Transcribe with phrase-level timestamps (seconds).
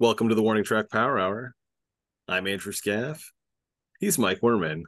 [0.00, 1.54] Welcome to the Warning Track Power Hour.
[2.26, 3.22] I'm Andrew Scaff.
[3.98, 4.84] He's Mike Werman.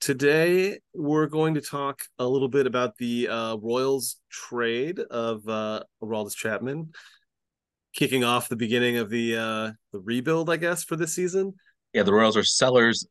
[0.00, 5.82] Today, we're going to talk a little bit about the uh, Royals trade of uh,
[6.00, 6.92] Aroldis Chapman,
[7.96, 11.54] kicking off the beginning of the uh, the rebuild, I guess, for this season.
[11.92, 13.04] Yeah, the Royals are sellers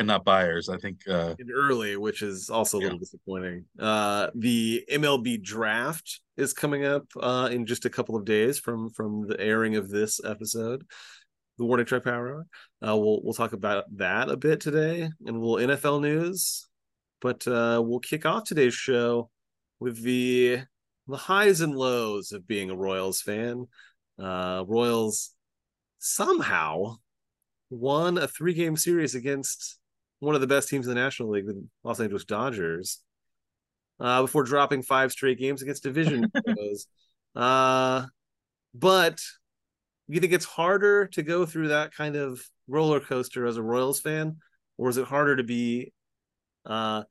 [0.00, 0.68] and not buyers.
[0.70, 3.00] I think uh, early, which is also a little yeah.
[3.00, 3.64] disappointing.
[3.78, 8.90] Uh, the MLB draft is coming up uh, in just a couple of days from
[8.90, 10.84] from the airing of this episode.
[11.58, 12.46] The Warning Track Power Hour.
[12.88, 16.66] Uh, we'll we'll talk about that a bit today, and a little NFL news.
[17.20, 19.30] But uh, we'll kick off today's show
[19.80, 20.62] with the
[21.08, 23.66] the highs and lows of being a Royals fan.
[24.18, 25.32] Uh, Royals
[25.98, 26.96] somehow
[27.68, 29.79] won a three game series against
[30.20, 33.00] one of the best teams in the National League, the Los Angeles Dodgers,
[33.98, 36.86] uh, before dropping five straight games against division foes.
[37.34, 38.06] uh,
[38.74, 39.20] but
[40.08, 44.00] you think it's harder to go through that kind of roller coaster as a Royals
[44.00, 44.36] fan,
[44.76, 45.92] or is it harder to be
[46.66, 47.02] uh,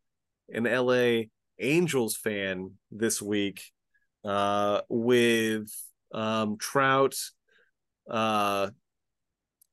[0.53, 1.23] an LA
[1.59, 3.61] Angels fan this week
[4.23, 5.71] uh, with
[6.13, 7.15] um, Trout,
[8.09, 8.69] uh,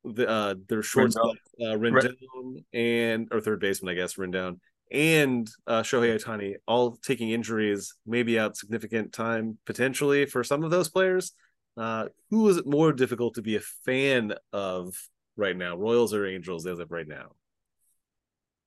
[0.06, 4.58] the, uh, their shortstop uh, Rendon and or third baseman, I guess Rendon
[4.92, 10.70] and uh, Shohei Ohtani all taking injuries, maybe out significant time potentially for some of
[10.70, 11.32] those players.
[11.76, 14.94] Uh, who is it more difficult to be a fan of
[15.36, 17.32] right now, Royals or Angels, as of right now?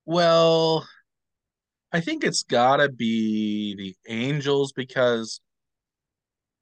[0.05, 0.87] Well,
[1.91, 5.41] I think it's got to be the Angels because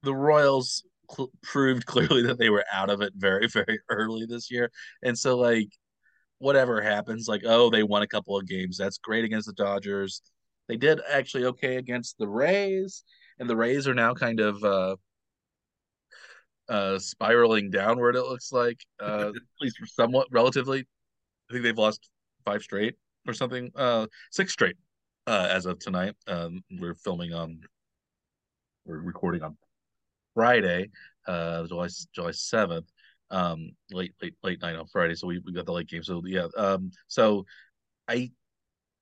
[0.02, 4.50] the Royals cl- proved clearly that they were out of it very very early this
[4.50, 4.70] year.
[5.02, 5.68] And so like
[6.38, 8.76] whatever happens like oh they won a couple of games.
[8.78, 10.22] That's great against the dodgers.
[10.68, 13.04] They did actually okay against the rays
[13.38, 14.96] and the rays are now kind of uh
[16.68, 22.10] uh spiraling downward it looks like uh at least somewhat relatively i think they've lost
[22.44, 22.94] five straight
[23.26, 24.76] or something uh six straight
[25.26, 26.14] uh as of tonight.
[26.26, 27.60] Um we're filming on
[28.84, 29.56] we're recording on
[30.38, 30.88] Friday,
[31.26, 32.86] uh, July July seventh,
[33.32, 35.16] um, late late late night on Friday.
[35.16, 36.04] So we, we got the late game.
[36.04, 37.44] So yeah, um, so
[38.06, 38.30] I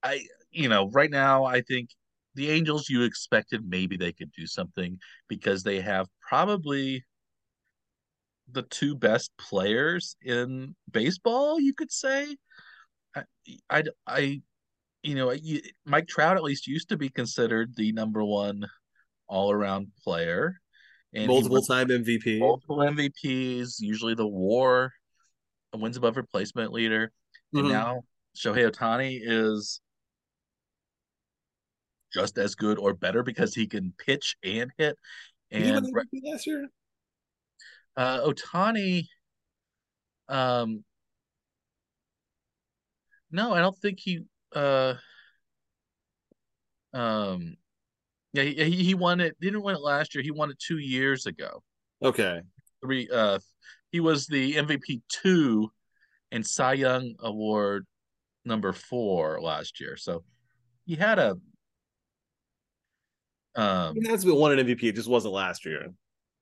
[0.03, 1.91] I you know right now I think
[2.37, 4.99] the Angels you expected maybe they could do something
[5.29, 7.05] because they have probably
[8.51, 11.61] the two best players in baseball.
[11.61, 12.35] You could say.
[13.15, 13.25] I
[13.69, 14.41] I, I
[15.03, 18.67] you know, you, Mike Trout at least used to be considered the number one
[19.29, 20.55] all around player.
[21.15, 22.39] And multiple time MVP.
[22.41, 24.93] Multiple MVPs, usually the war
[25.75, 27.13] wins above replacement leader.
[27.55, 27.59] Mm-hmm.
[27.59, 28.03] And now
[28.37, 29.81] Shohei Ohtani is
[32.13, 34.97] just as good or better because he can pitch and hit.
[35.51, 36.69] And Did he win MVP last year?
[37.97, 39.07] Uh Ohtani
[40.29, 40.85] um
[43.31, 44.25] no, I don't think he
[44.55, 44.95] uh
[46.93, 47.57] um
[48.43, 49.37] yeah, he, he won it.
[49.41, 50.23] Didn't win it last year.
[50.23, 51.63] He won it two years ago.
[52.03, 52.41] Okay.
[52.83, 53.09] Three.
[53.13, 53.39] Uh,
[53.91, 55.71] he was the MVP two,
[56.31, 57.87] and Cy Young Award
[58.45, 59.97] number four last year.
[59.97, 60.25] So
[60.85, 61.37] he had a.
[63.55, 64.83] Um, he has been won an MVP.
[64.85, 65.89] It just wasn't last year.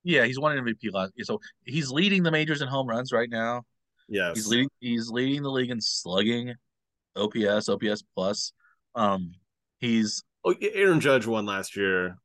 [0.03, 1.12] Yeah, he's won an MVP last.
[1.16, 1.25] year.
[1.25, 3.62] So he's leading the majors in home runs right now.
[4.09, 4.69] Yes, he's leading.
[4.81, 6.55] He's leading the league in slugging,
[7.16, 8.53] OPS, OPS plus.
[8.94, 9.32] Um,
[9.78, 12.19] he's Oh, Aaron Judge won last year.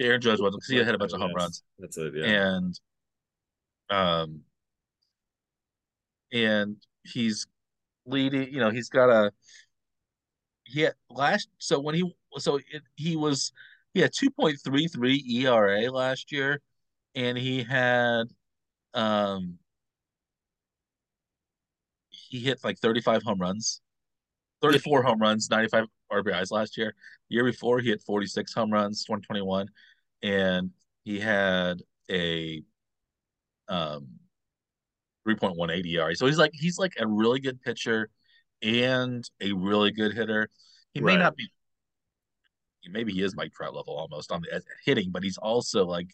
[0.00, 1.62] Aaron Judge won because he had a bunch of home runs.
[1.78, 2.14] That's it.
[2.14, 2.56] Yeah.
[2.56, 2.80] And,
[3.90, 4.40] um,
[6.32, 7.46] and he's
[8.06, 8.52] leading.
[8.52, 9.32] You know, he's got a.
[10.64, 11.48] He had last.
[11.58, 13.52] So when he so it, he was
[13.94, 16.60] he had two point three three ERA last year,
[17.14, 18.24] and he had
[18.94, 19.58] um
[22.10, 23.80] he hit like 35 home runs
[24.62, 26.94] 34 home runs 95 RBIs last year.
[27.28, 29.68] The year before, he had 46 home runs, 2021,
[30.22, 30.70] and
[31.04, 32.62] he had a
[33.68, 34.06] um
[35.26, 36.14] 3.18 ERA.
[36.14, 38.10] So he's like he's like a really good pitcher
[38.62, 40.48] and a really good hitter.
[40.92, 41.20] He may right.
[41.20, 41.50] not be
[42.88, 46.08] maybe he is Mike Trout level almost on the hitting, but he's also like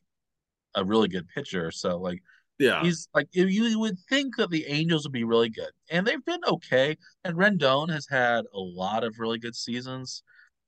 [0.75, 1.71] a really good pitcher.
[1.71, 2.23] So like
[2.63, 6.25] yeah, he's like you would think that the Angels would be really good, and they've
[6.25, 6.97] been okay.
[7.25, 10.23] And Rendon has had a lot of really good seasons.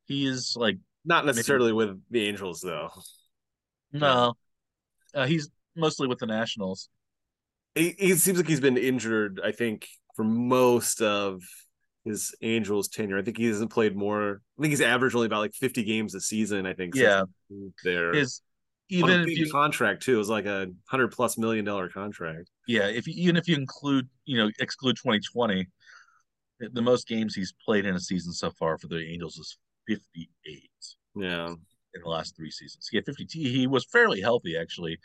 [0.07, 2.91] He's like not necessarily maybe, with the Angels though.
[3.93, 4.35] No,
[5.15, 6.89] uh, he's mostly with the Nationals.
[7.77, 9.41] He, he seems like he's been injured.
[9.45, 9.87] I think
[10.17, 11.43] for most of
[12.05, 13.19] his Angels tenure.
[13.19, 14.43] I think he hasn't played more.
[14.59, 16.67] I think he's averaged only about like 50 games a season.
[16.67, 16.95] I think.
[16.95, 17.25] Yeah.
[17.83, 18.13] There.
[18.13, 18.43] His
[18.91, 22.51] even if you contract too, it was like a hundred plus million dollar contract.
[22.67, 25.67] yeah, if you, even if you include you know exclude 2020,
[26.61, 29.59] the most games he's played in a season so far for the Angels is
[29.89, 30.71] 58
[31.15, 31.55] Yeah,
[31.95, 32.89] in the last three seasons.
[32.91, 33.27] He had 50.
[33.31, 34.99] He was fairly healthy actually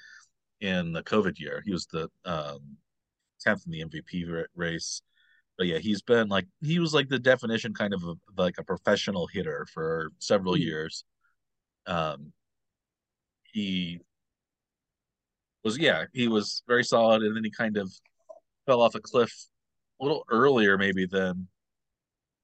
[0.61, 1.61] in the COVID year.
[1.65, 2.77] He was the um,
[3.39, 5.01] 10th in the MVP race.
[5.57, 8.63] But yeah, he's been like he was like the definition kind of a, like a
[8.63, 10.61] professional hitter for several Hmm.
[10.61, 11.05] years.
[11.87, 12.33] Um,
[13.54, 14.00] he
[15.63, 17.92] was yeah, he was very solid, and then he kind of
[18.66, 19.34] fell off a cliff
[20.00, 21.48] a little earlier maybe than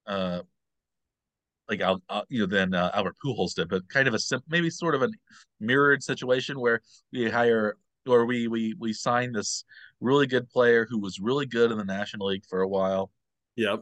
[0.08, 0.42] uh
[1.70, 4.44] like Al, uh, you know than uh, Albert Pujols did, but kind of a sim-
[4.48, 5.10] maybe sort of a
[5.60, 6.82] mirrored situation where
[7.12, 9.64] we hire or we we we sign this
[10.00, 13.10] really good player who was really good in the National League for a while,
[13.56, 13.82] yep.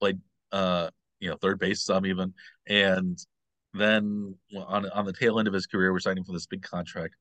[0.00, 0.20] played
[0.52, 2.34] uh you know third base some even,
[2.66, 3.18] and
[3.74, 7.14] then on on the tail end of his career, we're signing for this big contract,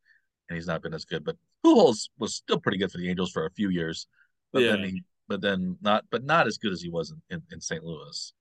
[0.50, 1.24] and he's not been as good.
[1.24, 4.07] But Pujols was still pretty good for the Angels for a few years,
[4.51, 4.72] but Yeah.
[4.72, 7.62] then he but then not but not as good as he was in, in, in
[7.62, 7.84] St.
[7.84, 8.34] Louis.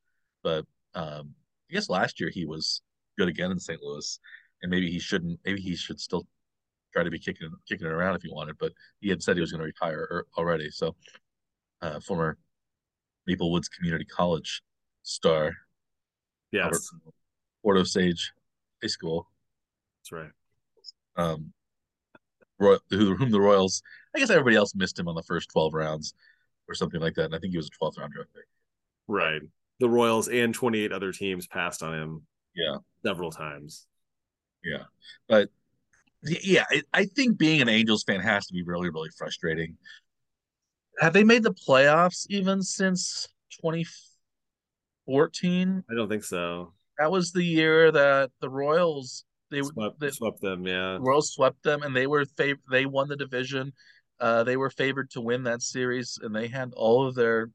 [0.42, 0.64] But
[0.94, 1.34] um
[1.70, 2.80] I guess last year he was
[3.18, 3.82] good again in St.
[3.82, 4.18] Louis,
[4.62, 5.38] and maybe he shouldn't.
[5.44, 6.26] Maybe he should still
[6.94, 8.56] try to be kicking kicking it around if he wanted.
[8.58, 10.70] But he had said he was going to retire er, already.
[10.70, 10.96] So,
[11.82, 12.38] uh, former
[13.26, 14.62] Maple Woods Community College
[15.02, 15.52] star
[16.50, 16.90] Yes,
[17.62, 18.32] Port Osage
[18.82, 19.28] High School,
[20.00, 20.30] that's right.
[21.16, 21.52] um,
[22.58, 23.82] Roy, who, whom the Royals.
[24.14, 26.12] I guess everybody else missed him on the first twelve rounds
[26.68, 27.26] or something like that.
[27.26, 28.44] And I think he was a twelfth round draft pick.
[29.06, 29.40] Right.
[29.80, 32.26] The Royals and 28 other teams passed on him
[32.56, 33.86] Yeah, several times.
[34.64, 34.82] yeah,
[35.28, 35.50] but
[36.24, 39.76] yeah, I, I think being an Angels fan has to be really, really frustrating.
[40.98, 43.28] Have they made the playoffs even since
[43.62, 45.84] 2014?
[45.88, 46.72] I don't think so.
[46.98, 50.98] That was the year that the Royals they Swept, the swept them, yeah.
[51.00, 53.72] Royals swept them and they were fav- they won the division.
[54.20, 57.50] Uh, they were favored to win that series and they had all of their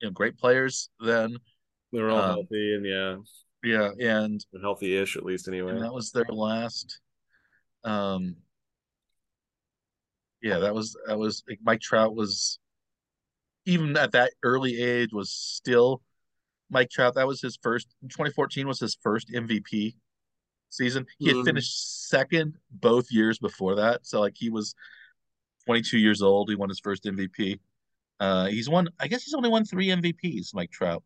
[0.00, 1.36] you know great players then.
[1.92, 3.16] They were all Um, healthy and yeah,
[3.62, 5.72] Yeah, and healthy-ish at least anyway.
[5.72, 7.00] and that was their last
[7.84, 8.36] um
[10.40, 12.58] yeah that was that was like mike trout was
[13.66, 16.02] even at that early age was still
[16.70, 19.94] mike trout that was his first 2014 was his first mvp
[20.70, 21.44] season he had Mhm.
[21.44, 24.74] finished second both years before that so like he was
[25.66, 27.58] 22 years old he won his first mvp
[28.20, 31.02] uh he's won i guess he's only won three mvps mike trout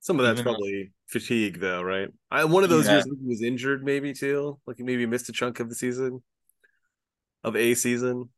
[0.00, 2.08] Some of that's even probably fatigue, though, right?
[2.30, 2.92] I, one of those Yeah.
[2.94, 4.58] years he was injured, maybe too.
[4.66, 6.22] Like he maybe missed a chunk of the season,
[7.44, 8.30] of a season.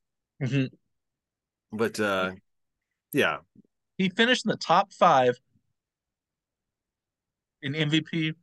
[1.73, 2.33] But uh
[3.13, 3.39] yeah,
[3.97, 5.39] he finished in the top five
[7.63, 8.35] in MVP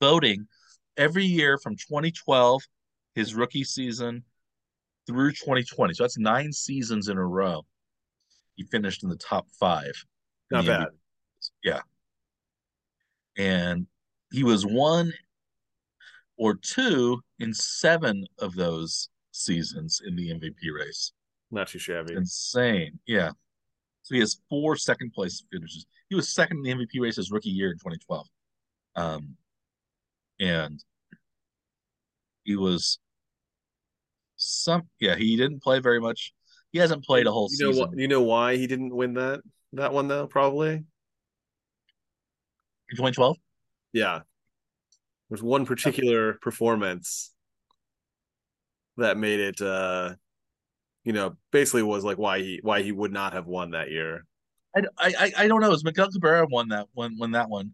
[0.00, 0.46] voting
[0.96, 2.62] every year from 2012,
[3.14, 4.24] his rookie season,
[5.06, 5.94] through 2020.
[5.94, 7.64] So that's nine seasons in a row.
[8.56, 9.92] He finished in the top five.
[10.50, 10.88] not bad.
[11.64, 11.80] Yeah.
[13.36, 13.86] And
[14.32, 15.12] he was one
[16.36, 21.12] or two in seven of those seasons in the MVP race.
[21.50, 22.14] Not too shabby.
[22.14, 22.98] Insane.
[23.06, 23.30] Yeah.
[24.08, 25.84] So he has four second place finishes.
[26.08, 28.26] He was second in the MVP race his rookie year in 2012.
[28.96, 29.36] Um,
[30.40, 30.82] and
[32.44, 33.00] he was
[34.36, 36.32] some, yeah, he didn't play very much.
[36.72, 37.88] He hasn't played a whole you know season.
[37.90, 37.98] what?
[37.98, 39.40] You know why he didn't win that
[39.74, 40.26] that one though?
[40.26, 40.84] Probably, In
[42.92, 43.36] 2012?
[43.92, 44.20] yeah.
[45.28, 47.34] There's one particular performance
[48.96, 49.60] that made it.
[49.60, 50.14] uh
[51.08, 54.26] You know, basically was like why he why he would not have won that year.
[54.76, 55.68] I, I, I don't know.
[55.68, 57.72] It was Miguel Cabrera won that one, won that one.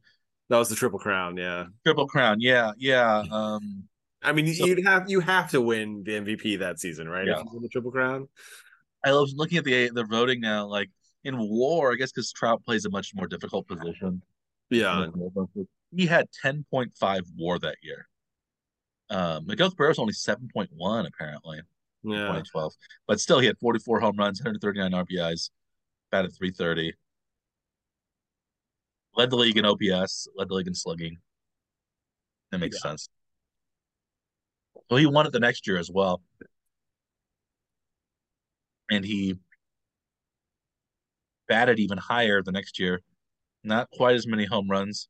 [0.50, 1.36] That was the triple crown.
[1.36, 1.64] Yeah.
[1.84, 2.40] Triple Crown.
[2.40, 3.24] Yeah, yeah.
[3.32, 3.88] Um,
[4.22, 7.26] I mean, So- you'd have you have to win the MVP that season, right?
[7.26, 7.40] Yeah.
[7.40, 8.28] If you win the triple crown.
[9.04, 10.66] I was looking at the the voting now.
[10.66, 10.90] Like
[11.24, 14.22] in WAR, I guess because Trout plays a much more difficult position.
[14.70, 15.08] Yeah.
[15.90, 18.06] He had 10.5 WAR that year.
[19.10, 20.68] Um, Miguel Cabrera's only 7.1
[21.08, 21.64] apparently in
[22.04, 22.18] Yeah.
[22.26, 22.74] 2012,
[23.08, 25.50] but still he had 44 home runs, 139 RBIs,
[26.10, 26.94] batted 330.
[29.16, 31.18] Led the league in OPS, led the league in slugging.
[32.50, 32.90] That makes Yeah.
[32.90, 33.08] sense.
[34.90, 36.22] So he won it the next year as well.
[38.90, 39.38] And he
[41.48, 43.02] batted even higher the next year.
[43.62, 45.08] Not quite as many home runs.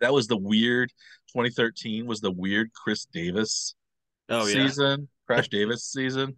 [0.00, 0.92] That was the weird
[1.32, 3.74] 2013 was the weird Chris Davis
[4.28, 4.66] Oh yeah.
[4.66, 6.36] season, Crash Davis season.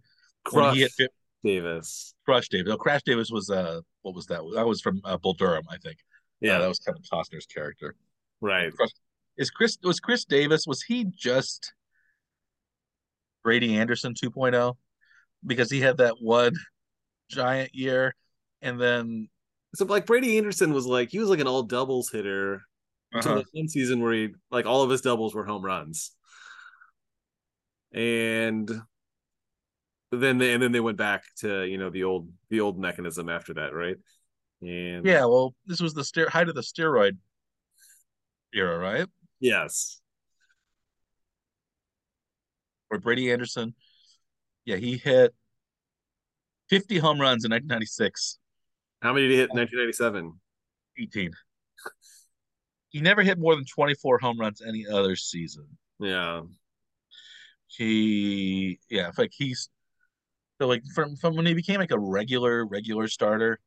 [0.51, 1.11] when Crush he hit
[1.43, 2.13] Davis.
[2.25, 2.71] Crush Davis.
[2.71, 4.41] Oh, Crash Davis was uh what was that?
[4.55, 5.97] That was from uh, Bull Durham, I think.
[6.39, 6.57] Yeah.
[6.57, 7.95] Uh, that was Kevin Costner's character.
[8.41, 8.71] Right.
[9.37, 10.65] Is Chris was Chris Davis?
[10.67, 11.73] Was he just
[13.43, 14.75] Brady Anderson 2.0?
[15.45, 16.53] Because he had that one
[17.29, 18.15] giant year,
[18.61, 19.29] and then
[19.75, 22.61] So like Brady Anderson was like he was like an all doubles hitter
[23.13, 23.37] until uh-huh.
[23.39, 26.11] like one season where he like all of his doubles were home runs.
[27.93, 28.69] And
[30.11, 33.29] then they and then they went back to, you know, the old the old mechanism
[33.29, 33.97] after that, right?
[34.61, 37.17] And yeah, well, this was the ster- height of the steroid
[38.53, 39.07] era, right?
[39.39, 39.99] yes.
[42.89, 43.73] Where Brady Anderson,
[44.65, 45.33] yeah, he hit
[46.69, 48.37] 50 home runs in 1996,
[49.01, 50.33] How many did he hit in 1997?
[50.99, 51.31] 18.
[52.89, 55.65] He never hit more than 24 home runs any other season.
[55.99, 56.41] Yeah.
[57.77, 59.69] He, yeah, like he's
[60.59, 63.59] so like from from when he became like a regular regular starter,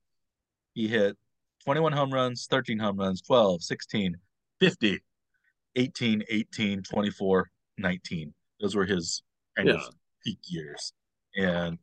[0.75, 1.17] he hit
[1.65, 4.17] 21 home runs, 13 home runs, 12, 16,
[4.61, 5.01] 50,
[5.77, 8.35] 18, 18, 24, 19.
[8.61, 9.23] Those were his
[9.57, 9.77] kind Yeah.
[9.77, 9.95] of
[10.25, 10.93] peak years.
[11.37, 11.79] And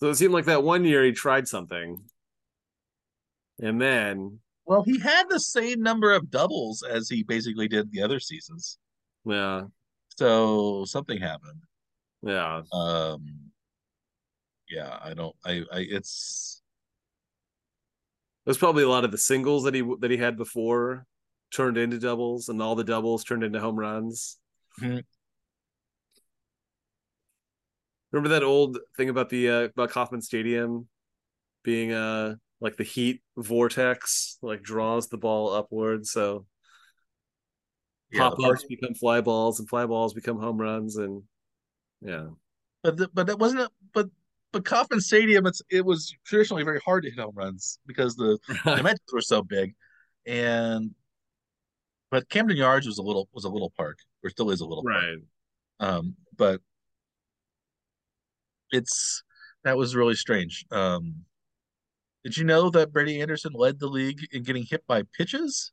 [0.00, 2.02] So it seemed like that one year he tried something.
[3.60, 8.02] And then well, he had the same number of doubles as he basically did the
[8.02, 8.78] other seasons.
[9.24, 9.64] yeah,
[10.16, 11.62] So something happened.
[12.22, 12.62] yeah.
[12.72, 13.50] Um
[14.68, 16.62] yeah, I don't I I it's
[18.44, 21.06] There's probably a lot of the singles that he that he had before
[21.50, 24.38] turned into doubles, and all the doubles turned into home runs.
[24.80, 25.04] Mhm.
[28.12, 30.88] Remember that old thing about the uh, about Kauffman Stadium
[31.64, 36.46] being uh like the heat vortex like draws the ball upward, so
[38.14, 41.22] yeah, pop ups become fly balls, and fly balls become home runs, and
[42.00, 42.26] yeah,
[42.82, 44.08] but the, but that wasn't a, but
[44.52, 48.38] but Kauffman Stadium it's it was traditionally very hard to hit home runs because the
[48.64, 49.74] dimensions were so big,
[50.26, 50.92] and
[52.10, 54.84] but Camden Yards was a little was a little park or still is a little
[54.84, 54.94] park.
[54.94, 55.18] right.
[55.80, 56.60] Um, but
[58.70, 59.22] it's
[59.64, 60.64] that was really strange.
[60.70, 61.24] Um,
[62.22, 65.72] did you know that Brady Anderson led the league in getting hit by pitches?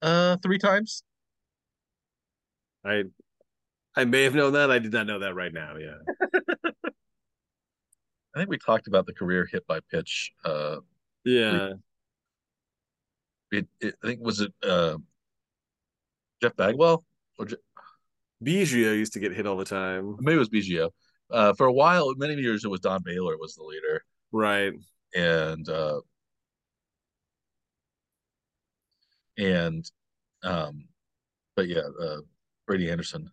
[0.00, 1.02] Uh, three times.
[2.84, 3.04] I
[3.94, 4.70] I may have known that.
[4.70, 5.76] I did not know that right now.
[5.76, 5.98] Yeah.
[8.34, 10.32] I think we talked about the career hit by pitch.
[10.44, 10.76] Uh,
[11.24, 11.74] Yeah.
[13.50, 14.96] it, it I think was it uh
[16.40, 17.04] Jeff Bagwell
[17.38, 17.56] or Je-
[18.42, 20.16] Biggio used to get hit all the time.
[20.20, 20.90] maybe it was Biggio.
[21.30, 24.72] Uh, for a while, many years it was Don Baylor was the leader, Right.
[25.14, 26.00] and uh,
[29.38, 29.90] and
[30.42, 30.88] um,
[31.56, 32.18] but yeah, uh,
[32.66, 33.30] Brady Anderson.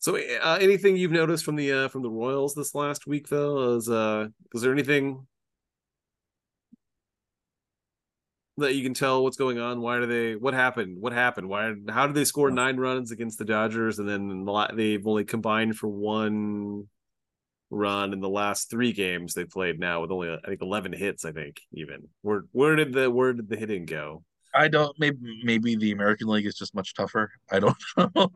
[0.00, 3.76] So, uh, anything you've noticed from the uh, from the Royals this last week, though?
[3.76, 5.26] Is uh, is there anything
[8.56, 9.82] that you can tell what's going on?
[9.82, 10.36] Why do they?
[10.36, 10.96] What happened?
[11.00, 11.50] What happened?
[11.50, 11.74] Why?
[11.90, 15.88] How did they score nine runs against the Dodgers, and then they've only combined for
[15.88, 16.88] one
[17.68, 21.26] run in the last three games they played now with only I think eleven hits.
[21.26, 24.24] I think even where where did the where did the hitting go?
[24.54, 27.30] I don't maybe maybe the American League is just much tougher.
[27.50, 27.76] I don't
[28.14, 28.30] know.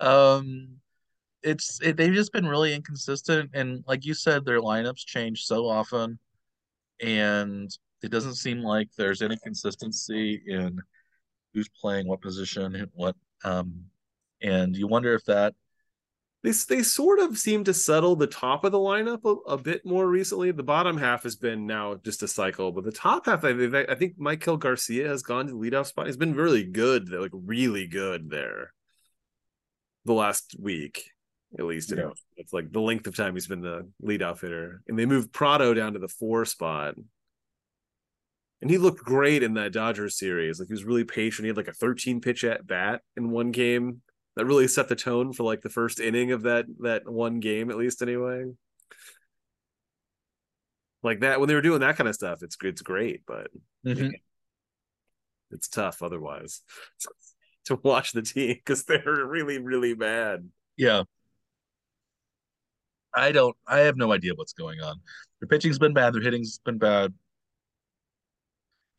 [0.00, 0.68] um,
[1.42, 5.66] it's it, they've just been really inconsistent, and like you said, their lineups change so
[5.68, 6.18] often,
[7.00, 7.70] and
[8.02, 10.80] it doesn't seem like there's any consistency in
[11.52, 13.84] who's playing what position, what um,
[14.42, 15.54] and you wonder if that
[16.44, 19.84] they they sort of seem to settle the top of the lineup a, a, bit
[19.86, 20.50] more recently.
[20.50, 23.94] The bottom half has been now just a cycle, but the top half, I, I
[23.94, 26.04] think Maikel Garcia has gone to the leadoff spot.
[26.04, 28.74] He's been really good, like really good there.
[30.04, 31.10] The last week,
[31.58, 32.10] at least, yeah.
[32.36, 35.72] it's like the length of time he's been the leadoff hitter, and they moved Pratto
[35.72, 36.94] down to the four spot.
[38.60, 40.58] And he looked great in that Dodgers series.
[40.58, 41.44] Like he was really patient.
[41.44, 44.02] He had like a 13 pitch at bat in one game
[44.36, 47.70] that really set the tone for like the first inning of that that one game
[47.70, 48.44] at least anyway.
[51.02, 53.48] Like that when they were doing that kind of stuff it's it's great but
[53.86, 54.08] mm-hmm.
[55.50, 56.62] it's tough otherwise
[57.66, 60.48] to watch the team because they're really really bad.
[60.76, 61.04] Yeah.
[63.16, 65.00] I don't i have no idea what's going on.
[65.40, 67.14] Their pitching's been bad their hitting's been bad.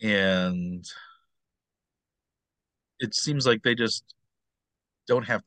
[0.02, 0.86] And
[3.00, 4.04] it seems like they just
[5.08, 5.42] don't have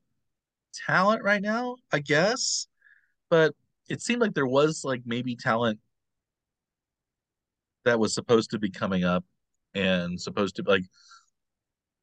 [0.86, 2.66] talent right now, I guess.
[3.30, 3.54] But
[3.88, 5.80] it seemed like there was like maybe talent
[7.84, 9.24] that was supposed to be coming up
[9.74, 10.84] and supposed to like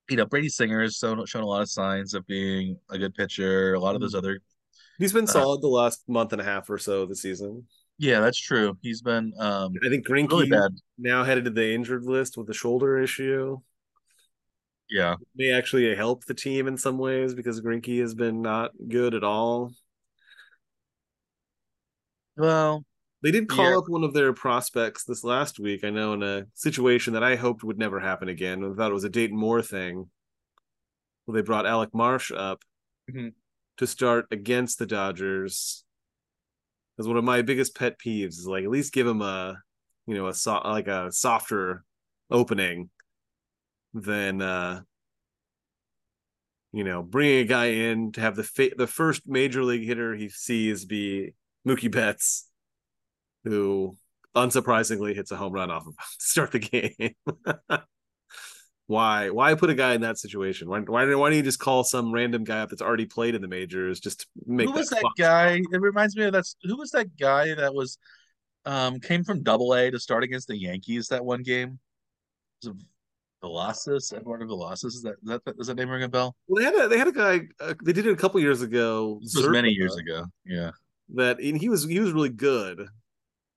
[0.10, 3.14] you know Brady Singer has shown, shown a lot of signs of being a good
[3.14, 3.74] pitcher.
[3.74, 4.40] A lot of those other
[4.98, 7.66] he's been solid uh, the last month and a half or so of the season.
[7.98, 8.78] Yeah, that's true.
[8.82, 10.72] He's been um I think Greinke really bad.
[10.98, 13.60] now headed to the injured list with the shoulder issue.
[14.90, 15.16] Yeah.
[15.36, 19.24] May actually help the team in some ways because Greinke has been not good at
[19.24, 19.72] all.
[22.38, 22.86] Well,
[23.22, 23.78] They did call Yeah.
[23.80, 25.84] up one of their prospects this last week.
[25.84, 28.64] I know in a situation that I hoped would never happen again.
[28.64, 30.12] I thought it was a Dayton Moore thing.
[31.26, 32.64] Well, they brought Alec Marsh up
[33.10, 33.34] Mhm.
[33.78, 35.86] to start against the Dodgers.
[36.96, 39.60] Because one of my biggest pet peeves is like at least give him a,
[40.06, 41.84] you know, a so- like a softer
[42.30, 42.92] opening
[43.96, 44.82] than uh
[46.74, 50.14] you know bringing a guy in to have the fa- the first major league hitter
[50.14, 51.34] he sees be
[51.66, 52.48] Mookie Betts,
[53.44, 53.98] who
[54.36, 57.16] unsurprisingly hits a home run off of to start the game.
[58.88, 59.30] why?
[59.30, 60.70] Why put a guy in that situation?
[60.70, 60.82] Why?
[60.82, 63.48] Why, why don't you just call some random guy up that's already played in the
[63.48, 65.62] majors just to make who was that guy?
[65.72, 67.98] It reminds me of that's who was that guy that was
[68.66, 71.80] um came from double A to start against the Yankees that one game?
[72.62, 72.86] Was it
[73.46, 74.96] Velasquez, Eduardo Velasquez?
[74.96, 76.36] Is that, is that does that name ring a bell?
[76.48, 77.42] Well, they had a they had a guy.
[77.60, 79.20] Uh, they did it a couple years ago.
[79.22, 80.26] This was many years ago.
[80.46, 80.72] Yeah.
[81.14, 82.88] That and he was he was really good,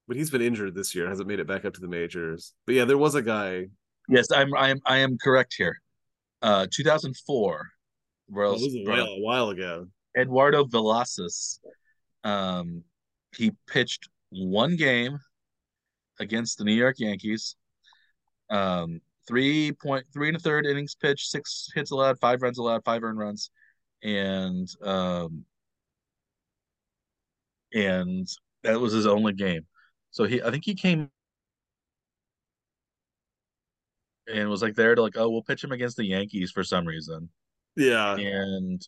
[0.07, 1.09] but he's been injured this year.
[1.09, 2.53] Hasn't made it back up to the majors.
[2.67, 3.69] But yeah, there was a guy.
[4.09, 5.81] Yes, I'm I'm I am correct here.
[6.43, 7.69] Uh 2004.
[8.29, 9.87] Well, Royals was a while, a while ago.
[10.17, 11.61] Eduardo Velasquez.
[12.25, 12.85] Um
[13.35, 15.19] he pitched one game
[16.21, 17.57] against the New York Yankees.
[18.51, 22.85] Um three point three and a third innings pitched, six hits allowed, five runs allowed,
[22.85, 23.51] five earned runs,
[24.03, 25.45] and um
[27.75, 28.29] and
[28.63, 29.67] that was his only game.
[30.11, 31.11] So he I think he came
[34.33, 36.87] and was like there to like, oh, we'll pitch him against the Yankees for some
[36.87, 37.31] reason.
[37.77, 38.87] Yeah, And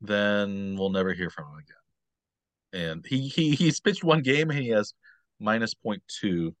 [0.00, 2.92] then we'll never hear from him again.
[2.92, 4.94] And he he he's pitched one game and he has
[5.38, 6.54] minus 0.2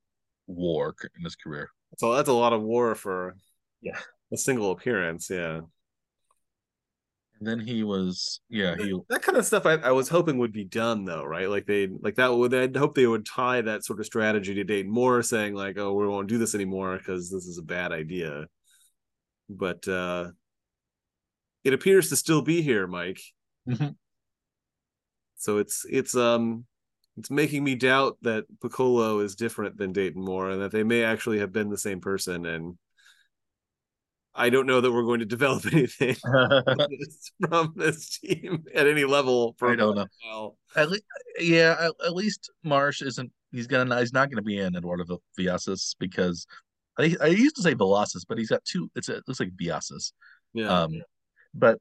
[0.46, 1.70] war in his career.
[2.00, 3.36] So that's a lot of war for
[3.82, 3.98] Yeah.
[4.32, 5.28] a single appearance.
[5.28, 5.60] Yeah,
[7.38, 10.52] And then he was yeah, he that kind of stuff I, I was hoping would
[10.52, 11.48] be done though, right?
[11.50, 14.64] Like they like that would I'd hope they would tie that sort of strategy to
[14.64, 17.92] Dayton Moore, saying like, oh, we won't do this anymore because this is a bad
[17.92, 18.46] idea.
[19.50, 20.30] But uh
[21.64, 23.20] it appears to still be here, Mike.
[23.68, 23.96] Mhm.
[25.36, 26.66] So it's it's um
[27.20, 31.04] it's making me doubt that Picollo is different than Dayton Moore and that they may
[31.04, 32.46] actually have been the same person.
[32.46, 32.78] And
[34.34, 36.14] I don't know that we're going to develop anything
[37.48, 40.56] from this team at any level for I don't know.
[40.74, 41.04] At least,
[41.38, 43.30] yeah, at, at least Marsh isn't.
[43.52, 43.98] He's gonna.
[43.98, 46.46] He's not gonna be in Eduardo Villacis because
[46.98, 48.90] I, I used to say Velasquez, but he's got two.
[48.94, 50.12] It's a, it looks like Villacis.
[50.54, 50.68] yeah.
[50.68, 51.02] Um,
[51.52, 51.78] but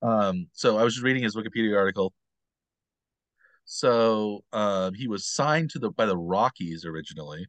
[0.00, 2.14] um, so I was just reading his Wikipedia article.
[3.70, 7.46] So um, he was signed to the by the Rockies originally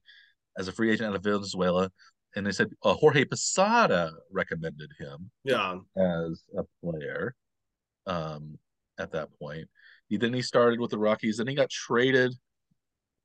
[0.58, 1.90] as a free agent out of Venezuela,
[2.36, 5.78] and they said uh, Jorge Posada recommended him yeah.
[5.98, 7.36] as a player
[8.06, 8.58] um,
[9.00, 9.70] at that point.
[10.10, 12.36] He then he started with the Rockies, then he got traded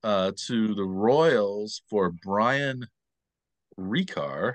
[0.05, 2.87] uh, to the Royals for Bryan
[3.77, 4.55] Rekar,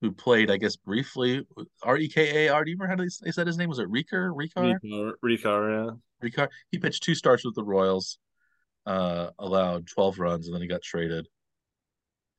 [0.00, 1.46] who played, I guess, briefly
[1.82, 2.64] R E K A R.
[2.64, 3.68] Do you remember how they said his name?
[3.68, 3.90] Was it?
[3.90, 4.30] Rekar?
[4.34, 5.94] Rekar, Ricard, yeah.
[6.24, 6.48] Rekar.
[6.70, 8.18] He pitched two starts with the Royals,
[8.86, 11.26] uh, allowed 12 runs, and then he got traded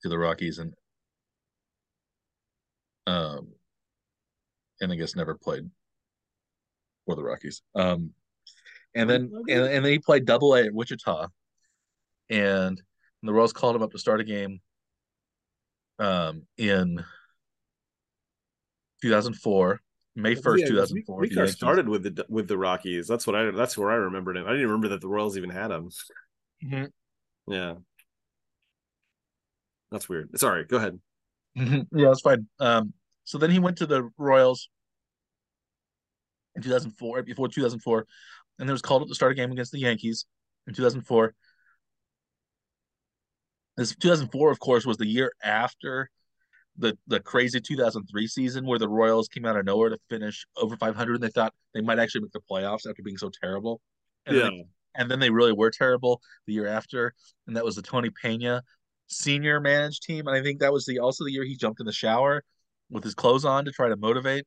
[0.05, 0.73] to the Rockies and
[3.07, 3.47] um
[4.81, 5.69] and I guess never played
[7.05, 7.61] for the Rockies.
[7.75, 8.11] Um
[8.93, 11.27] and then and, and then he played double A at Wichita.
[12.29, 12.81] And
[13.23, 14.59] the Royals called him up to start a game
[15.97, 17.03] um in
[19.01, 19.81] 2004,
[20.15, 21.21] May 1st, Yeah, 2004.
[21.21, 23.07] the Rekar started with the with the Rockies.
[23.07, 24.45] That's what I that's where I remembered him.
[24.47, 25.89] I didn't remember that the Royals even had him.
[26.63, 26.91] Mhm.
[27.47, 27.75] Yeah.
[29.91, 30.37] That's weird.
[30.39, 30.99] Sorry, go ahead.
[31.57, 31.87] Mhm.
[31.91, 32.47] Yeah, that's fine.
[32.59, 34.69] Um, so then he went to the Royals
[36.55, 38.05] in 2004, right before 2004,
[38.59, 40.25] and then was called up to start a game against the Yankees
[40.67, 41.33] in 2004.
[43.77, 46.09] This 2004, of course, was the year after
[46.77, 50.75] the the crazy 2003 season where the Royals came out of nowhere to finish over
[50.75, 51.15] 500.
[51.15, 53.81] And they thought they might actually make the playoffs after being so terrible.
[54.25, 54.43] And yeah.
[54.43, 54.65] then they
[54.97, 57.13] and then they really were terrible the year after,
[57.47, 58.63] and that was the Tony Pena
[59.07, 60.27] senior managed team.
[60.27, 62.43] And I think that was the also the year he jumped in the shower
[62.89, 64.45] with his clothes on to try to motivate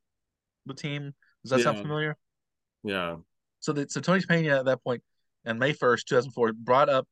[0.67, 1.12] the team.
[1.45, 2.17] Does that sound familiar?
[2.83, 3.17] Yeah.
[3.61, 5.03] So the, so Tony Pena at that point,
[5.47, 7.07] on May first, two thousand four, brought up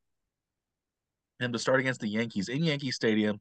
[1.40, 3.40] him to start against the Yankees in Yankee Stadium,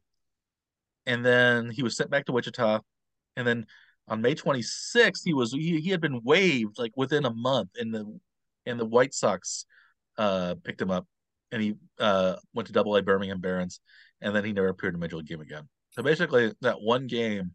[1.06, 2.80] and then he was sent back to Wichita,
[3.36, 3.66] and then
[4.08, 7.72] on May twenty sixth, he was he, he had been waived like within a month,
[7.78, 8.20] and the
[8.66, 9.66] and the White Sox
[10.18, 11.06] uh picked him up
[11.52, 13.80] and he uh, went to Double A Birmingham Barons,
[14.22, 15.68] and then he never appeared in major league game again.
[15.92, 17.52] So basically, that one game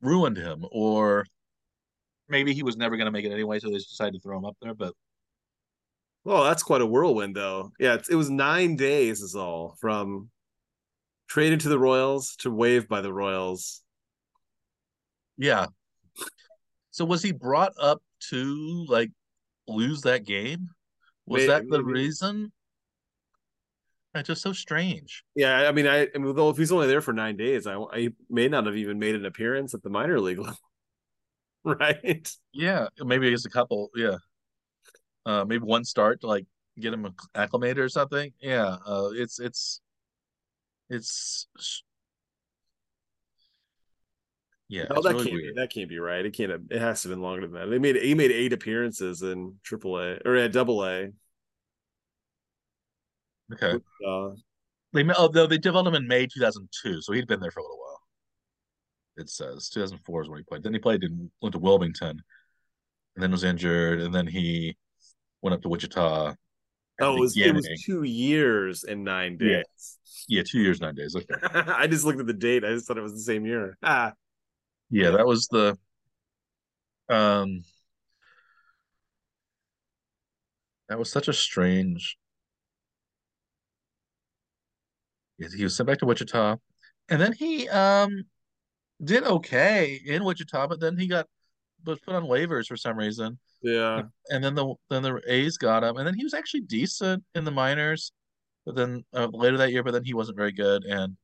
[0.00, 1.24] ruined him, or
[2.28, 4.38] maybe he was never going to make it anyway, so they just decided to throw
[4.38, 4.74] him up there.
[4.74, 4.94] But
[6.24, 7.70] well, that's quite a whirlwind, though.
[7.78, 10.30] Yeah, it was nine days is all from
[11.30, 13.82] traded to the Royals to waived by the Royals.
[15.38, 15.66] Yeah.
[16.90, 19.10] So was he brought up to like
[19.68, 20.68] lose that game?
[21.26, 22.00] Was that the maybe.
[22.00, 22.52] reason?
[24.12, 25.22] It's just so strange.
[25.36, 27.76] Yeah, I mean, I, I mean, though if he's only there for nine days, I,
[27.76, 30.58] I may not have even made an appearance at the minor league level,
[31.64, 32.28] right?
[32.52, 33.88] Yeah, maybe just a couple.
[33.94, 34.16] Yeah,
[35.26, 38.32] uh, maybe one start to like get him acclimated or something.
[38.40, 39.80] Yeah, uh, it's it's
[40.90, 41.46] it's
[44.68, 44.84] yeah.
[44.88, 45.54] No, that really can't weird.
[45.54, 46.24] be that can't be right.
[46.24, 46.50] It can't.
[46.50, 47.70] Have, it has to have been longer than that.
[47.70, 51.08] They made he made eight appearances in AAA or at Double A.
[53.52, 53.78] Okay.
[54.06, 54.30] Uh,
[54.92, 57.78] they although they developed him in May 2002, so he'd been there for a little
[57.78, 58.00] while.
[59.16, 60.62] It says 2004 is when he played.
[60.62, 62.22] Then he played in went to Wilmington,
[63.16, 64.76] and then was injured, and then he
[65.42, 66.34] went up to Wichita.
[67.00, 69.64] Oh, it was, it was two years and nine days.
[70.28, 71.16] Yeah, yeah two years nine days.
[71.16, 71.34] Okay.
[71.54, 72.64] I just looked at the date.
[72.64, 73.76] I just thought it was the same year.
[73.82, 74.12] Ah.
[74.90, 75.78] Yeah, that was the.
[77.08, 77.62] Um.
[80.88, 82.18] That was such a strange
[85.48, 86.56] he was sent back to Wichita,
[87.08, 88.24] and then he um
[89.02, 91.26] did okay in Wichita, but then he got
[91.84, 93.38] was put on waivers for some reason.
[93.62, 97.22] Yeah, and then the then the A's got him, and then he was actually decent
[97.34, 98.12] in the minors,
[98.64, 101.16] but then uh, later that year, but then he wasn't very good, and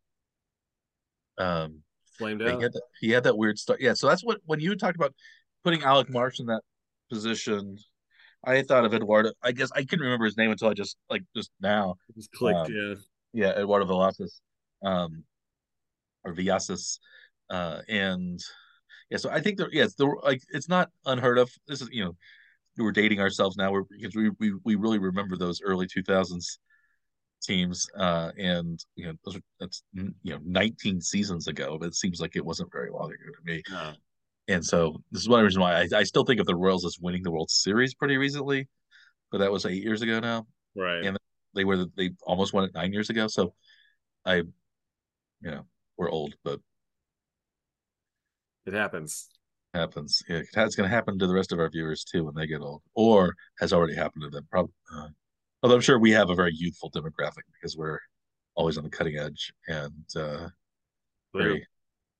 [1.39, 1.83] um,
[2.19, 2.57] flamed out.
[2.57, 3.81] He had, that, he had that weird start.
[3.81, 5.15] Yeah, so that's what when you talked about
[5.65, 6.63] putting Alec Marsh in that
[7.11, 7.79] position.
[8.45, 9.33] I thought of Eduardo.
[9.43, 11.97] I guess I couldn't remember his name until I just like just now.
[12.09, 12.95] It just clicked, um, yeah
[13.37, 14.41] yeah, Eduardo Velasquez,
[14.83, 15.23] um,
[16.25, 16.99] or Villacis,
[17.51, 18.41] uh, and
[19.11, 21.51] yeah, so I think there, yes, the like it's not unheard of.
[21.67, 22.17] This is you know,
[22.79, 26.59] we're dating ourselves now, we're, because we we we really remember those early two thousands
[27.43, 31.95] teams, uh, and you know, those are, that's you know, nineteen seasons ago, but it
[31.95, 33.63] seems like it wasn't very long ago to me.
[33.71, 33.93] No.
[34.49, 36.99] And so this is one reason why I, I still think of the Royals as
[37.01, 38.69] winning the World Series pretty recently,
[39.33, 40.47] but that was eight years ago now.
[40.77, 41.05] Right.
[41.05, 41.19] And
[41.55, 43.27] they were they almost won it nine years ago.
[43.27, 43.55] So
[44.25, 44.45] I, you
[45.43, 45.67] know,
[45.97, 46.61] we're old, but
[48.67, 49.29] it happens.
[49.75, 50.23] Happens.
[50.29, 52.61] Yeah, it's going to happen to the rest of our viewers too when they get
[52.61, 54.47] old, or has already happened to them.
[54.51, 54.73] Probably.
[54.95, 55.09] Uh,
[55.63, 58.01] although I'm sure we have a very youthful demographic because we're
[58.55, 60.49] always on the cutting edge and uh,
[61.35, 61.67] very,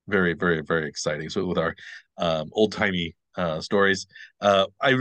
[0.07, 1.31] very, very, very exciting.
[1.31, 1.75] So with our
[2.19, 4.07] um, old timey uh, stories,
[4.41, 4.97] uh, I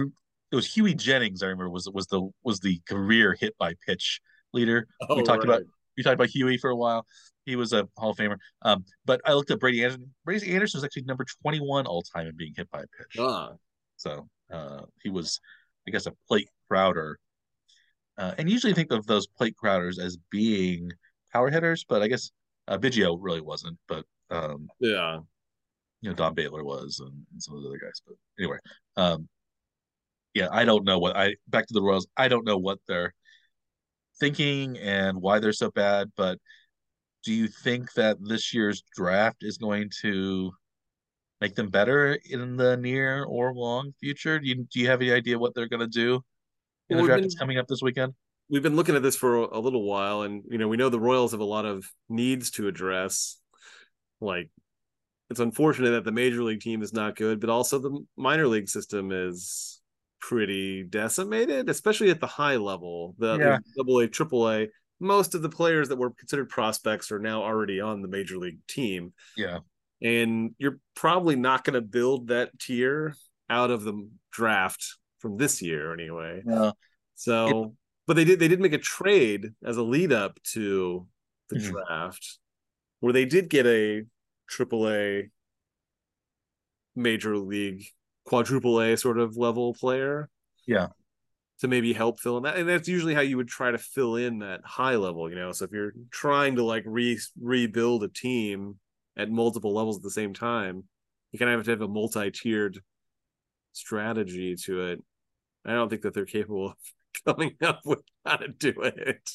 [0.51, 1.43] it was Hughie Jennings.
[1.43, 4.21] I remember was was the was the career hit by pitch
[4.53, 4.87] leader.
[5.09, 5.57] Oh, we talked right.
[5.57, 5.63] about
[5.97, 7.05] we talked about Hughie for a while.
[7.45, 8.37] He was a Hall of Famer.
[8.63, 10.13] Um, but I looked at Brady Anderson.
[10.23, 13.19] Brady Anderson was actually number 21 all time in being hit by a pitch.
[13.19, 13.49] Uh.
[13.97, 15.39] So uh, he was,
[15.87, 17.19] I guess, a plate crowder.
[18.17, 20.91] Uh, and usually think of those plate crowders as being
[21.31, 22.31] power hitters, but I guess
[22.67, 23.77] uh, Biggio really wasn't.
[23.87, 25.19] But um, yeah,
[26.01, 28.01] you know, Don Baylor was, and, and some of the other guys.
[28.05, 28.57] But anyway,
[28.95, 29.27] um,
[30.33, 32.07] yeah, I don't know what I back to the Royals.
[32.15, 33.13] I don't know what they're
[34.19, 36.39] thinking and why they're so bad, but
[37.23, 40.51] do you think that this year's draft is going to
[41.41, 44.39] make them better in the near or long future?
[44.39, 46.21] Do you do you have any idea what they're going to do
[46.89, 48.13] in well, the draft been, that's coming up this weekend?
[48.49, 50.99] We've been looking at this for a little while, and you know we know the
[50.99, 53.37] Royals have a lot of needs to address.
[54.21, 54.49] Like,
[55.29, 58.69] it's unfortunate that the major league team is not good, but also the minor league
[58.69, 59.74] system is
[60.19, 63.57] pretty decimated, especially at the high level, the yeah.
[63.77, 64.67] double A, triple A.
[64.99, 68.59] Most of the players that were considered prospects are now already on the major league
[68.67, 69.13] team.
[69.35, 69.59] Yeah.
[70.01, 73.15] And you're probably not going to build that tier
[73.49, 76.41] out of the draft from this year anyway.
[76.45, 76.71] Yeah.
[77.15, 77.71] So, it,
[78.07, 81.07] but they did they did make a trade as a lead up to
[81.49, 81.71] the mm-hmm.
[81.71, 82.39] draft
[82.99, 84.03] where they did get a
[84.47, 85.29] triple A
[86.95, 87.85] major league
[88.25, 90.29] quadruple A sort of level player.
[90.67, 90.87] Yeah.
[91.59, 92.57] To maybe help fill in that.
[92.57, 95.51] And that's usually how you would try to fill in that high level, you know.
[95.53, 98.75] So if you're trying to like re rebuild a team
[99.15, 100.83] at multiple levels at the same time,
[101.31, 102.81] you kind of have to have a multi-tiered
[103.71, 105.03] strategy to it.
[105.65, 106.75] I don't think that they're capable of
[107.25, 109.29] coming up with how to do it.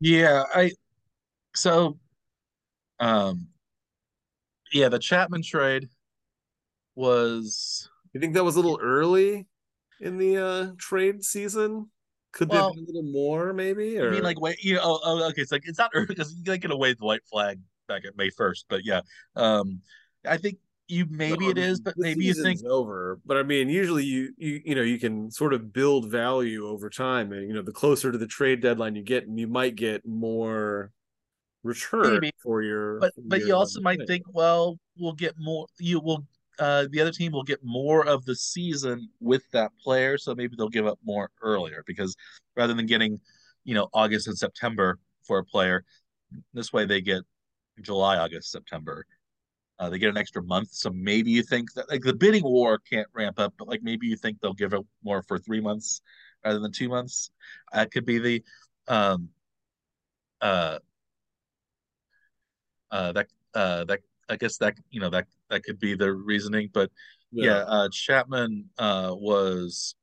[0.00, 0.72] Yeah, I
[1.54, 1.98] so
[2.98, 3.48] um
[4.72, 5.88] yeah, the Chapman trade
[6.94, 9.46] was you think that was a little early
[10.00, 11.88] in the uh trade season
[12.32, 13.98] Could Well- there be a little more, maybe?
[13.98, 16.06] Or I mean, like wait, you know, oh, oh, okay, it's like it's not early
[16.06, 19.00] because you get away the white flag back at May first, but yeah,
[19.36, 19.80] um,
[20.26, 20.56] I think
[20.88, 23.18] you maybe it is, but maybe you think over.
[23.24, 26.88] But I mean, usually you you you know you can sort of build value over
[26.90, 29.76] time, and you know the closer to the trade deadline you get, and you might
[29.76, 30.90] get more
[31.62, 32.32] return Maybe.
[32.42, 32.98] for your.
[32.98, 34.08] but for but you also might trade.
[34.08, 35.66] think, well, we'll get more.
[35.78, 36.26] You will.
[36.62, 40.54] Uh, the other team will get more of the season with that player, so maybe
[40.56, 42.14] they'll give up more earlier because
[42.56, 43.18] rather than getting,
[43.64, 45.84] you know, August and September for a player,
[46.54, 47.22] this way they get
[47.80, 49.04] July, August, September.
[49.80, 52.78] Uh, they get an extra month, so maybe you think that like the bidding war
[52.78, 56.00] can't ramp up, but like maybe you think they'll give it more for three months
[56.44, 57.32] rather than two months.
[57.72, 58.44] That could be the,
[58.86, 59.30] um,
[60.40, 60.78] uh,
[62.92, 63.98] uh, that uh, that
[64.32, 66.90] I guess that you know that that could be the reasoning, but
[67.30, 69.94] yeah, uh, Chapman uh, was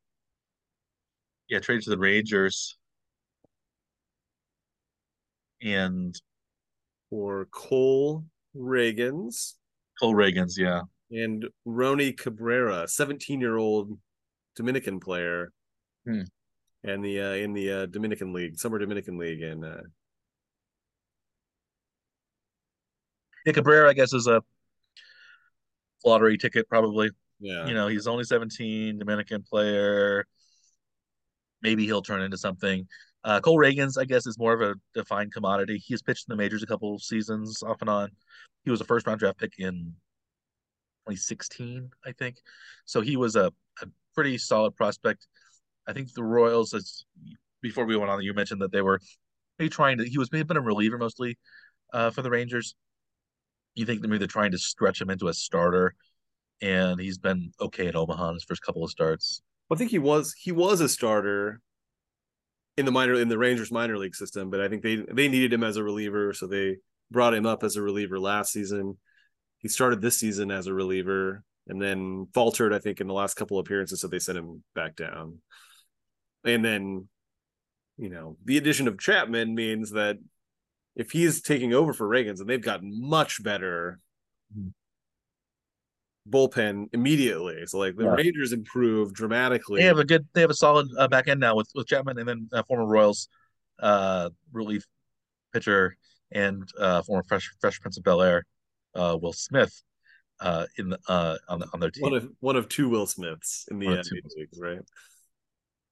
[1.50, 2.78] yeah traded to the Rangers,
[5.62, 6.16] and
[7.10, 9.56] for Cole Ragans.
[10.00, 13.98] Cole Ragans, yeah, and Roni Cabrera, seventeen-year-old
[14.56, 15.52] Dominican player,
[16.06, 16.22] Hmm.
[16.84, 19.82] and the uh, in the uh, Dominican League, Summer Dominican League, and uh,
[23.46, 24.42] yeah Cabrera I guess is a
[26.06, 27.10] lottery ticket probably.
[27.40, 30.26] yeah, You know, he's only 17, Dominican player.
[31.62, 32.88] Maybe he'll turn into something.
[33.24, 35.82] Uh, Cole Ragans, I guess, is more of a defined commodity.
[35.86, 38.10] He's pitched in the majors a couple of seasons off and on.
[38.64, 39.94] He was a first round draft pick in
[41.08, 42.38] 2016, I think.
[42.86, 45.28] So he was a, a pretty solid prospect.
[45.86, 47.04] I think the Royals, as
[47.62, 49.02] before we went on, you mentioned that they were
[49.58, 51.38] maybe trying to, he was maybe been a reliever mostly
[51.94, 52.76] uh, for the Rangers.
[53.80, 55.96] You think maybe they're trying to stretch him into a starter,
[56.62, 59.42] and he's been okay at Omaha in his first couple of starts.
[59.72, 61.62] I think he was he was a starter
[62.76, 65.54] in the minor in the Rangers minor league system, but I think they they needed
[65.54, 66.78] him as a reliever, so they
[67.12, 68.98] brought him up as a reliever last season.
[69.60, 73.36] He started this season as a reliever and then faltered, I think, in the last
[73.36, 75.40] couple of appearances, so they sent him back down.
[76.44, 77.08] And then,
[77.98, 80.18] you know, the addition of Chapman means that
[81.00, 84.00] if he's taking over for Ragans, and they've gotten much better
[84.56, 84.74] Mhm.
[86.30, 87.66] bullpen immediately.
[87.66, 88.16] So like the Yeah.
[88.16, 89.80] Rangers improved dramatically.
[89.82, 92.20] They have a good, they have a solid uh, back end now with with Chapman,
[92.20, 93.30] and then uh, former Royals
[93.80, 94.86] uh, relief
[95.54, 95.96] pitcher
[96.32, 98.46] and uh, former Fresh Fresh Prince of Bel Air,
[98.94, 99.82] uh, Will Smith,
[100.42, 102.04] uh, in the uh, on the, on their team.
[102.04, 104.82] one of one of two Will Smiths in the One of two major leagues, right?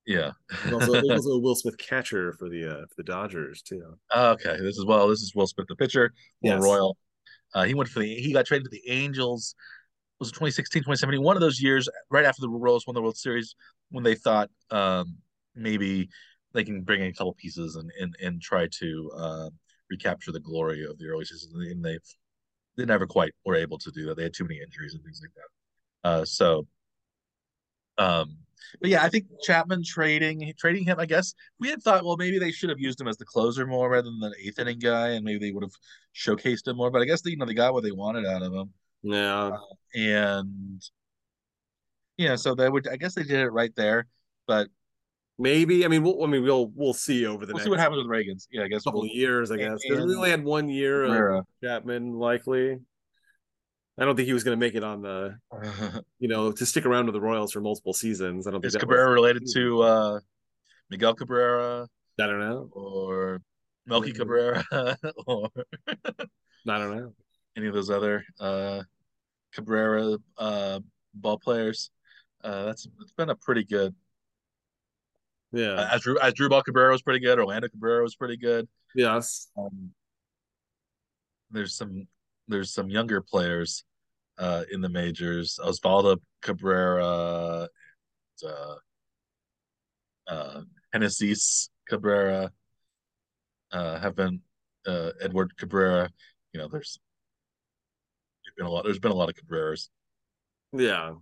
[0.07, 0.31] Yeah.
[0.63, 3.83] There's also, also a Will Smith catcher for the uh, for the Dodgers too.
[4.15, 5.07] okay, this is well.
[5.07, 6.63] This is Will Smith, the pitcher, former Yes.
[6.63, 6.97] Royal.
[7.53, 8.15] Uh, he went for the.
[8.15, 9.53] He got traded to the Angels.
[10.19, 11.23] Was it 2016, 2017?
[11.23, 13.55] One of those years, right after the Royals won the World Series,
[13.91, 15.17] when they thought um,
[15.55, 16.09] maybe
[16.53, 19.49] they can bring in a couple pieces and and, and try to uh,
[19.89, 21.99] recapture the glory of the early season, and they
[22.77, 24.17] they never quite were able to do that.
[24.17, 26.09] They had too many injuries and things like that.
[26.09, 26.67] Uh, so,
[27.97, 28.37] um,
[28.79, 30.99] but yeah, I think Chapman trading trading him.
[30.99, 33.65] I guess we had thought, well, maybe they should have used him as the closer
[33.65, 35.73] more rather than the eighth inning guy, and maybe they would have
[36.15, 36.91] showcased him more.
[36.91, 39.47] But I guess they, you know they got what they wanted out of him, Yeah,
[39.47, 39.59] uh,
[39.95, 40.81] and
[42.17, 42.87] yeah, so they would.
[42.87, 44.07] I guess they did it right there.
[44.47, 44.69] But
[45.37, 45.85] maybe.
[45.85, 47.97] I mean, we'll, I mean, we'll we'll see over the we'll next see what happens
[47.97, 48.47] with Ragans.
[48.51, 49.51] Yeah, I guess couple we'll, of years.
[49.51, 52.13] I guess we only had one year of Chapman.
[52.13, 52.79] Likely,
[53.99, 55.37] I don't think he was going to make it on the
[56.19, 58.47] you know to stick around with the Royals for multiple seasons.
[58.47, 60.19] I don't think Is Cabrera related to uh,
[60.89, 61.87] Miguel Cabrera
[62.19, 62.69] I don't know.
[62.71, 63.41] or
[63.85, 64.11] Melky.
[64.13, 64.63] Cabrera
[65.27, 65.49] or
[65.87, 67.13] I don't know.
[67.55, 68.81] any of those other uh,
[69.53, 70.79] Cabrera uh,
[71.13, 71.89] ball players?
[72.43, 73.95] Uh, that's it's been a pretty good.
[75.53, 75.73] Yeah.
[75.73, 77.39] Uh, as Drew Asdrubal Cabrera was pretty good.
[77.39, 78.67] Orlando Cabrera was pretty good.
[78.93, 79.47] yes.
[79.57, 79.91] Um,
[81.49, 82.07] there's some
[82.49, 83.83] there's some younger players
[84.37, 85.59] uh, in the majors.
[85.63, 87.67] Osvaldo Cabrera,
[88.45, 88.75] uh,
[90.27, 90.61] uh,
[90.93, 92.51] Genesis Cabrera
[93.71, 94.41] uh, have been
[94.85, 96.09] uh, Edward Cabrera.
[96.53, 96.99] You know, there's
[98.57, 98.83] been a lot.
[98.83, 99.89] There's been a lot of Cabreras.
[100.73, 101.13] Yeah.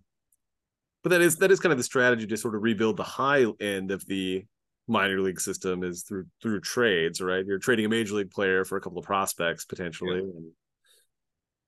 [1.03, 3.45] But that is that is kind of the strategy to sort of rebuild the high
[3.59, 4.45] end of the
[4.87, 7.45] minor league system is through through trades, right?
[7.45, 10.19] You're trading a major league player for a couple of prospects potentially.
[10.19, 10.51] And,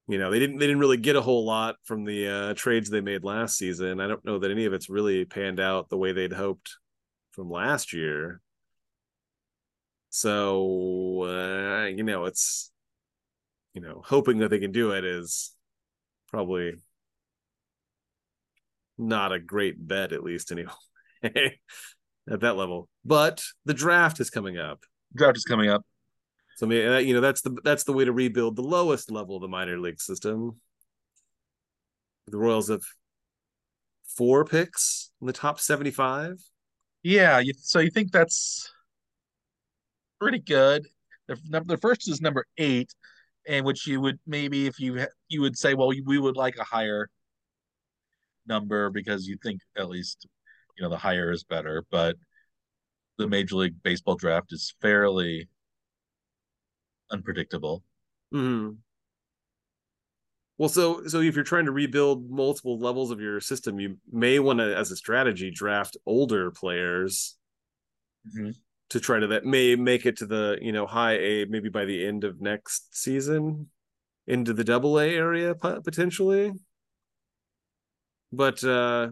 [0.08, 2.90] you know, they didn't they didn't really get a whole lot from the uh, trades
[2.90, 4.00] they made last season.
[4.00, 6.78] I don't know that any of it's really panned out the way they'd hoped
[7.32, 8.42] from last year.
[10.10, 12.72] So uh, you know, it's
[13.74, 15.52] you know, hoping that they can do it is
[16.30, 16.74] probably
[18.98, 20.72] not a great bet, at least anyway.
[22.32, 22.90] at that level.
[23.06, 24.84] But the draft is coming up.
[25.16, 25.84] Draft is coming up.
[26.58, 29.36] So I mean, you know, that's the that's the way to rebuild the lowest level
[29.36, 30.60] of the minor league system.
[32.26, 32.82] The Royals have
[34.08, 36.42] four picks in the top seventy-five.
[37.04, 38.72] Yeah, so you think that's
[40.20, 40.88] pretty good.
[41.28, 42.92] The, the first is number eight,
[43.48, 46.64] and which you would maybe if you you would say, well, we would like a
[46.64, 47.08] higher
[48.48, 50.26] number because you think at least
[50.76, 52.16] you know the higher is better, but
[53.20, 55.48] the Major League Baseball draft is fairly
[57.12, 57.84] unpredictable.
[58.34, 58.76] Mm-hmm.
[60.58, 64.40] Well, so so if you're trying to rebuild multiple levels of your system, you may
[64.40, 67.38] want to, as a strategy, draft older players
[68.28, 68.52] mm-hmm.
[68.90, 71.86] to try to that may make it to the you know high A maybe by
[71.86, 73.70] the end of next season
[74.26, 76.52] into the double A area potentially.
[78.32, 79.10] But uh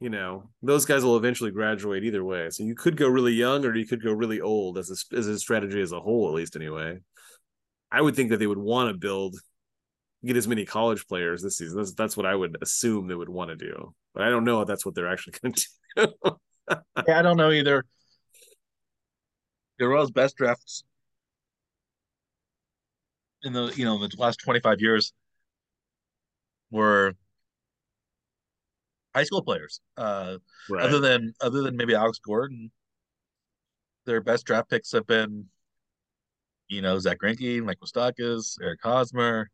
[0.00, 2.50] you know those guys will eventually graduate either way.
[2.50, 5.26] So you could go really young or you could go really old as a, as
[5.26, 6.98] a strategy as a whole, at least anyway.
[7.90, 9.36] I would think that they would want to build
[10.24, 11.78] get as many college players this season.
[11.78, 14.60] That's, that's what I would assume they would want to do, but I don't know
[14.60, 16.36] if that's what they're actually going to do.
[17.06, 17.84] yeah, I don't know either.
[19.78, 20.84] The Royals' best drafts
[23.42, 25.12] in the you know the last twenty five years
[26.70, 27.14] were
[29.16, 29.80] high school players.
[29.96, 30.36] Uh,
[30.68, 30.84] right.
[30.84, 32.70] Other than other than maybe Alex Gordon,
[34.04, 35.46] their best draft picks have been,
[36.68, 39.48] you know, Zack Greinke, Mike Moustakas, Eric Hosmer,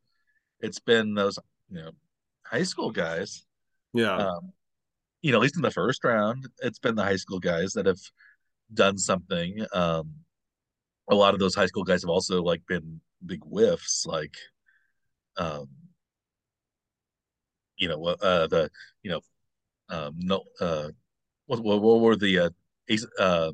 [0.61, 1.38] it's been those
[1.70, 1.90] you know
[2.44, 3.44] high school guys.
[3.92, 4.16] Yeah.
[4.16, 4.53] Um,
[5.20, 7.87] you know, at least in the first round, it's been the high school guys that
[7.87, 8.01] have
[8.75, 9.64] done something.
[9.72, 10.14] Um,
[11.09, 14.35] a lot of those high school guys have also like been big whiffs, like,
[15.37, 15.68] um,
[17.77, 18.68] you know, uh, the
[19.03, 19.20] you know,
[19.92, 20.88] um, no, uh,
[21.46, 22.50] what what, what were the uh,
[23.18, 23.52] uh,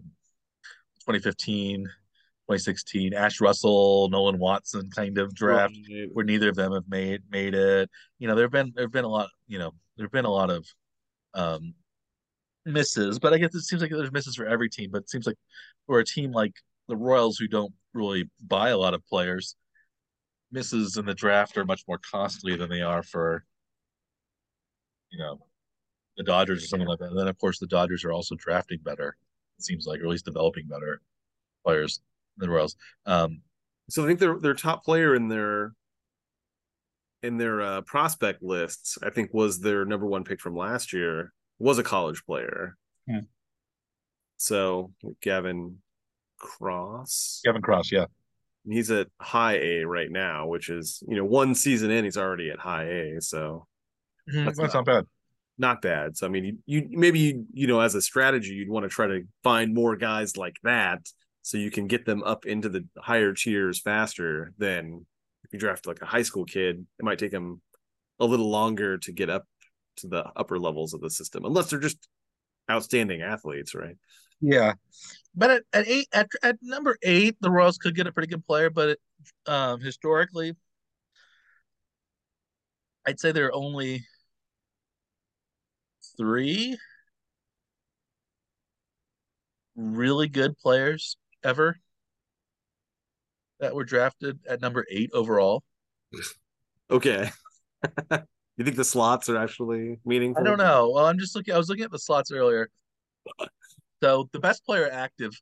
[1.05, 6.09] 2015 2016 Ashe Russell, Nolan Watson kind of draft right.
[6.13, 7.91] where neither of them have made made it.
[8.19, 10.65] You know, there've been there've been a lot, you know, there've been a lot of
[11.35, 11.75] um
[12.65, 15.27] misses, but I guess it seems like there's misses for every team, but it seems
[15.27, 15.37] like
[15.87, 16.55] for a team like
[16.89, 19.57] the Royals who don't really buy a lot of players,
[20.53, 23.45] misses in the draft are much more costly than they are for
[25.11, 25.39] you know
[26.19, 27.09] the Dodgers or something like that.
[27.09, 29.17] And then of course the Dodgers are also drafting better,
[29.59, 31.01] it seems like, or at least developing better
[31.65, 32.01] players
[32.37, 32.77] the Royals.
[33.07, 33.41] Um,
[33.89, 35.73] so I think their their top player in their
[37.23, 41.33] in their uh, prospect lists, I think, was their number one pick from last year.
[41.59, 42.77] Was a college player.
[43.07, 43.23] Yeah.
[44.37, 45.79] So Gavin
[46.39, 47.41] Cross.
[47.45, 48.07] Gavin Cross, yeah.
[48.69, 52.51] He's at high A right now, which is you know one season in, he's already
[52.51, 53.21] at high A.
[53.21, 53.67] So
[54.31, 54.45] mm-hmm.
[54.45, 55.05] that's, that's not, not, bad.
[55.59, 56.17] Not bad.
[56.17, 58.89] So I mean, you, you maybe you, you know as a strategy, you'd want to
[58.89, 61.01] try to find more guys like that
[61.49, 65.07] so you can get them up into the higher tiers faster than
[65.45, 67.63] if you draft like a high school kid it might take them
[68.21, 69.47] a little longer to get up
[69.97, 72.07] to the upper levels of the system unless they're just
[72.71, 73.97] outstanding athletes right
[74.43, 74.75] yeah
[75.35, 78.45] but at, at eight at, at number eight the royals could get a pretty good
[78.47, 78.99] player but it,
[79.47, 80.55] um, historically
[83.07, 84.05] i'd say they're only
[86.19, 86.77] three
[89.77, 91.77] really good players ever
[93.61, 95.63] that were drafted at number eight overall.
[96.91, 97.31] Okay.
[98.57, 100.43] you think the slots are actually meaningful?
[100.43, 100.91] I don't know.
[100.95, 101.53] Well, I'm just looking.
[101.53, 102.71] I was looking at the slots earlier.
[104.01, 105.33] So the best player active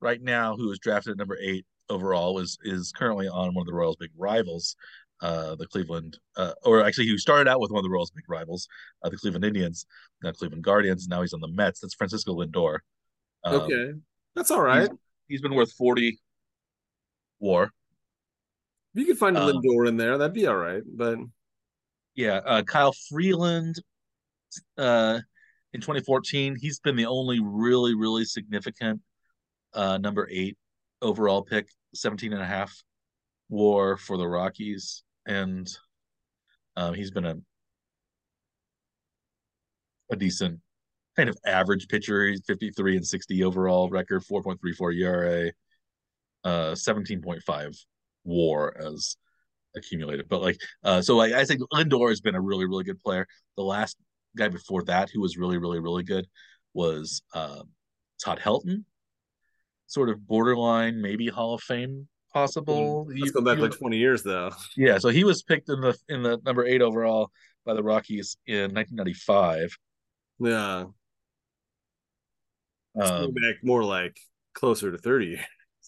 [0.00, 3.66] right now, who was drafted at number eight overall, is is currently on one of
[3.66, 4.76] the Royals' big rivals,
[5.20, 8.28] uh, the Cleveland, uh, or actually, he started out with one of the Royals' big
[8.28, 8.68] rivals,
[9.02, 9.86] uh, the Cleveland Indians,
[10.22, 11.08] now Cleveland Guardians.
[11.08, 11.80] Now he's on the Mets.
[11.80, 12.78] That's Francisco Lindor.
[13.44, 13.92] Um, okay,
[14.34, 14.90] that's all right
[15.28, 16.18] he's been worth 40
[17.38, 17.70] war.
[18.94, 20.82] If you could find a um, Lindor in there, that'd be all right.
[20.84, 21.18] But
[22.14, 23.76] yeah, uh, Kyle Freeland
[24.76, 25.20] uh,
[25.72, 29.00] in 2014, he's been the only really, really significant
[29.74, 30.56] uh, number eight
[31.00, 32.74] overall pick, 17 and a half
[33.48, 35.04] war for the Rockies.
[35.28, 35.68] And
[36.76, 37.36] um, he's been a
[40.10, 40.60] a decent
[41.16, 42.26] kind of average pitcher.
[42.26, 45.52] He's 53 and 60 overall record, 4.34 ERA,
[46.44, 47.76] uh, 17.5
[48.24, 49.16] WAR as
[49.76, 50.28] accumulated.
[50.28, 53.26] But like, uh, so like I think Lindor has been a really really good player.
[53.56, 53.96] The last
[54.36, 56.26] guy before that who was really really really good
[56.74, 57.62] was uh,
[58.22, 58.84] Todd Helton,
[59.86, 63.06] sort of borderline maybe Hall of Fame possible.
[63.08, 64.50] Let's he, go back like 20 years though.
[64.76, 67.30] Yeah, so he was picked in the in the number eight overall
[67.64, 69.76] by the Rockies in 1995.
[70.40, 70.84] Yeah.
[73.00, 74.16] Um, back more like
[74.54, 75.40] closer to 30 years.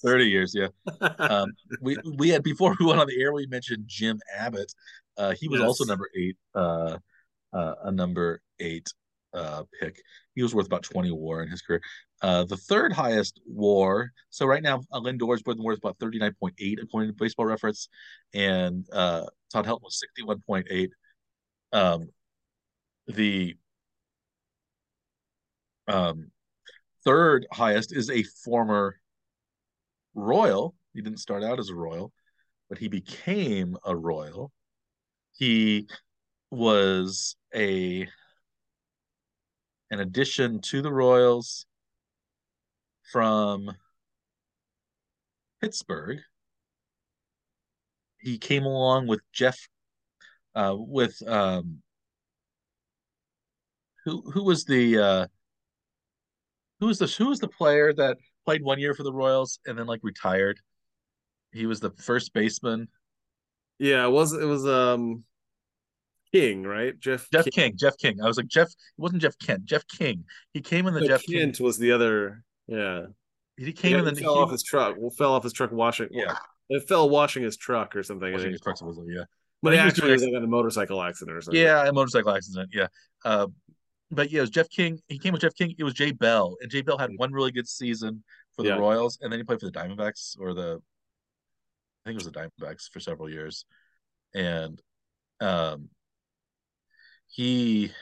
[0.03, 0.69] 30 years, yeah.
[1.19, 4.73] Um, we we had before we went on the air, we mentioned Jim Abbott.
[5.17, 5.67] Uh, he was Yes.
[5.67, 6.99] also number eight, uh,
[7.53, 8.89] uh, a number eight
[9.35, 10.01] uh, pick.
[10.35, 11.83] He was worth about 20 war in his career.
[12.23, 14.13] Uh, the third highest war.
[14.29, 17.89] So right now, uh, Lindor is worth worth about 39.8 according to Baseball Reference,
[18.35, 20.89] and uh, Todd Helton was 61.8.
[21.73, 22.09] Um,
[23.07, 23.57] the
[25.89, 26.31] um,
[27.05, 28.97] third highest is a former
[30.15, 30.75] Royal.
[30.93, 32.13] He didn't start out as a Royal,
[32.69, 34.53] but he became a Royal.
[35.33, 35.89] He
[36.51, 38.09] was a
[39.93, 41.67] an addition to the Royals
[43.13, 43.71] from
[45.61, 46.21] Pittsburgh.
[48.19, 49.59] He came along with Jeff
[50.55, 51.81] uh with um
[54.05, 55.27] who who was the uh
[56.81, 59.79] who was the who was the player that played one year for the Royals and
[59.79, 60.59] then like retired?
[61.53, 62.89] He was the first baseman.
[63.79, 65.25] Yeah, it was it was um
[66.33, 66.99] King, right?
[66.99, 67.53] Jeff Jeff King.
[67.53, 67.77] King.
[67.77, 68.21] Jeff King.
[68.23, 68.69] I was like Jeff.
[68.69, 69.65] It wasn't Jeff Kent.
[69.65, 70.25] Jeff King.
[70.53, 71.55] He came in the No, Jeff King.
[71.61, 72.45] Was the other.
[72.71, 73.07] Yeah,
[73.59, 74.97] He came yeah, in he the fell he, off his truck.
[74.99, 76.09] Well, fell off his truck washing.
[76.13, 76.37] Yeah.
[76.69, 78.33] it fell washing his truck or something.
[78.33, 79.25] washing his he- trucks was yeah.
[79.63, 81.61] but he was actually, doing- was like in a motorcycle accident or something.
[81.61, 82.71] Yeah, a motorcycle accident.
[82.73, 82.87] Yeah.
[83.25, 83.49] Uh,
[84.13, 85.01] but yeah, it was Jeff King.
[85.09, 85.75] He came with Jeff King.
[85.79, 88.23] It was Jay Bell, and Jay Bell had one really good season
[88.57, 88.77] for the Yeah.
[88.77, 90.81] Royals, and then he played for the Diamondbacks or the,
[92.05, 93.65] I think it was the Diamondbacks for several years,
[94.35, 94.81] and
[95.41, 95.89] um,
[97.29, 97.93] he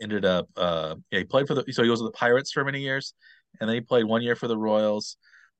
[0.00, 2.64] ended up uh yeah he played for the so he was with the Pirates for
[2.64, 3.14] many years,
[3.60, 5.16] and then he played one year for the Royals.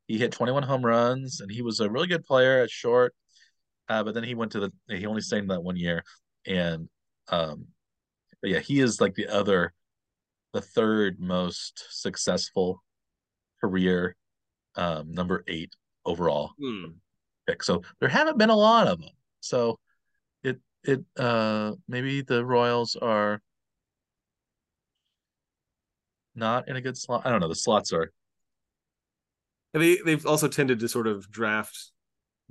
[0.06, 3.14] He hit 21 home runs, and he was a really good player at short.
[3.88, 6.02] Uh, but then he went to the he only stayed in that one year,
[6.46, 6.88] and
[7.28, 7.66] um,
[8.40, 9.72] but yeah, he is like the other,
[10.52, 12.82] the third most successful
[13.60, 14.16] career,
[14.76, 15.72] um, number eight
[16.04, 16.86] overall Hmm.
[17.46, 17.62] pick.
[17.62, 19.10] So there haven't been a lot of them.
[19.40, 19.78] So
[20.42, 23.40] it it uh maybe the Royals are
[26.34, 27.22] not in a good slot.
[27.24, 27.48] I don't know.
[27.48, 28.12] The slots are
[29.72, 31.90] And they they've also tended to sort of draft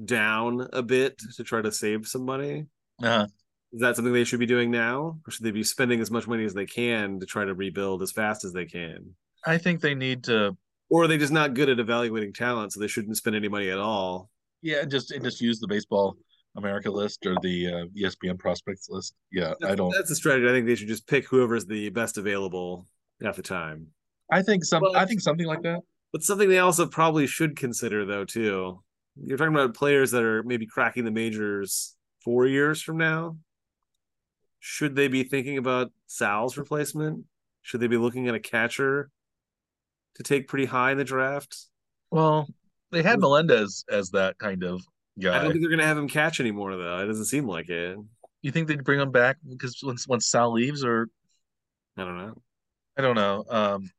[0.04, 2.66] down a bit to try to save some money.
[3.04, 3.28] uh,
[3.72, 6.28] Is that something they should be doing now, or should they be spending as much
[6.28, 9.16] money as they can to try to rebuild as fast as they can?
[9.46, 10.58] I think they need to
[10.90, 13.70] Or are they just not good at evaluating talent, so they shouldn't spend any money
[13.70, 14.30] at all?
[14.62, 16.16] yeah just and just use the baseball
[16.56, 19.14] America list or the uh, ESPN prospects list.
[19.32, 19.92] Yeah, I don't.
[19.92, 20.48] That's a strategy.
[20.48, 22.86] I think they should just pick whoever's the best available
[23.22, 23.88] at the time.
[24.32, 24.82] I think some.
[24.82, 25.82] But- I think something like that.
[26.12, 28.84] But something they also probably should consider, though, too.
[29.16, 33.38] You're talking about players that are maybe cracking the majors four years from now.
[34.60, 37.26] Should they be thinking about Sal's replacement?
[37.64, 39.10] Should they be looking at a catcher
[40.16, 41.66] to take pretty high in the draft?
[42.12, 42.48] Well,
[42.92, 43.22] they had hmm.
[43.22, 44.84] Melendez as that kind of
[45.20, 45.36] guy.
[45.36, 47.00] I don't think they're going to have him catch anymore, though.
[47.00, 47.98] It doesn't seem like it.
[48.44, 51.10] You think they'd bring him back because once once Sal leaves, or
[51.98, 52.42] I don't know.
[52.98, 53.44] I don't know.
[53.50, 53.90] Um,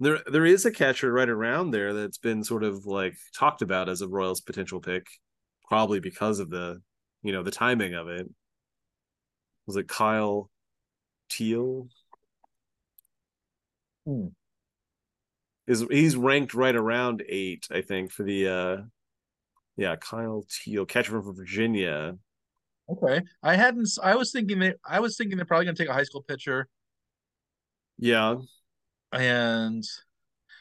[0.00, 3.88] There, there is a catcher right around there that's been sort of like talked about
[3.88, 5.06] as a Royals potential pick,
[5.68, 6.80] probably because of the,
[7.22, 8.28] you know, the timing of it.
[9.66, 10.50] Was it Kyle
[11.28, 11.88] Teel?
[14.06, 14.28] Hmm.
[15.66, 18.76] Is he's ranked right around eight, I think, for the uh
[19.76, 22.18] yeah, Kyle Teel, catcher from Virginia.
[22.90, 23.22] Okay.
[23.42, 23.88] I hadn't.
[24.02, 24.76] I was thinking that.
[24.86, 26.68] I was thinking they're probably going to take a high school pitcher,
[27.98, 28.36] Yeah,
[29.12, 29.84] and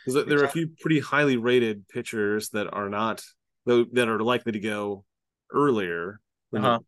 [0.06, 3.24] because there are a few pretty highly rated pitchers that are not
[3.66, 5.04] though that are likely to go
[5.52, 6.20] earlier
[6.52, 6.80] than Uh-huh.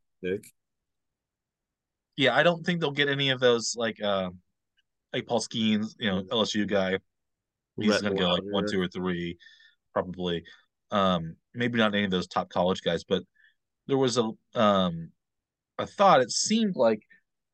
[2.17, 4.29] yeah, I don't think they'll get any of those like uh,
[5.13, 6.99] like Paul Skenes, you know, LSU guy.
[7.79, 9.37] He's Rhett to go like one, two, or three,
[9.93, 10.43] probably.
[10.91, 13.23] Um, maybe not any of those top college guys, but
[13.87, 15.11] there was a um
[15.79, 16.21] a thought.
[16.21, 17.01] It seemed like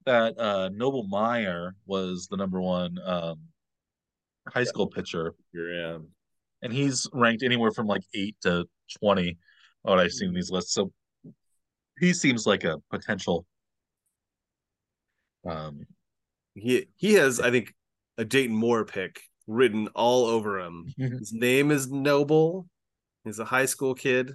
[0.05, 3.39] that uh Noble Meyer was the number one um
[4.47, 5.97] high school pitcher, Yeah.
[6.61, 8.65] and he's ranked anywhere from like eight to
[8.99, 9.37] twenty.
[9.83, 10.91] What I've seen in these lists, so
[11.99, 13.45] he seems like a potential.
[15.47, 15.85] Um,
[16.55, 17.73] He he has, I think,
[18.17, 20.85] a Dayton Moore pick written all over him.
[20.97, 22.67] His name is Noble.
[23.23, 24.31] He's a high school kid.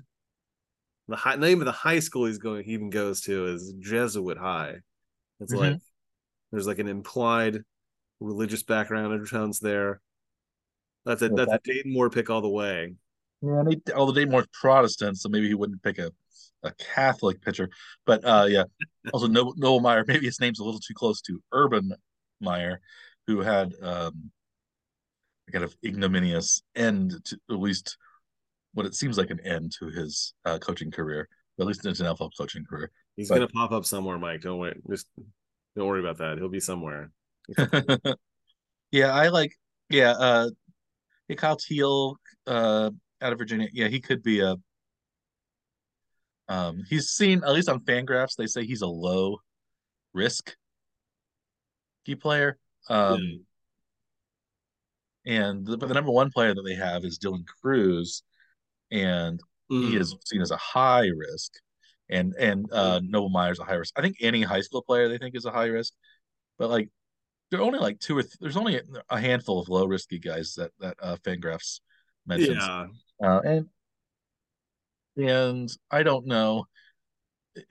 [1.10, 4.38] The high, name of the high school he's going he even goes to is Jesuit
[4.38, 4.76] High.
[5.40, 5.58] It's Mhm.
[5.58, 5.80] like
[6.52, 7.64] there's like an implied
[8.20, 10.00] religious background undertones there.
[11.04, 12.94] That's a Well, that's a Dayton Moore pick all the way.
[13.42, 16.12] Yeah, and he, although Dayton Moore's Protestant, so maybe he wouldn't pick a,
[16.62, 17.70] a Catholic pitcher.
[18.06, 18.64] But uh, yeah,
[19.12, 21.92] also Noble, Noble Meyer, maybe his name's a little too close to Urban
[22.40, 22.80] Meyer,
[23.26, 24.30] who had um,
[25.48, 27.96] a kind of ignominious end to at least
[28.74, 32.00] what it seems like an end to his uh, coaching career, at least in his
[32.00, 32.90] NFL coaching career.
[33.16, 34.42] He's But- gonna pop up somewhere, Mike.
[34.42, 34.74] Don't wait.
[34.88, 35.08] Just
[35.76, 36.38] don't worry about that.
[36.38, 37.10] He'll be somewhere.
[38.90, 39.56] yeah, I like.
[39.88, 40.50] Yeah, uh,
[41.28, 42.16] yeah, Kyle Teel,
[42.46, 42.90] uh,
[43.20, 43.68] out of Virginia.
[43.72, 44.56] Yeah, he could be a.
[46.48, 48.34] Um, he's seen at least on Fangraphs.
[48.36, 49.38] They say he's a low
[50.12, 50.54] risk
[52.04, 52.58] key player.
[52.88, 53.44] Um,
[55.26, 58.22] and the, but the number one player that they have is Dylan Crews,
[58.90, 59.88] and Mhm.
[59.90, 61.52] he is seen as a high risk,
[62.08, 63.94] and and uh, Noble Meyer's a high risk.
[63.98, 65.92] I think any high school player they think is a high risk,
[66.58, 66.90] but like
[67.50, 70.54] there are only like two or th- there's only a handful of low risky guys
[70.54, 71.80] that that uh, Fangraphs
[72.26, 72.86] mentions, Yeah.
[73.22, 73.68] uh, and
[75.16, 76.66] and I don't know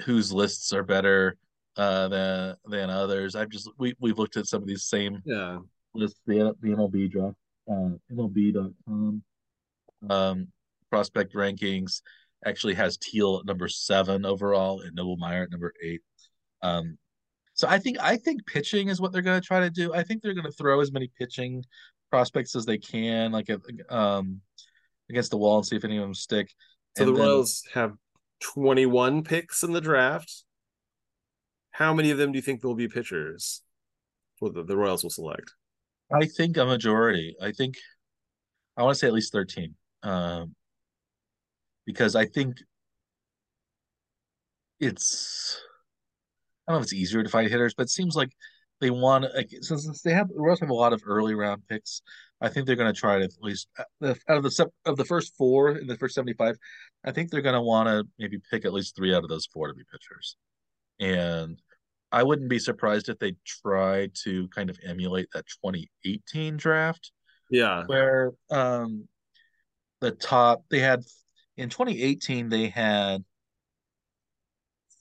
[0.05, 1.37] whose lists are better
[1.77, 3.35] uh, than than others.
[3.35, 5.59] I've just we we've looked at some of these same Yeah.
[5.93, 7.37] lists, the the MLB draft,
[7.69, 9.23] uh, MLB.com
[10.09, 10.47] um,
[10.89, 12.01] prospect rankings
[12.45, 16.01] actually has Teel at number seven overall and Noble Meyer at number eight.
[16.61, 16.97] Um,
[17.53, 19.93] so I think I think pitching is what they're going to try to do.
[19.93, 21.63] I think they're going to throw as many pitching
[22.09, 23.49] prospects as they can, like
[23.89, 24.41] um,
[25.09, 26.49] against the wall, and see if any of them stick.
[26.97, 27.93] So And the then- Royals have
[28.41, 30.43] 21 picks in the draft.
[31.71, 33.61] How many of them do you think will be pitchers?
[34.41, 35.53] Well, the, the Royals will select.
[36.11, 37.35] I think a majority.
[37.41, 37.75] I think
[38.77, 39.75] I want to say at least 13.
[40.03, 40.55] Um,
[41.89, 42.57] because I think
[44.79, 45.59] it's
[46.67, 48.29] I don't know if it's easier to find hitters, but it seems like
[48.79, 52.03] they want like since they have the Royals have a lot of early round picks.
[52.41, 53.87] I think they're going to try to at least out
[54.29, 56.57] of the of the first four in the first 75,
[57.03, 59.47] I think they're going to want to maybe pick at least three out of those
[59.47, 60.37] four to be pitchers.
[60.99, 61.59] And
[62.11, 67.11] I wouldn't be surprised if they try to kind of emulate that 2018 draft
[67.49, 67.85] Yeah.
[67.87, 69.07] where um
[70.01, 71.01] the top they had
[71.59, 73.23] in 2018 they had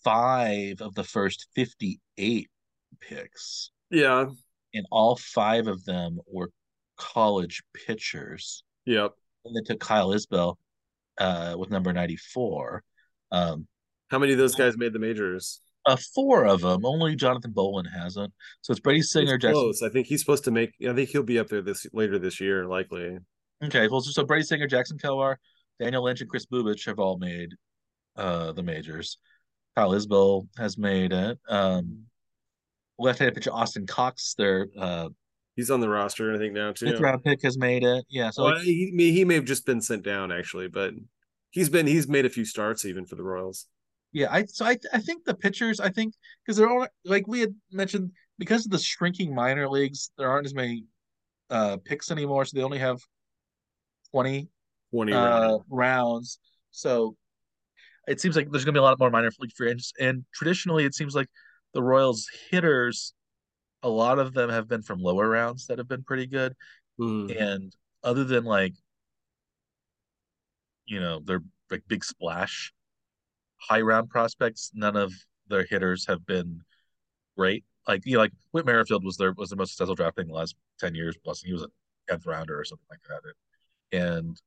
[0.04, 2.48] five of the first 58
[3.00, 4.26] picks Yeah.
[4.74, 6.50] and all five of them were
[6.96, 9.12] college pitchers Yep.
[9.44, 10.56] and they took Kyle Isbel
[11.18, 12.82] uh with number 94
[13.32, 13.66] um
[14.08, 15.60] How many of those guys made the majors?
[15.86, 18.32] uh four of them only Jonathan Bowlan hasn't
[18.62, 19.82] so it's Brady Singer Jackson close.
[19.82, 20.72] I think he's supposed to make.
[20.86, 23.18] I think he'll be up there this later this year, likely.
[23.64, 25.36] Okay, well, so, so Brady Singer, Jackson Kowar,
[25.80, 27.50] Daniel Lynch, and Kris Bubic have all made
[28.16, 29.18] uh the majors.
[29.76, 31.38] Kyle Isbel has made it.
[31.48, 32.04] Um,
[32.98, 35.08] left-handed pitcher Austin Cox, their uh,
[35.54, 36.86] He's on the roster, I think now too.
[36.86, 38.04] fifth round pick, has made it.
[38.08, 40.94] Yeah, so Well, like, he, may- he may have just been sent down actually, but
[41.50, 43.66] he's been he's made a few starts even for the Royals.
[44.12, 46.14] yeah, I so I I think the pitchers, I think
[46.44, 50.46] because they're all like we had mentioned because of the shrinking minor leagues, there aren't
[50.46, 50.84] as many
[51.50, 53.00] uh picks anymore, so they only have
[54.12, 54.48] twenty
[54.90, 56.38] Twenty uh, rounds.
[56.70, 57.16] So
[58.06, 59.92] it seems like there's going to be a lot more minor league free agents.
[60.00, 61.28] And traditionally, it seems like
[61.74, 63.12] the Royals hitters,
[63.82, 66.54] a lot of them have been from lower rounds that have been pretty good.
[66.98, 67.38] Mhm.
[67.38, 68.74] And other than like,
[70.86, 72.72] you know, they're like big splash
[73.58, 75.12] high round prospects, none of
[75.48, 76.62] their hitters have been
[77.36, 77.64] great.
[77.86, 80.28] Like you know, like Whit Merrifield was their was the most successful draft pick in
[80.28, 81.42] the last ten years plus.
[81.42, 81.68] He was a
[82.08, 83.98] tenth rounder or something like that.
[83.98, 84.40] And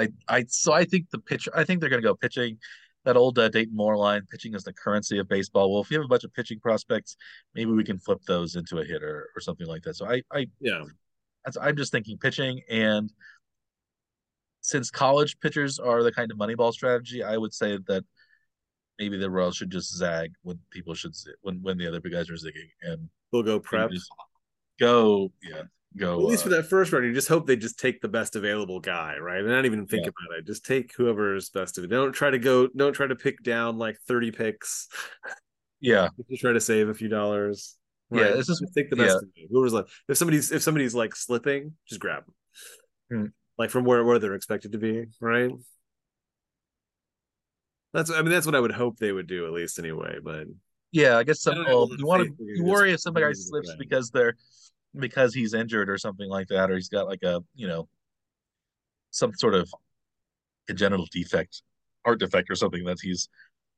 [0.00, 2.58] I I so I think the pitch I think they're gonna go pitching.
[3.06, 5.72] That old uh, Dayton Moore line, pitching is the currency of baseball.
[5.72, 7.16] Well, if you have a bunch of pitching prospects,
[7.54, 9.94] maybe we can flip those into a hitter or something like that.
[9.96, 10.84] So I I Yeah.
[11.44, 13.10] that's, I'm just thinking pitching and
[14.60, 18.04] since college pitchers are the kind of moneyball strategy, I would say that
[18.98, 22.28] maybe the Royals should just zag when people should when when the other big guys
[22.28, 23.90] are zigging and They'll go prep.
[24.78, 25.62] go yeah
[25.96, 28.08] go At least uh, for that first round, you just hope they just take the
[28.08, 29.38] best available guy, right?
[29.40, 30.10] And not even think Yeah.
[30.10, 30.46] about it.
[30.46, 31.88] Just take whoever's best of it.
[31.88, 32.68] Don't try to go.
[32.68, 34.88] Don't try to pick down like thirty picks.
[35.80, 37.76] yeah Just try to save a few dollars.
[38.12, 39.16] Yeah, this is- Just take the best.
[39.16, 39.48] of it.
[39.50, 43.20] Whoever's like, if somebody's if somebody's like slipping, just grab them.
[43.20, 43.26] Hmm.
[43.58, 45.50] Like from where where they're expected to be, right?
[47.92, 50.18] That's I mean that's what I would hope they would do at least anyway.
[50.22, 50.46] But
[50.92, 53.00] yeah I guess some I know, you want to if we can you worry if
[53.00, 54.36] somebody slips because they're
[54.98, 57.88] because he's injured or something like that or he's got like a you know
[59.10, 59.68] some sort of
[60.66, 61.62] congenital defect
[62.04, 63.28] heart defect or something that he's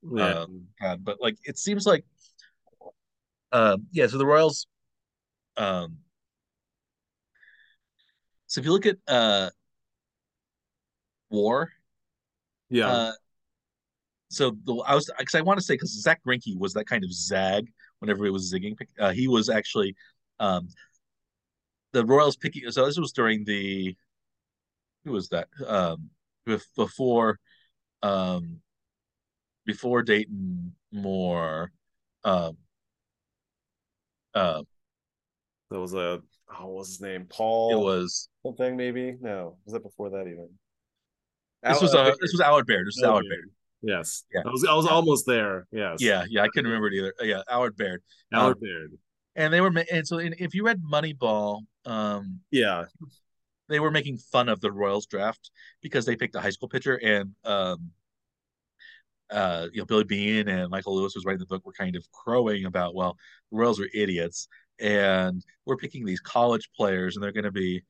[0.02, 1.04] yeah, um, had.
[1.04, 2.04] But like it seems like
[3.52, 4.66] um yeah, so the Royals
[5.56, 5.98] um
[8.46, 9.50] so if you look at uh
[11.30, 11.72] war
[12.70, 13.12] yeah, uh
[14.28, 17.04] so the I was because I want to say because Zack Greinke was that kind
[17.04, 18.74] of zag whenever it was zigging.
[18.98, 19.94] Uh, he was actually
[20.40, 20.68] Um,
[21.92, 22.70] the Royals picking.
[22.70, 23.96] So this was during the
[25.04, 25.48] who was that?
[25.66, 26.10] Um,
[26.76, 27.38] before,
[28.02, 28.60] um,
[29.66, 31.72] before Dayton Moore.
[32.24, 32.56] Um,
[34.34, 34.62] uh,
[35.70, 37.26] That was a oh, what was his name?
[37.28, 37.72] Paul.
[37.72, 39.16] it was something maybe.
[39.20, 40.48] No, was that before that even?
[41.62, 42.86] this Al- was uh, uh, this was Allard Baird.
[42.86, 43.50] This was Allard Baird.
[43.82, 44.24] Yes.
[44.32, 44.42] Yeah.
[44.46, 45.66] I was I was almost there.
[45.72, 45.96] Yes.
[46.00, 47.12] Yeah, yeah, I couldn't remember it either.
[47.22, 48.02] Yeah, Allard Baird.
[48.32, 48.92] Allard Um, Baird.
[49.36, 52.84] and they were and so in, if you read Moneyball, um, Yeah.
[53.68, 55.50] they were making fun of the Royals draft
[55.82, 57.90] because they picked a high school pitcher and um
[59.30, 62.04] uh you know Billy Beane and Michael Lewis was writing the book were kind of
[62.12, 63.16] crowing about well
[63.50, 67.82] the Royals are idiots and we're picking these college players and they're going to be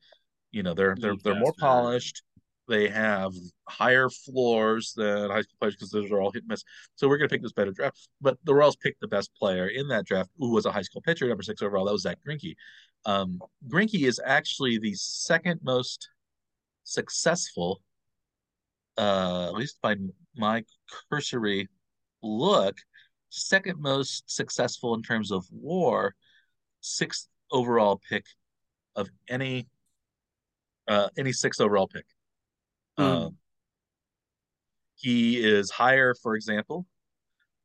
[0.51, 2.23] you know they're they're they're more polished
[2.67, 3.33] they have
[3.67, 6.63] higher floors than high school players because those are all hit and miss.
[6.95, 8.07] So we're going to pick this better draft.
[8.21, 11.01] But the Royals picked the best player in that draft who was a high school
[11.01, 11.85] pitcher number six overall.
[11.85, 12.55] That was Zack Greinke.
[13.05, 16.09] Um Greinke is actually the second most
[16.83, 17.81] successful
[18.97, 19.95] uh at least by
[20.35, 20.63] my
[21.09, 21.67] cursory
[22.21, 22.77] look
[23.29, 26.13] second most successful in terms of war
[26.81, 28.25] sixth overall pick
[28.95, 29.67] of any
[30.87, 32.05] uh any sixth overall pick
[32.97, 33.03] Hmm.
[33.03, 33.37] um
[34.95, 36.85] he is higher for example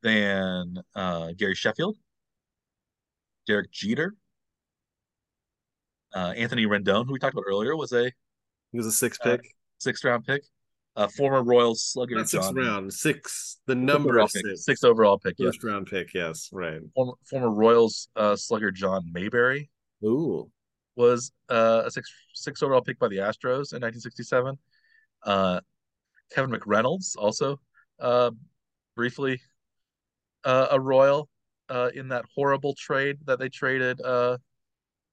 [0.03, 1.97] than uh Gary Sheffield
[3.47, 4.15] Derek Jeter
[6.15, 8.05] uh Anthony Rendon who we talked about earlier was a
[8.73, 9.55] He was a six Uh, pick.
[9.79, 10.43] sixth round pick
[10.97, 12.93] uh former Royals slugger Not six John round.
[12.93, 13.59] Six.
[13.67, 14.47] The Sixth number overall of pick.
[14.47, 14.65] six.
[14.65, 16.15] sixth overall pick yeah First round pick.
[16.15, 16.49] Yes.
[16.53, 16.81] Right.
[16.95, 19.71] former, former Royals uh, slugger John Mayberry
[20.05, 20.51] Ooh.
[20.97, 24.59] was uh, a six six overall pick by the Astros in 1967.
[25.25, 25.61] Uh,
[26.35, 27.61] Kevin McReynolds also
[28.01, 28.31] uh,
[28.95, 29.41] briefly
[30.45, 31.29] uh, a Royal
[31.69, 34.39] uh, in that horrible trade that they traded uh,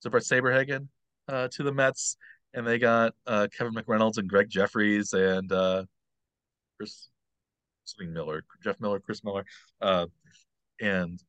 [0.03, 0.87] Saberhagen
[1.27, 2.17] uh, to the Mets,
[2.53, 5.83] and they got uh, Kevin McReynolds and Gregg Jefferies and uh,
[6.77, 7.09] Chris
[7.85, 9.45] something Miller, Jeff Miller, Chris Miller,
[9.81, 10.05] uh,
[10.81, 11.19] and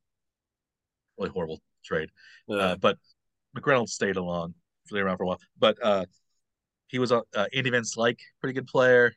[1.17, 2.09] really horrible trade.
[2.49, 2.97] Uh, Uh, but
[3.57, 4.53] McReynolds stayed along,
[4.85, 5.39] stayed around for a while.
[5.57, 6.05] But uh,
[6.87, 7.21] he was uh,
[7.53, 9.13] Andy Van Slyke, pretty good player.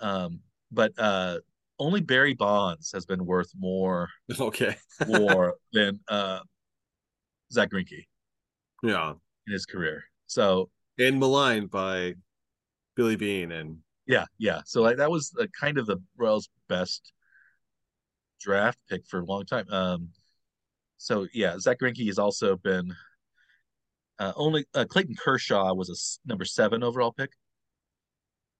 [0.00, 1.38] Um, but uh,
[1.78, 4.08] only Barry Bonds has been worth more
[4.40, 4.76] okay.
[5.06, 6.40] more than uh,
[7.52, 8.06] Zack Greinke
[8.82, 9.14] Yeah.
[9.46, 10.04] in his career.
[10.26, 12.14] So And maligned by
[12.96, 14.60] Billy Beane and yeah, yeah.
[14.66, 17.12] So like that was uh, kind of the Royals' best
[18.40, 19.66] draft pick for a long time.
[19.70, 20.08] Um,
[20.98, 22.94] so yeah, Zack Greinke has also been
[24.18, 27.30] uh, only uh, Clayton Kershaw was a number seven overall pick.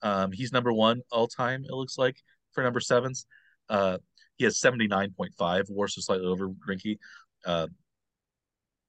[0.02, 1.64] Um, he's number one all time.
[1.64, 2.16] It looks like
[2.52, 3.26] for number sevens.
[3.68, 3.98] Uh,
[4.36, 6.98] he has seventy nine point five WAR, so slightly over Greinke.
[7.46, 7.68] Uh,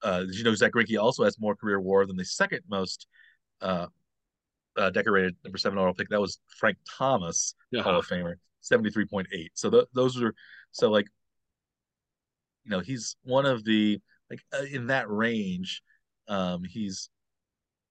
[0.01, 3.07] uh, did you know Zack Greinke also has more career WAR than the second most
[3.61, 3.87] uh,
[4.75, 6.09] uh, decorated number seven overall pick?
[6.09, 9.51] That was Frank Thomas, Hall of Famer, seventy three point eight.
[9.53, 10.33] So th- those are
[10.71, 11.05] so like,
[12.65, 13.99] you know, he's one of the
[14.29, 15.81] like uh, in that range.
[16.27, 17.09] Um, he's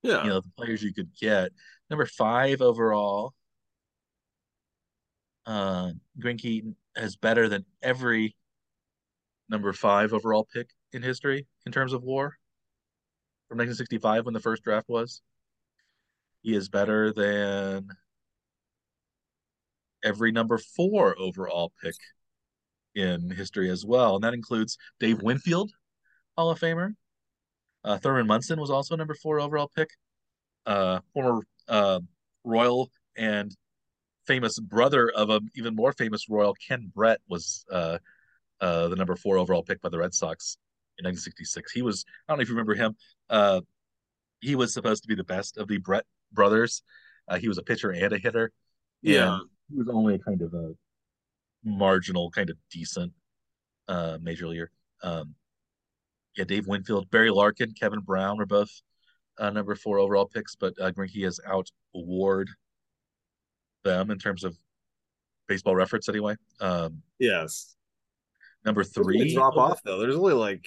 [0.02, 0.22] Yeah.
[0.24, 1.52] you know the players you could get.
[1.90, 3.34] Number five overall,
[5.46, 8.36] uh, Greinke has better than every
[9.48, 12.36] number five overall pick in history in terms of WAR
[13.48, 15.22] from 1965 when the first draft was.
[16.42, 17.88] He is better than
[20.02, 21.94] every number four overall pick
[22.94, 25.72] in history as well, and that includes Dave Winfield,
[26.36, 26.94] Hall of Famer.
[27.84, 29.90] Uh, Thurman Munson was also number four overall pick.
[30.66, 32.00] Uh, former uh,
[32.44, 33.54] Royal and
[34.26, 37.98] famous brother of a even more famous Royal, Ken Brett, was uh,
[38.60, 40.56] uh, the number four overall pick by the Red Sox
[40.98, 41.72] in 1966.
[41.72, 42.96] He was I don't know if you remember him.
[43.28, 43.60] Uh,
[44.40, 46.82] he was supposed to be the best of the Brett brothers.
[47.28, 48.52] Uh, he was a pitcher and a hitter.
[49.02, 49.38] Yeah.
[49.70, 50.72] He was only a kind of a
[51.64, 53.12] marginal, kind of decent
[53.88, 54.70] uh, major leaguer.
[55.02, 55.34] Um,
[56.36, 58.70] yeah, Dave Winfield, Barry Larkin, Kevin Brown are both
[59.38, 62.48] uh, number four overall picks, but uh, Greinke has out award
[63.84, 64.56] them in terms of
[65.48, 66.34] baseball reference anyway.
[66.60, 67.76] Um, Yes.
[68.64, 69.98] number three, drop off though.
[69.98, 70.66] There's only like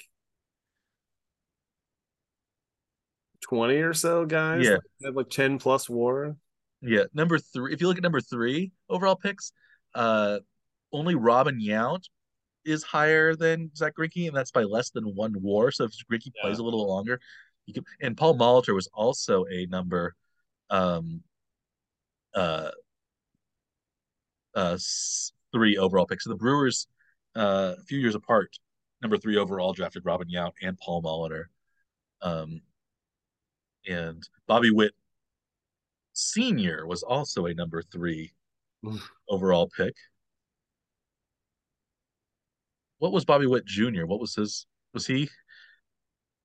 [3.42, 4.66] twenty or so guys.
[4.66, 4.78] Yeah.
[5.04, 6.36] have like ten plus WAR.
[6.82, 7.74] Yeah, number three.
[7.74, 9.52] If you look at number three overall picks,
[9.96, 10.40] uh,
[10.92, 12.04] only Robin Yount
[12.68, 15.72] is higher than Zack Greinke, and that's by less than one WAR.
[15.72, 16.42] So if Greinke Yeah.
[16.44, 17.20] plays a little longer,
[17.66, 17.86] you can.
[18.02, 20.16] And Paul Molitor was also a number,
[20.70, 21.24] um,
[22.36, 22.72] uh,
[24.54, 24.78] uh,
[25.52, 26.22] three overall pick.
[26.22, 26.88] So the Brewers,
[27.36, 28.58] uh, a few years apart,
[29.02, 31.46] number three overall drafted Robin Yount and Paul Molitor.
[32.22, 32.62] Um,
[33.88, 34.94] and Bobby Witt
[36.14, 38.34] Senior was also a number three
[39.30, 39.96] overall pick.
[43.00, 44.06] What was Bobby Witt Jr.?
[44.06, 44.66] What was his?
[44.94, 45.30] Was he?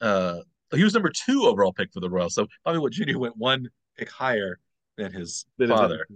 [0.01, 0.41] Uh,
[0.75, 2.35] he was number two overall pick for the Royals.
[2.35, 3.19] So Bobby Witt Jr.
[3.19, 4.59] went one pick higher
[4.97, 6.07] than his father.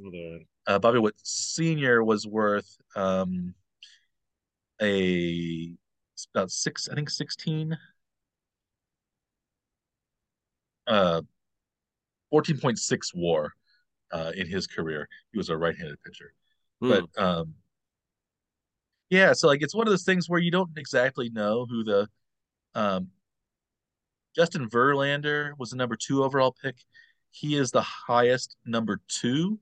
[0.66, 2.02] Uh, Bobby Witt Sr.
[2.02, 3.54] was worth um,
[4.82, 5.72] a
[6.34, 7.76] about six, I think sixteen,
[10.86, 11.22] uh,
[12.30, 13.52] fourteen point six WAR
[14.12, 15.08] uh, in his career.
[15.32, 16.32] He was a right-handed pitcher,
[16.80, 16.88] hmm.
[16.88, 17.54] but um,
[19.10, 22.08] yeah, so like it's one of those things where you don't exactly know who the
[22.74, 23.08] um,
[24.34, 26.76] Justin Verlander was the number two overall pick.
[27.30, 29.58] He is the highest number two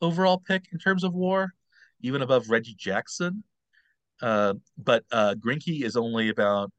[0.00, 1.54] overall pick in terms of WAR,
[2.00, 3.44] even above Reggie Jackson.
[4.20, 6.70] Uh, but uh, Greinke is only about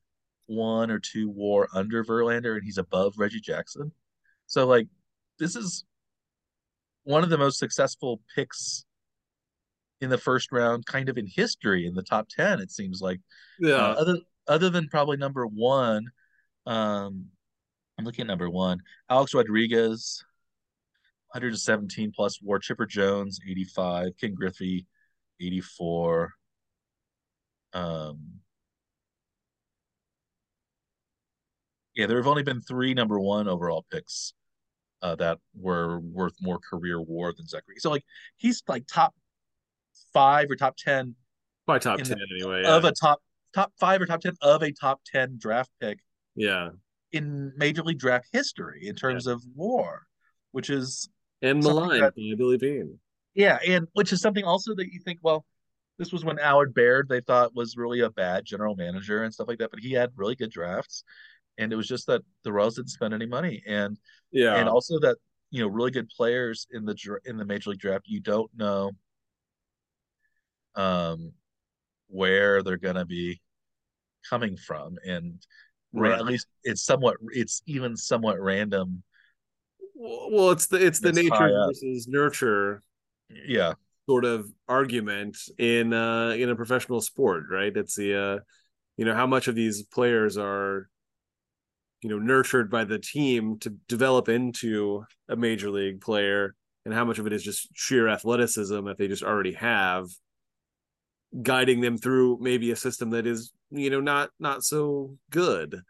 [0.45, 3.91] one or two WAR under Verlander, and he's above Reggie Jackson.
[4.47, 4.87] So like,
[5.39, 5.83] this is
[7.03, 8.85] one of the most successful picks
[10.03, 12.59] in the first round, kind of in history in the top ten.
[12.59, 13.19] It seems like,
[13.59, 13.75] yeah.
[13.75, 16.05] Uh, other other than probably number one,
[16.65, 17.25] um,
[17.97, 18.79] I'm looking at number one,
[19.09, 20.23] Alex Rodriguez,
[21.33, 22.59] 117 plus WAR.
[22.59, 24.11] Chipper Jones, 85.
[24.19, 24.85] Ken Griffey,
[25.39, 26.31] 84.
[27.73, 28.19] Um,
[31.95, 34.33] yeah, there have only been three number one overall picks
[35.01, 37.75] uh, that were worth more career WAR than Zachary.
[37.77, 38.05] So like
[38.37, 39.13] he's like top
[40.13, 41.15] five or top ten.
[41.65, 42.61] By top ten the, anyway.
[42.63, 42.75] Yeah.
[42.75, 43.21] Of a top
[43.53, 45.99] top five or top ten of a top ten draft pick.
[46.35, 46.69] Yeah.
[47.11, 49.33] In Major League Draft history in terms yeah.
[49.33, 50.03] of WAR,
[50.51, 51.09] which is
[51.41, 52.97] and maligned by Billy Beane.
[53.35, 55.45] Yeah, and which is something also that you think, well,
[55.99, 59.47] this was when Allard Baird they thought was really a bad general manager and stuff
[59.47, 61.03] like that, but he had really good drafts
[61.57, 63.97] and it was just that the Royals didn't spend any money, and
[64.31, 65.17] yeah, and also that
[65.51, 68.91] you know really good players in the in the major league draft, you don't know
[70.75, 71.33] um
[72.07, 73.41] where they're going to be
[74.29, 75.45] coming from, and
[75.93, 76.13] right.
[76.13, 79.03] at least it's somewhat it's even somewhat random.
[79.95, 82.81] Well, it's the it's the nature versus nurture,
[83.29, 83.73] yeah,
[84.07, 87.75] sort of argument in uh in a professional sport, right?
[87.75, 88.39] It's the uh
[88.97, 90.89] you know how much of these players are
[92.01, 96.53] you know nurtured by the team to develop into a major league player
[96.85, 100.07] and how much of it is just sheer athleticism that they just already have
[101.41, 105.81] guiding them through maybe a system that is you know not not so good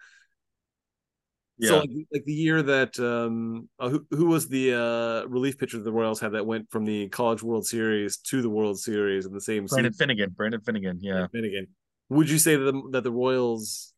[1.59, 1.69] yeah.
[1.69, 5.77] So like, like, the year that um uh, who, who was the uh relief pitcher
[5.77, 9.27] that the Royals had that went from the College World Series to the World Series
[9.27, 10.07] in the same Brandon season?
[10.07, 10.29] Finnegan.
[10.35, 11.11] Brandon Finnegan, yeah.
[11.11, 11.67] Brandon Finnegan.
[12.09, 13.93] Would you say that the, that the Royals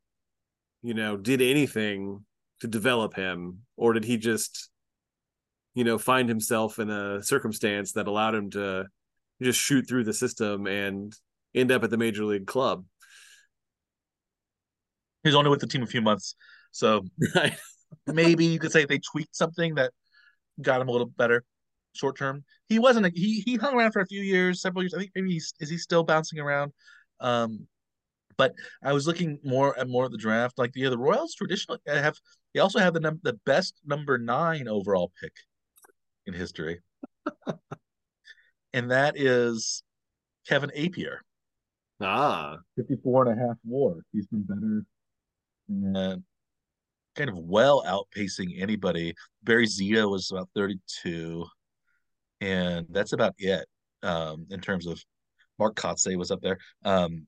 [0.86, 2.24] you know, did anything
[2.60, 4.70] to develop him, or did he just,
[5.74, 8.86] you know, find himself in a circumstance that allowed him to
[9.42, 11.12] just shoot through the system and
[11.56, 12.86] end up at the major league club?
[15.24, 16.36] He's only with the team a few months,
[16.72, 17.04] so
[17.36, 17.58] right.
[18.06, 19.92] maybe you could say they tweaked something that
[20.62, 21.44] got him a little better
[21.94, 22.44] short term.
[22.68, 23.08] He wasn't.
[23.08, 24.94] A, he he hung around for a few years, several years.
[24.94, 26.74] I think maybe he's is he still bouncing around.
[27.20, 27.68] Um,
[28.38, 28.54] but
[28.84, 30.58] I was looking more and more at the draft.
[30.58, 32.16] Like yeah, the Royals traditionally have
[32.54, 35.34] they also have the num- the best number nine overall pick
[36.26, 36.82] in history,
[38.74, 39.84] and that is
[40.48, 41.18] Kevin Appier.
[42.02, 43.96] Ah, 54 and a half WAR.
[44.12, 44.86] He's been better.
[45.70, 46.24] And
[47.16, 49.14] kind of well outpacing anybody.
[49.44, 51.46] Barry Zito was about 32,
[52.42, 53.66] and that's about it
[54.04, 55.02] um, in terms of
[55.58, 56.58] Mark Kotsay was up there.
[56.84, 57.28] Um,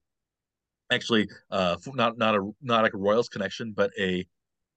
[0.91, 4.25] actually uh not not a not like a Royals connection, but a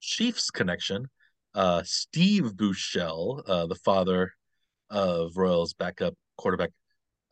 [0.00, 1.08] Chiefs connection.
[1.54, 4.32] Uh Steve Buechele, uh the father
[4.90, 6.70] of Royals backup quarterback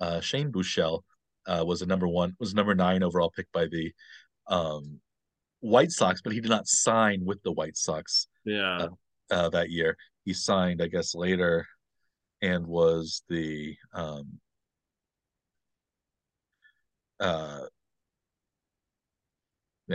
[0.00, 1.00] uh Shane Buechele
[1.48, 3.92] uh was a number one was number nine overall pick by the
[4.48, 5.00] um
[5.60, 8.28] White Sox, but he did not sign with the White Sox.
[8.44, 8.76] Yeah.
[8.78, 8.88] Uh,
[9.30, 9.96] uh, that year.
[10.24, 11.66] He signed, I guess, later
[12.40, 14.38] and was the um
[17.18, 17.62] uh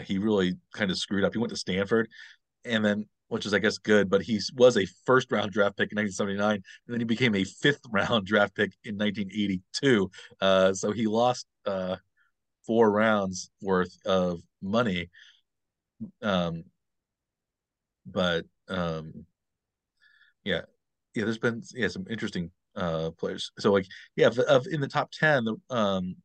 [0.05, 1.33] he really kind of screwed up.
[1.33, 2.09] He went to Stanford,
[2.65, 5.91] and then which is I guess good, but he was a first round draft pick
[5.91, 10.11] in 1979, and then he became a fifth round draft pick in 1982.
[10.39, 11.95] Uh, so he lost uh,
[12.67, 15.09] four rounds worth of money.
[16.21, 16.65] Um,
[18.05, 19.25] but um,
[20.43, 20.61] yeah,
[21.15, 23.51] yeah, there's been yeah some interesting uh players.
[23.57, 26.17] So like yeah, of, of in the top ten, um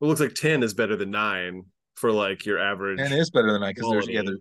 [0.00, 1.64] it looks like 10 is better than 9
[1.94, 3.00] for like your average.
[3.00, 4.36] And it is better than that because there's yeah, there,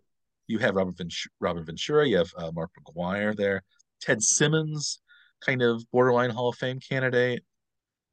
[0.47, 3.63] you have Robin Ventura, Robin Ventura, you have uh, Mark McGwire there,
[4.01, 5.01] Ted Simmons,
[5.45, 7.43] kind of borderline Hall of Fame candidate.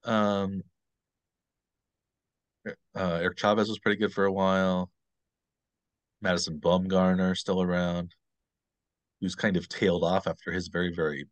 [0.04, 0.62] Um,
[2.66, 4.90] uh, Eric Chavez was pretty good for a while.
[6.20, 8.14] Madison Bumgarner still around,
[9.20, 11.26] who's kind of tailed off after his very very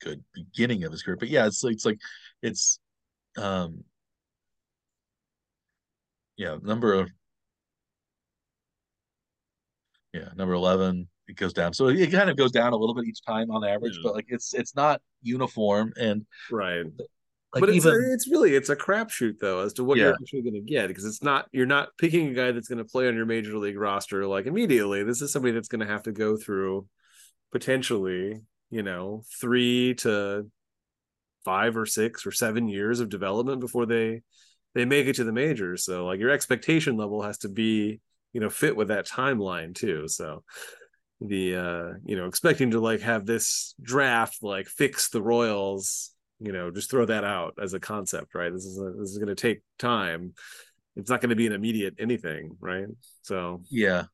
[0.00, 1.16] good beginning of his career.
[1.16, 1.98] But yeah, it's it's like
[2.42, 2.78] it's
[3.36, 3.84] um
[6.36, 7.10] yeah number of
[10.12, 13.04] yeah number 11 it goes down so it kind of goes down a little bit
[13.06, 14.00] each time on average Yeah.
[14.04, 16.84] but like it's it's not uniform and right.
[17.54, 20.04] like but it's even it's really it's a crapshoot though as to what Yeah.
[20.06, 22.78] you're actually going to get because it's not you're not picking a guy that's going
[22.78, 25.04] to play on your major league roster like immediately.
[25.04, 26.86] This is somebody that's going to have to go through
[27.52, 28.40] potentially
[28.70, 30.50] you know three to
[31.44, 34.22] five or six or seven years of development before they
[34.74, 35.84] they make it to the majors.
[35.84, 38.00] So like your expectation level has to be
[38.32, 40.08] you know fit with that timeline too.
[40.08, 40.44] So
[41.20, 46.10] the uh you know expecting to like have this draft like fix the Royals
[46.40, 48.52] you know just throw that out as a concept right?
[48.52, 50.32] This is a, this is going to take time.
[50.96, 52.86] It's not going to be an immediate anything right?
[53.22, 54.04] So yeah.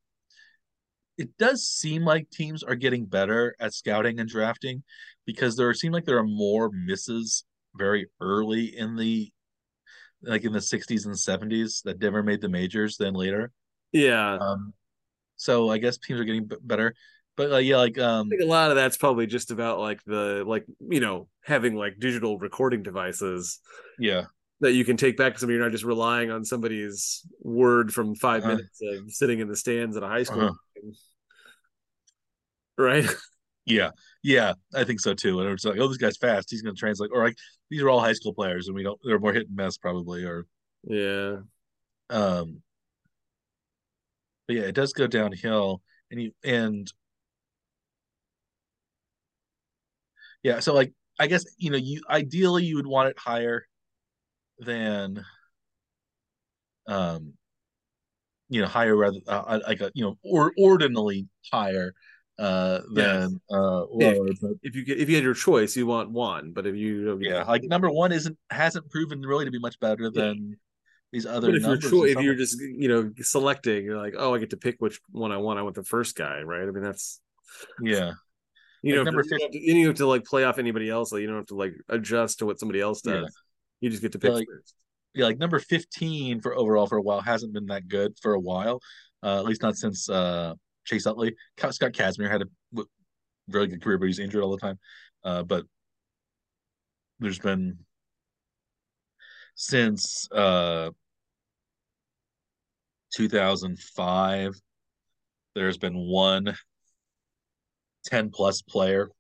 [1.17, 4.85] It does seem like teams are getting better at scouting and drafting
[5.27, 7.45] because there seem like there are more misses
[7.75, 9.33] very early in the
[10.23, 13.53] like in the 60s and 70s that never made the majors than later
[13.93, 14.73] yeah um
[15.37, 16.95] so i guess teams are getting b- better
[17.37, 20.03] but uh, yeah like um I think a lot of that's probably just about like
[20.05, 23.61] the like you know having like digital recording devices
[23.99, 24.25] yeah
[24.61, 28.15] that you can take back to somebody you're not just relying on somebody's word from
[28.17, 28.57] 5 Uh-huh.
[28.57, 30.91] minutes of sitting in the stands at a high school Uh-huh.
[32.77, 33.07] right
[33.71, 33.91] Yeah,
[34.23, 35.41] yeah, I think so too.
[35.41, 36.49] And it's like, oh, this guy's fast.
[36.51, 37.11] He's going to translate.
[37.13, 37.37] Or like,
[37.69, 38.99] these are all high school players, and we don't.
[39.05, 40.25] They're more hit and miss probably.
[40.25, 40.47] Or,
[40.85, 41.37] yeah
[42.09, 42.63] um,
[44.49, 46.93] but yeah, it does go downhill, and you and
[50.43, 50.61] yeah.
[50.61, 53.67] So like, I guess you know, you ideally you would want it higher
[54.59, 55.25] than,
[56.87, 57.35] um,
[58.49, 61.93] you know, higher rather uh, like a you know, or ordinally higher,
[62.39, 64.33] uh, than uh lower.
[64.41, 67.19] But if you get if you had your choice you want one but if you
[67.21, 70.57] Yeah, like number one isn't hasn't proven really to be much better than
[71.13, 71.91] these other but if you're numbers.
[71.91, 75.01] cho- if you're just you know selecting you're like oh i get to pick which
[75.11, 77.21] one i want i want the first guy right i mean that's
[77.81, 78.13] yeah,
[78.83, 80.59] you Like know number you don't have to, you don't have to like play off
[80.59, 83.29] anybody else like you don't have to like adjust to what somebody else does Yeah.
[83.81, 84.75] you just get to pick like- first
[85.15, 88.39] yeah, like number fifteen for overall for a while hasn't been that good for a
[88.39, 88.81] while.
[89.23, 90.55] Uh, at least not since uh
[90.85, 91.35] Chase Utley.
[91.57, 92.83] Scott Kazmir had a
[93.49, 94.79] very good career, but he's injured all the time.
[95.25, 95.65] Uh, but
[97.19, 97.79] there's been
[99.61, 100.91] since uh
[103.15, 104.55] 2005
[105.57, 106.55] there's been one
[108.05, 109.11] 10 plus player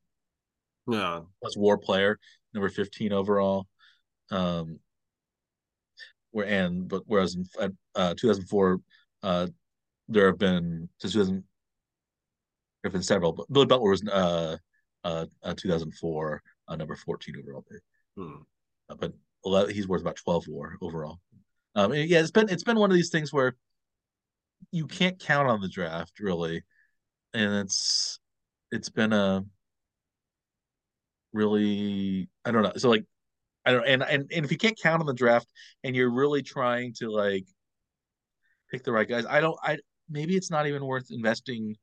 [0.89, 2.19] yeah plus war player,
[2.55, 3.67] number 15 overall.
[4.31, 4.79] Um,
[6.31, 7.47] where and but whereas in
[7.95, 8.81] uh, 2004,
[9.23, 9.47] uh,
[10.09, 11.45] there have been since 2000, there
[12.85, 14.57] have been several, but Billy Butler was uh,
[15.05, 17.81] uh, uh 2004, uh, number 14 overall pick.
[18.17, 18.43] Hmm.
[18.91, 19.13] Uh, but
[19.45, 21.19] 11, he's worth about 12 war overall.
[21.75, 23.55] Um, yeah, it's been it's been one of these things where
[24.73, 26.65] you can't count on the draft really,
[27.35, 28.19] and it's
[28.73, 29.45] it's been a
[31.33, 32.73] really I don't know.
[32.77, 33.05] So like
[33.65, 35.47] I don't and and and if you can't count on the draft
[35.85, 37.47] and you're really trying to like
[38.71, 39.79] pick the right guys, I don't I
[40.11, 41.77] maybe it's not even worth investing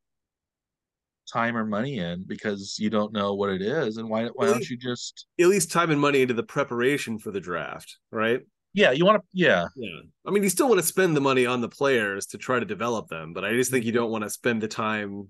[1.31, 4.69] time or money in because you don't know what it is and why why don't
[4.69, 8.41] you just at least time and money into the preparation for the draft right?
[8.73, 9.67] Yeah you want to yeah.
[9.75, 10.01] Yeah.
[10.25, 12.65] I mean you still want to spend the money on the players to try to
[12.65, 14.01] develop them but i just think you mm-hmm.
[14.01, 15.29] don't want to spend the time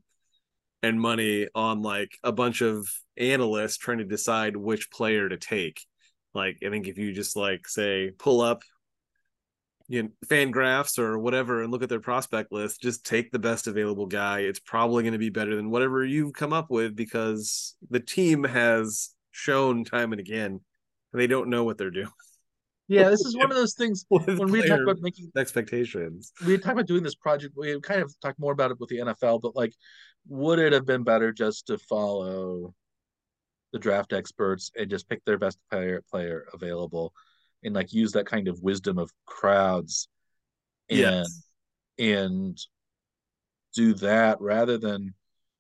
[0.84, 2.88] and money on like a bunch of
[3.18, 5.82] analysts trying to decide which player to take.
[6.34, 8.62] Like i think if you just like say pull up
[9.88, 13.40] you know, fan graphs or whatever and look at their prospect list just take the
[13.40, 14.40] best available guy.
[14.40, 18.44] It's probably going to be better than whatever you've come up with because the team
[18.44, 20.62] has shown time and again
[21.14, 22.10] they don't know what they're doing.
[22.88, 26.32] Yeah this is one of those things when we talk about making expectations.
[26.46, 29.00] We talked about doing this project we kind of talked more about it with the
[29.00, 29.74] NFL but like
[30.28, 32.74] would it have been better just to follow
[33.72, 37.14] the draft experts and just pick their best player player available
[37.66, 40.08] and like use that kind of wisdom of crowds
[40.90, 41.44] and yes
[42.00, 42.58] and
[43.74, 45.14] do that rather than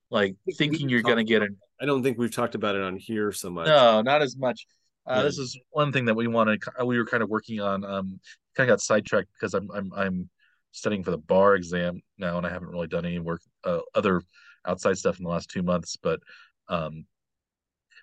[0.09, 2.95] like thinking you're going to get an i don't think we've talked about it on
[2.97, 4.65] here so much no not as much
[5.07, 5.23] uh, Yeah.
[5.23, 6.63] this is one thing that we wanted.
[6.83, 8.19] we were kind of working on um
[8.55, 10.29] kind of got sidetracked because i'm i'm i'm
[10.71, 14.21] studying for the bar exam now, and I haven't really done any work, uh, other
[14.67, 15.95] outside stuff in the last two months.
[15.95, 16.19] But,
[16.67, 17.05] um,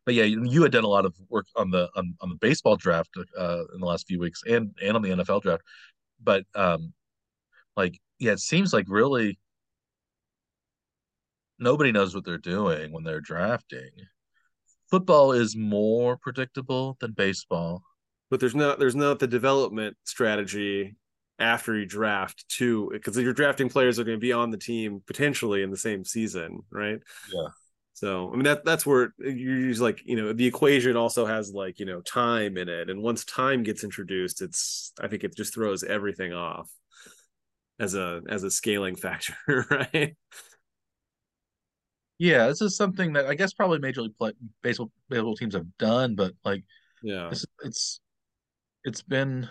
[0.04, 2.76] but yeah, you, had done a lot of work on the on, on the baseball
[2.76, 5.62] draft uh, in the last few weeks, and and on the NFL draft.
[6.22, 6.92] But um,
[7.76, 9.38] like, yeah, it seems like really
[11.58, 13.90] nobody knows what they're doing when they're drafting.
[14.90, 17.82] Football is more predictable than baseball.
[18.30, 20.96] But there's not there's not the development strategy
[21.38, 24.56] after you draft too because you're drafting players that are going to be on the
[24.56, 26.98] team potentially in the same season, right?
[27.32, 27.48] Yeah.
[28.02, 31.52] So I mean that that's where you're just like you know the equation also has
[31.52, 35.36] like you know time in it, and once time gets introduced, it's I think it
[35.36, 36.68] just throws everything off
[37.78, 39.36] as a as a scaling factor,
[39.70, 40.16] right?
[42.18, 44.32] Yeah, this is something that I guess probably Major League play,
[44.62, 46.64] baseball baseball teams have done, but like,
[47.04, 48.00] yeah, it's it's,
[48.82, 49.48] it's been.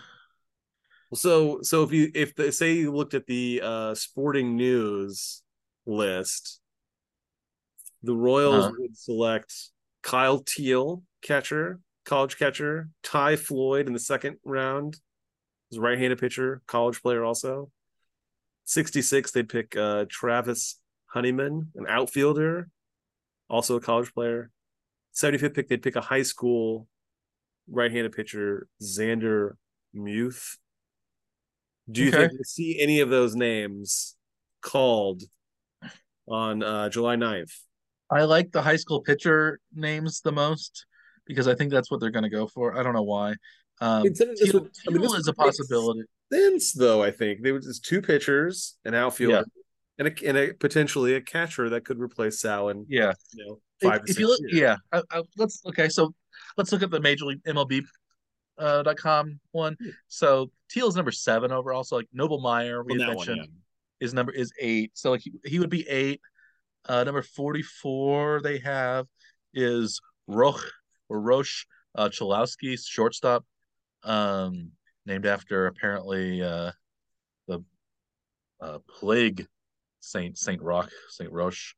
[1.14, 5.42] So so if you if the, say you looked at the uh sporting news
[5.86, 6.60] list,
[8.02, 8.74] the Royals uh-huh.
[8.78, 9.54] would select
[10.02, 14.98] Kyle Teel, catcher, college catcher, Ty Floyd in the second round,
[15.70, 17.70] his right-handed pitcher, college player also.
[18.64, 22.68] 66, they'd pick uh, Travis Honeyman, an outfielder,
[23.48, 24.50] also a college player.
[25.14, 26.88] 75th pick, they'd pick a high school
[27.70, 29.52] right-handed pitcher, Xander
[29.92, 30.58] Muth.
[31.90, 32.18] Do you okay.
[32.18, 34.16] think we see any of those names
[34.62, 35.22] called
[36.28, 37.52] on uh, July 9th?
[38.12, 40.86] I like the high school pitcher names the most
[41.26, 42.78] because I think that's what they're going to go for.
[42.78, 43.34] I don't know why.
[43.80, 46.02] Um, Teel, Teel I mean, is a possibility.
[46.32, 49.42] Sense though, I think they were just two pitchers, an outfielder, yeah
[49.98, 53.60] and a, and a potentially a catcher that could replace Sal in yeah, you know,
[53.82, 54.02] five.
[54.04, 54.54] If, if you look, years.
[54.54, 55.88] yeah, I, I, let's okay.
[55.88, 56.14] So
[56.56, 57.82] let's look at the Major League MLB
[58.58, 59.76] uh, dot com one.
[59.80, 59.90] Hmm.
[60.08, 61.84] So Teel is number seven overall.
[61.84, 63.48] So like Noble Meyer, we well, mentioned, one,
[64.00, 64.06] yeah.
[64.06, 64.92] is number is eight.
[64.94, 66.20] So like he, he would be eight.
[66.88, 69.06] Uh, number forty four they have
[69.54, 70.64] is Roch
[71.08, 73.44] or Roche uh, Cholowsky, shortstop,
[74.02, 74.72] um,
[75.06, 76.72] named after apparently uh,
[77.48, 77.64] the
[78.60, 79.46] uh, plague
[80.00, 81.74] Saint Saint Roch Saint Roche.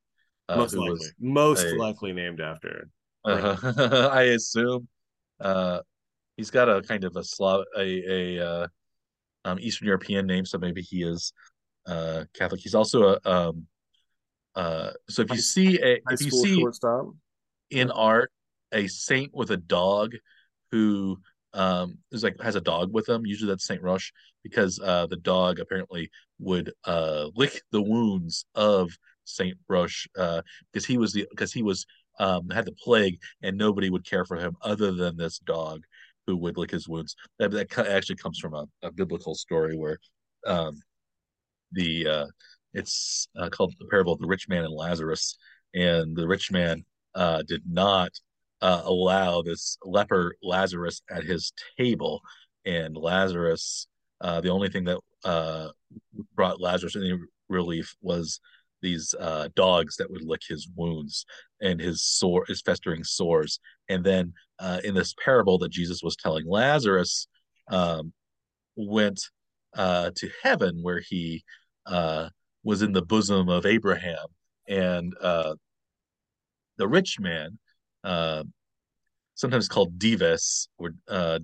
[0.49, 2.89] Uh, most likely, most a, likely named after.
[3.25, 4.89] Uh, I assume.
[5.41, 5.81] Uh,
[6.37, 8.67] he's got a kind of a Slav, a a uh,
[9.45, 11.33] um, Eastern European name, so maybe he is
[11.87, 12.61] uh, Catholic.
[12.61, 13.67] He's also a um,
[14.57, 17.07] uh, so if you see a if you see shortstop.
[17.71, 18.31] in art
[18.73, 20.15] a saint with a dog
[20.71, 21.19] who
[21.55, 23.25] um, is like has a dog with them.
[23.25, 28.91] Usually that's Saint Roche because uh, the dog apparently would uh, lick the wounds of
[29.25, 30.43] Saint uh,
[30.73, 31.87] because he was the because he was
[32.19, 35.83] um, had the plague and nobody would care for him other than this dog
[36.27, 37.15] who would lick his wounds.
[37.39, 39.99] That, that actually comes from a, a biblical story where
[40.47, 40.81] um,
[41.73, 42.27] the uh,
[42.75, 45.39] it's uh, called the parable of the rich man and Lazarus,
[45.75, 48.11] and the rich man uh, did not
[48.61, 52.21] uh, allow this leper Lazarus at his table,
[52.65, 53.87] and Lazarus,
[54.21, 55.69] uh, the only thing that uh,
[56.35, 57.19] brought Lazarus any
[57.49, 58.41] relief was
[58.83, 61.25] these uh, dogs that would lick his wounds
[61.61, 63.59] and his sore, his festering sores.
[63.89, 67.27] And then uh, in this parable that Jesus was telling, Lazarus
[67.69, 68.13] um,
[68.77, 69.21] went
[69.75, 71.45] uh, to heaven where he
[72.65, 74.27] was in the bosom of Abraham,
[74.67, 75.15] and
[76.77, 77.59] the rich man
[78.03, 78.45] uh,
[79.35, 81.41] sometimes called Dives, or uh,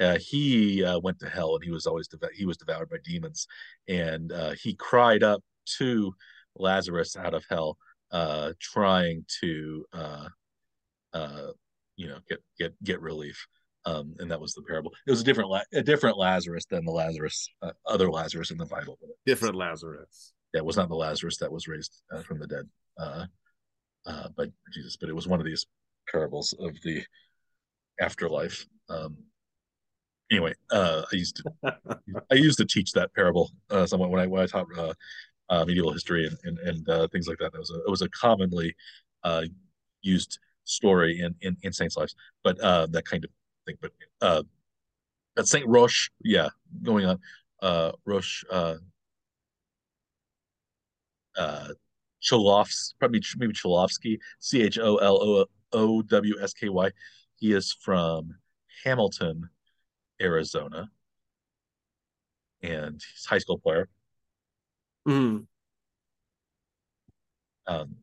[0.00, 2.98] uh, he uh, went to hell and he was always dev- he was devoured by
[3.04, 3.46] demons,
[3.88, 5.42] and uh, he cried up
[5.78, 6.14] to
[6.56, 7.76] Lazarus out of hell,
[8.10, 9.84] uh, trying to
[11.96, 13.46] you know get get get relief.
[13.86, 14.92] Um, and that was the parable.
[15.06, 17.48] It was a different a different Lazarus than the Lazarus
[17.86, 18.98] other Lazarus in the Bible.
[19.24, 20.32] Different Lazarus.
[20.54, 22.68] Yeah, it was not the Lazarus that was raised from the dead.
[22.98, 23.26] Uh,
[24.36, 25.66] by Jesus, but it was one of these
[26.08, 27.02] parables of the
[28.00, 28.66] afterlife.
[28.88, 29.16] Um,
[30.30, 31.74] anyway, uh, I used to
[32.30, 34.94] I used to teach that parable uh, somewhat when I when I taught uh,
[35.48, 37.54] uh, medieval history and and, and uh, things like that.
[37.54, 38.74] It was a, it was a commonly
[39.24, 39.44] uh,
[40.02, 43.30] used story in, in in saints' lives, but uh, that kind of
[43.66, 43.76] thing.
[43.80, 44.42] But uh,
[45.38, 46.48] at Saint Roche, yeah,
[46.82, 47.18] going on,
[47.62, 48.44] uh, Roche.
[51.36, 51.68] Uh,
[52.22, 56.90] Cholofs, probably maybe Cholovsky, C H O L O O W S K Y.
[57.36, 58.34] He is from
[58.84, 59.50] Hamilton,
[60.20, 60.88] Arizona,
[62.62, 63.88] and he's a high school player.
[65.06, 65.46] Mm.
[67.66, 67.96] Um,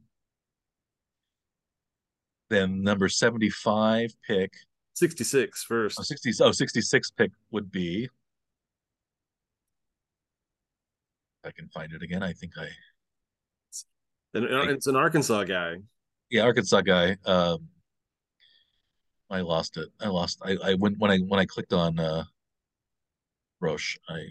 [2.49, 4.53] then number 75 pick
[4.93, 8.09] 66 first oh, 60 oh 66 pick would be
[11.45, 12.23] I can find it again.
[12.23, 12.67] I think I.
[14.33, 15.77] And it's an Arkansas guy.
[16.29, 17.17] Yeah, Arkansas guy.
[17.25, 17.67] Um,
[19.29, 19.89] I lost it.
[20.01, 20.39] I lost.
[20.43, 22.23] I, I went when I when I clicked on uh,
[23.59, 23.97] Roche.
[24.09, 24.27] I.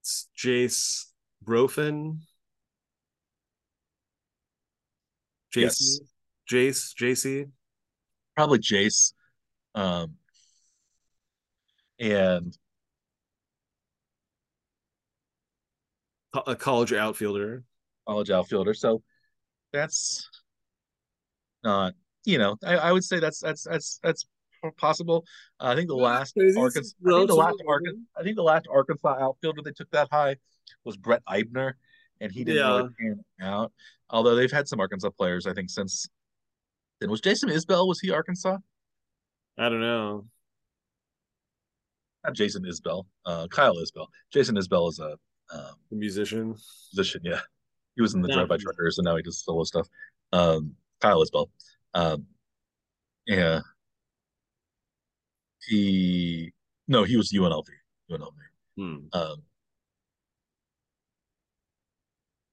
[0.00, 1.06] It's Jace
[1.44, 2.18] Bohrofen.
[5.54, 6.00] JC, yes.
[6.50, 7.50] Jace, JC.
[8.36, 9.12] Probably Jace.
[9.74, 10.14] Um,
[11.98, 12.56] and
[16.46, 17.64] a college outfielder.
[18.06, 18.74] College outfielder.
[18.74, 19.02] So
[19.72, 20.28] that's
[21.62, 21.94] not,
[22.24, 24.26] you know, I, I would say that's that's that's that's
[24.76, 25.24] possible.
[25.58, 28.66] Uh, I think the last Arkansas, I think the last Arkansas, I think the last
[28.72, 30.36] Arkansas outfielder they took that high
[30.84, 31.74] was Brett Eibner,
[32.20, 32.76] and he didn't yeah.
[32.76, 33.72] really pan out.
[34.10, 36.08] Although they've had some Arkansas players, I think since
[37.00, 37.10] then.
[37.10, 37.86] Was Jason Isbell?
[37.86, 38.58] Was he Arkansas?
[39.58, 40.26] I don't know.
[42.24, 43.04] Not Jason Isbell.
[43.24, 44.06] Uh, Kyle Isbel.
[44.32, 45.16] Jason Isbell is a
[45.54, 46.54] um, musician.
[46.92, 47.40] Musician, yeah.
[48.00, 48.34] He was in the no.
[48.36, 49.86] Drive By Truckers, and now he does solo stuff.
[50.32, 51.50] Um, Kyle Isbel.
[51.92, 52.24] Um,
[53.26, 53.60] yeah.
[55.68, 56.54] He
[56.88, 57.66] no, he was UNLV.
[58.10, 58.32] UNLV.
[58.78, 58.96] Hmm.
[59.12, 59.42] Um,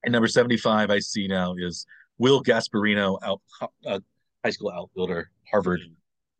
[0.04, 1.86] and number 75 I see now is
[2.18, 3.40] Will Gasparino, out
[3.86, 4.00] uh,
[4.44, 5.80] high school outfielder, Harvard,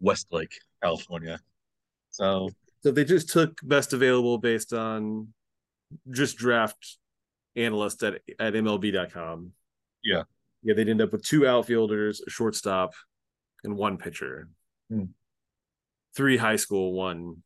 [0.02, 1.40] Westlake, California.
[2.10, 2.50] So,
[2.84, 5.30] so they just took best available based on
[6.12, 6.98] just draft
[7.58, 9.52] analyst at at MLB.com.
[10.04, 10.24] Yeah,
[10.64, 12.94] yeah, they'd end up with two outfielders, a shortstop,
[13.64, 14.50] and one pitcher.
[14.90, 15.06] Hmm.
[16.16, 17.44] Three high school, one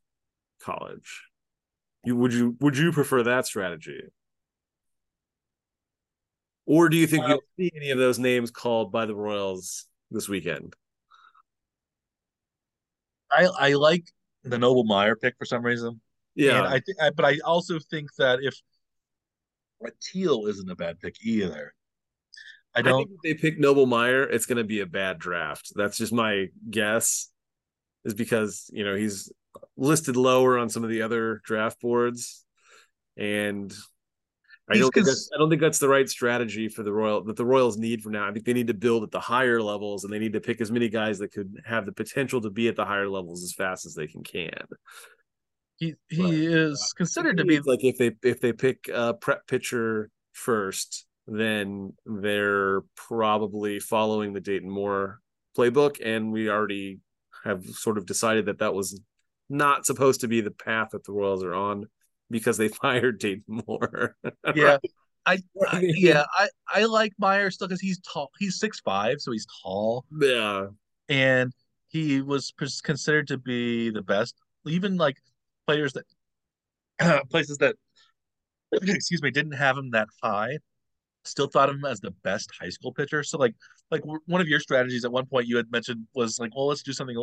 [0.60, 1.24] college.
[2.04, 4.00] You would you would you prefer that strategy?
[6.66, 9.86] Or do you think uh, you'll see any of those names called by the Royals
[10.10, 10.74] this weekend?
[13.30, 14.04] I I like
[14.44, 16.00] the Noble Meyer pick for some reason.
[16.34, 18.54] Yeah, and I think, but I also think that if
[20.00, 21.74] Teel isn't a bad pick either.
[22.74, 23.08] I don't.
[23.08, 25.72] I if they pick Noble Meyer, it's going to be a bad draft.
[25.74, 27.28] That's just my guess.
[28.04, 29.30] Is because you know he's
[29.76, 32.44] listed lower on some of the other draft boards,
[33.16, 33.72] and
[34.70, 37.36] I don't, think that's, I don't think that's the right strategy for the Royal that
[37.36, 38.28] the Royals need for now.
[38.28, 40.60] I think they need to build at the higher levels and they need to pick
[40.60, 43.52] as many guys that could have the potential to be at the higher levels as
[43.52, 44.50] fast as they can can.
[45.76, 49.46] He he but, is considered to be like if they if they pick a prep
[49.46, 55.20] pitcher first, then they're probably following the Dayton Moore
[55.56, 57.00] playbook, and we already
[57.44, 59.00] have sort of decided that that was
[59.48, 61.86] not supposed to be the path that the Royals are on
[62.30, 64.16] because they fired Dayton Moore.
[64.54, 64.78] yeah.
[65.24, 68.30] I, I, yeah, I I like Meyer still because he's tall.
[68.40, 70.04] He's six five, so he's tall.
[70.20, 70.66] Yeah,
[71.08, 71.52] and
[71.86, 72.52] he was
[72.82, 74.34] considered to be the best.
[74.66, 75.18] Even like
[75.66, 76.04] players that
[77.00, 77.76] uh, places that
[78.72, 80.58] excuse me didn't have him that high,
[81.24, 83.22] still thought of him as the best high school pitcher.
[83.22, 83.54] So like
[83.90, 86.82] like one of your strategies at one point you had mentioned was like, well, let's
[86.82, 87.16] do something.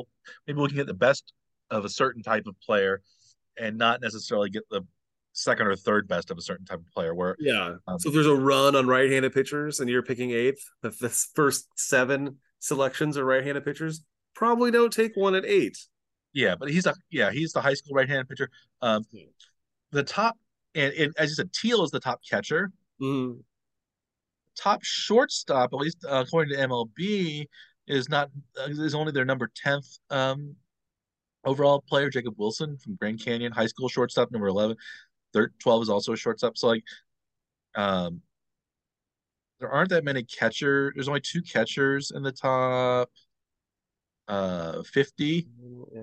[0.48, 1.34] Maybe we can get the best
[1.72, 3.02] of a certain type of player,
[3.58, 4.82] and not necessarily get the
[5.34, 7.14] second or third best of a certain type of player.
[7.14, 10.64] Where yeah, um, so if there's a run on right-handed pitchers and you're picking eighth,
[10.82, 14.04] the, the first seven selections are right-handed pitchers.
[14.36, 15.78] Probably don't take one at eight.
[16.34, 18.50] Yeah, but he's a yeah he's the high school right hand pitcher.
[18.82, 19.06] Um,
[19.92, 20.38] the top
[20.76, 22.72] and, and as you said, Teel is the top catcher.
[23.02, 23.40] Mm-hmm.
[24.58, 27.46] Top shortstop, at least uh, according to MLB,
[27.88, 28.30] is not
[28.60, 30.56] uh, is only their number tenth um,
[31.44, 34.78] overall player, Jacob Wilson from Grand Canyon High School, shortstop number eleven.
[35.34, 36.58] Third, 12 is also a shortstop.
[36.58, 36.84] So like
[37.76, 38.22] um
[39.60, 40.92] there aren't that many catcher.
[40.96, 43.10] There's only two catchers in the top
[44.30, 45.48] uh 50
[45.94, 46.02] yeah.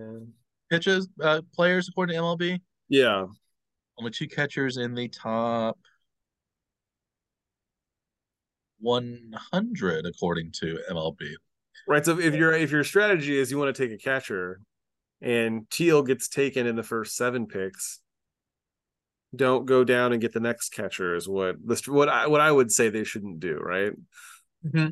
[0.71, 2.61] pitches uh players according to MLB.
[2.89, 3.27] Yeah.
[3.99, 5.79] Only two catchers in the top
[8.81, 11.33] 100 according to MLB.
[11.89, 12.05] Right.
[12.05, 14.61] So if your if your strategy is you want to take a catcher
[15.21, 18.01] and Teel gets taken in the first seven picks,
[19.35, 22.73] don't go down and get the next catcher is what what I what I would
[22.73, 23.93] say they shouldn't do, right?
[24.65, 24.89] Mm-hmm.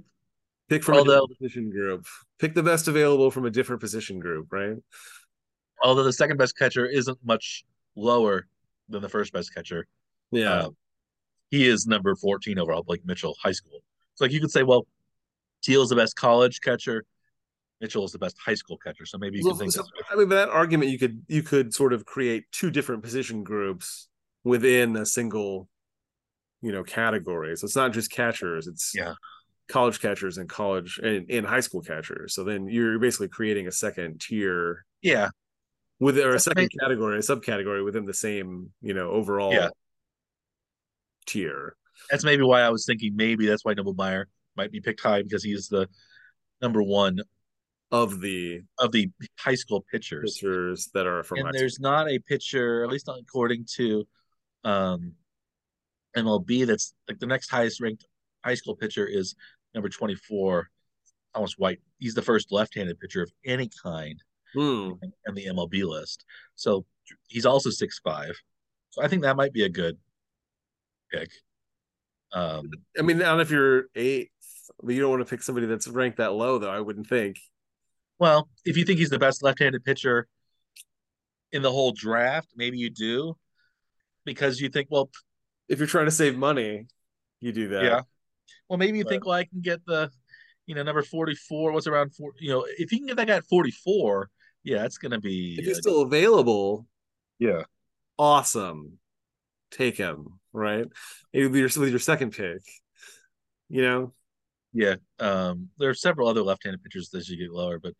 [0.69, 2.07] Pick from although, a position group.
[2.39, 4.77] Pick the best available from a different position group, right?
[5.82, 7.65] Although the second best catcher isn't much
[7.97, 8.47] lower
[8.89, 9.86] than the first best catcher.
[10.31, 10.53] Yeah.
[10.53, 10.70] Uh,
[11.51, 13.81] he is number 14 overall, Blake Mitchell, high school.
[14.15, 14.86] So like you could say, well,
[15.62, 17.05] Teel is the best college catcher.
[17.81, 19.05] Mitchell is the best high school catcher.
[19.05, 21.93] So maybe you can think so, I mean, that argument you could you could sort
[21.93, 24.09] of create two different position groups
[24.45, 25.69] within a single
[26.65, 29.12] you know category so it's not just catchers it's yeah
[29.69, 33.73] college catchers and college and, and high school catchers so then you're basically creating a
[33.73, 35.31] second tier yeah
[36.01, 39.69] with or a second category a subcategory within the same you know overall yeah
[41.27, 41.77] tier.
[42.11, 45.23] That's maybe why I was thinking maybe that's why Noble Meyer might be picked high
[45.23, 45.89] because he's the
[46.61, 47.20] number one
[47.91, 50.35] of the of the high school pitchers.
[50.35, 54.07] pitchers that are from and there's not a pitcher, at least not according to
[54.65, 55.12] um,
[56.16, 58.05] MLB, that's like the next highest ranked
[58.45, 59.35] high school pitcher is
[59.74, 60.68] number 24,
[61.34, 61.80] Thomas White.
[61.98, 64.22] He's the first left-handed pitcher of any kind
[64.55, 64.92] Hmm.
[65.28, 66.24] on the MLB list.
[66.55, 66.86] So
[67.26, 68.34] he's also six five.
[68.90, 69.98] So I think that might be a good
[71.12, 71.30] pick.
[72.32, 74.30] Um, I mean, not if you're eighth,
[74.82, 76.70] but you don't want to pick somebody that's ranked that low, though.
[76.70, 77.38] I wouldn't think.
[78.20, 80.28] well, if you think he's the best left-handed pitcher
[81.51, 83.36] in the whole draft, maybe you do,
[84.24, 85.10] because you think, well,
[85.68, 86.86] If you're trying to save money,
[87.40, 87.82] you do that.
[87.84, 88.01] Yeah.
[88.69, 90.11] Well, maybe you But- think, well, I can get the,
[90.66, 91.73] you know, number 44.
[91.73, 92.32] What's around four?
[92.39, 94.31] You know, if you can get that guy at 44,
[94.62, 95.57] yeah, it's going to be.
[95.59, 96.86] If he's uh, still available,
[97.39, 97.65] yeah.
[98.19, 98.99] awesome.
[99.70, 100.86] Take him, right?
[101.32, 102.62] It would be your, with your second pick.
[103.69, 104.15] You know,
[104.73, 104.97] Yeah.
[105.19, 107.93] Um, there are several other left handed pitchers as you get lower, but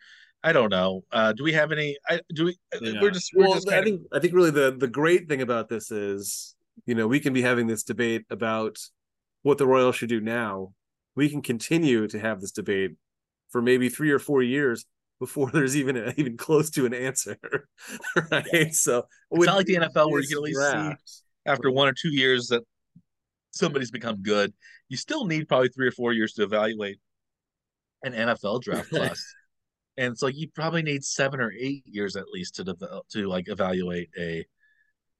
[0.43, 1.05] I don't know.
[1.11, 1.97] Uh, do we have any?
[2.09, 3.01] I do we, Yeah.
[3.01, 5.27] we're just, we're well, just I kind of, think I think really the the great
[5.29, 6.55] thing about this is,
[6.87, 8.79] you know, we can be having this debate about
[9.45, 10.73] what the Royals should do now.
[11.15, 12.93] We can continue to have this debate
[13.51, 14.85] for maybe three or four years
[15.21, 17.39] before there's even a, even close to an answer,
[18.33, 18.75] right?
[18.75, 21.87] So it's not like the NFL where you can at least draft- see after one
[21.87, 22.63] or two years that
[23.53, 24.53] somebody's become good.
[24.89, 26.99] You still need probably three or four years to evaluate
[28.03, 29.23] an NFL draft class.
[29.97, 33.49] and so you probably need seven or eight years at least to develop to like
[33.49, 34.45] evaluate a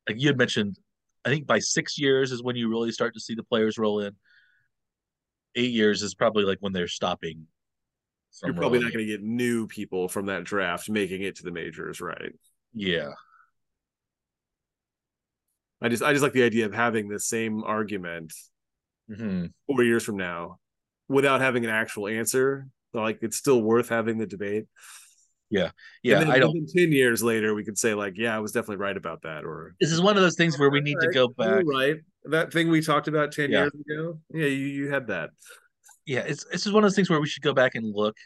[0.09, 0.77] like you had mentioned
[1.25, 4.01] i think by six years is when you really start to see the players roll
[4.01, 4.15] in
[5.57, 7.47] eight years is probably like when they're stopping
[8.45, 11.53] You're probably not going to get new people from that draft making it to the
[11.53, 12.33] majors, right?
[12.75, 13.15] yeah
[15.81, 18.33] I just I just like the idea of having the same argument
[19.09, 20.59] hmm four years from now
[21.09, 22.69] without having an actual answer.
[22.93, 24.67] Like it's still worth having the debate.
[25.51, 25.71] Yeah
[26.05, 28.39] And then, i don't and then ten years later, we could say like, yeah, I
[28.41, 30.97] was definitely right about that, or this is one of those things where we need
[31.01, 31.97] to go You're back right.
[32.25, 33.61] That thing we talked about ten Yeah.
[33.65, 34.21] years ago.
[34.33, 35.31] Yeah, you you had that.
[36.07, 38.17] yeah it's this is one of those things where we should go back and look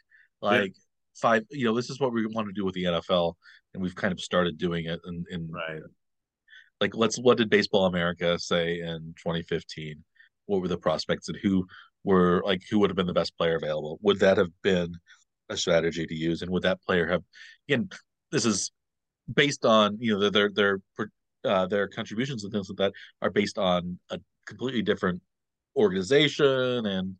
[0.40, 0.72] like
[1.20, 3.34] five you know this is what we want to do with the nfl
[3.74, 5.82] and we've kind of started doing it in, in Right.
[6.80, 10.02] like let's what did baseball america say in 2015
[10.46, 11.66] what were the prospects and who
[12.04, 14.94] were like who would have been the best player available would that have been
[15.50, 17.22] a strategy to use and would that player have
[17.68, 17.88] again
[18.30, 18.70] this is
[19.32, 20.80] based on you know their their
[21.44, 22.92] uh, their contributions and things like that
[23.22, 25.20] are based on a completely different
[25.76, 27.14] organization and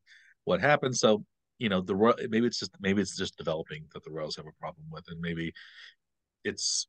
[0.45, 0.97] what happened.
[0.97, 1.25] So
[1.59, 1.95] you know the
[2.31, 5.21] maybe it's just maybe it's just developing that the royals have a problem with and
[5.21, 5.53] maybe
[6.45, 6.87] it's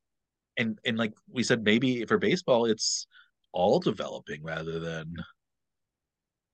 [0.58, 3.08] and and like we said maybe for baseball it's
[3.52, 5.16] all developing rather than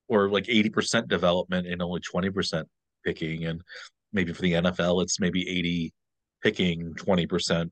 [0.07, 2.63] or like 80% development and only 20%
[3.03, 3.61] picking and
[4.15, 5.93] maybe for the NFL it's maybe 80
[6.41, 7.69] picking 20%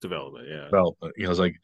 [0.00, 0.48] Development.
[0.48, 0.64] Yeah.
[0.64, 1.60] development you know it's like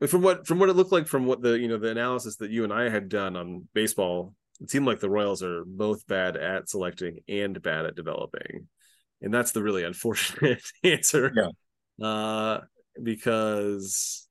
[0.00, 2.36] But from what from what it looked like from what the you know the analysis
[2.36, 6.06] that you and I had done on baseball, it seemed like the Royals are both
[6.06, 8.68] bad at selecting and bad at developing,
[9.20, 11.32] and that's the really unfortunate answer.
[11.36, 12.06] Yeah.
[12.06, 12.60] Uh,
[13.02, 14.26] because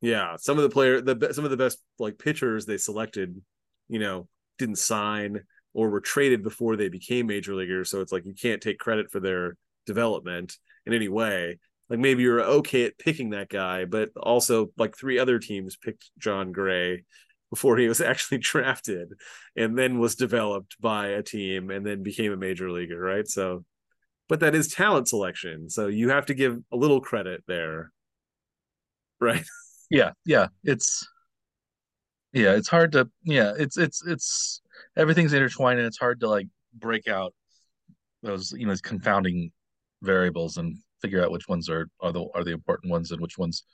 [0.00, 3.40] yeah, some of the player the some of the best like pitchers they selected,
[3.88, 4.28] you know,
[4.58, 5.40] didn't sign
[5.74, 7.90] or were traded before they became major leaguers.
[7.90, 11.58] So it's like you can't take credit for their development in any way
[11.88, 16.10] like maybe you're okay at picking that guy, but also like three other teams picked
[16.18, 17.04] John Gray
[17.50, 19.12] before he was actually drafted
[19.56, 23.26] and then was developed by a team and then became a major leaguer, right?
[23.26, 23.64] So
[24.28, 25.70] but that is talent selection.
[25.70, 27.90] So you have to give a little credit there.
[29.20, 29.44] Right.
[29.90, 31.08] yeah yeah it's
[32.32, 34.60] yeah it's hard to yeah it's it's it's
[34.96, 37.34] everything's intertwined and it's hard to like break out
[38.22, 39.50] those you know those confounding
[40.02, 43.38] variables and figure out which ones are are the are the important ones and which
[43.38, 43.64] ones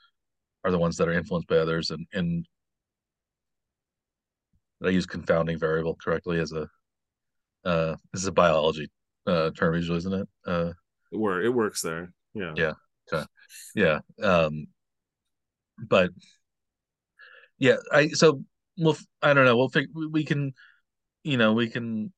[0.65, 2.47] are the ones that are influenced by others and and
[4.81, 6.69] did I use confounding variable correctly as a
[7.65, 8.89] uh this is a biology
[9.27, 10.73] uh term usually isn't it uh
[11.13, 12.13] It work it works there.
[12.35, 12.55] Yeah.
[12.57, 13.25] Yeah.
[13.75, 14.67] yeah um
[15.79, 16.11] but
[17.59, 18.43] yeah i so
[18.79, 20.53] we'll i don't know we'll think we can
[21.23, 22.13] you know we can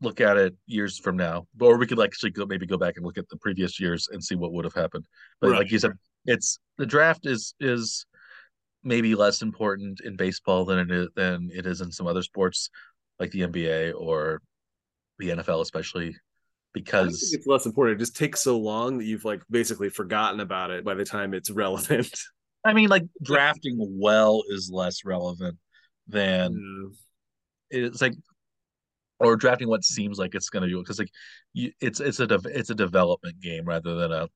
[0.00, 3.06] look at it years from now or we could actually go maybe go back and
[3.06, 5.06] look at the previous years and see what would have happened
[5.40, 5.58] but Right.
[5.58, 5.92] like you said
[6.26, 8.04] it's the draft is is
[8.82, 12.70] maybe less important in baseball than it is than it is in some other sports
[13.18, 14.42] like the nba or
[15.18, 16.14] the nfl especially
[16.74, 17.96] I think because it's less important.
[17.96, 21.32] It just takes so long that you've like basically forgotten about it by the time
[21.32, 22.12] it's relevant.
[22.64, 25.58] I mean, like drafting well is less relevant
[26.08, 26.94] than
[27.70, 27.86] Yeah.
[27.86, 28.14] it's like
[29.20, 31.10] or drafting what seems like it's going to do because like
[31.52, 34.28] you, it's it's a it's a development game rather than a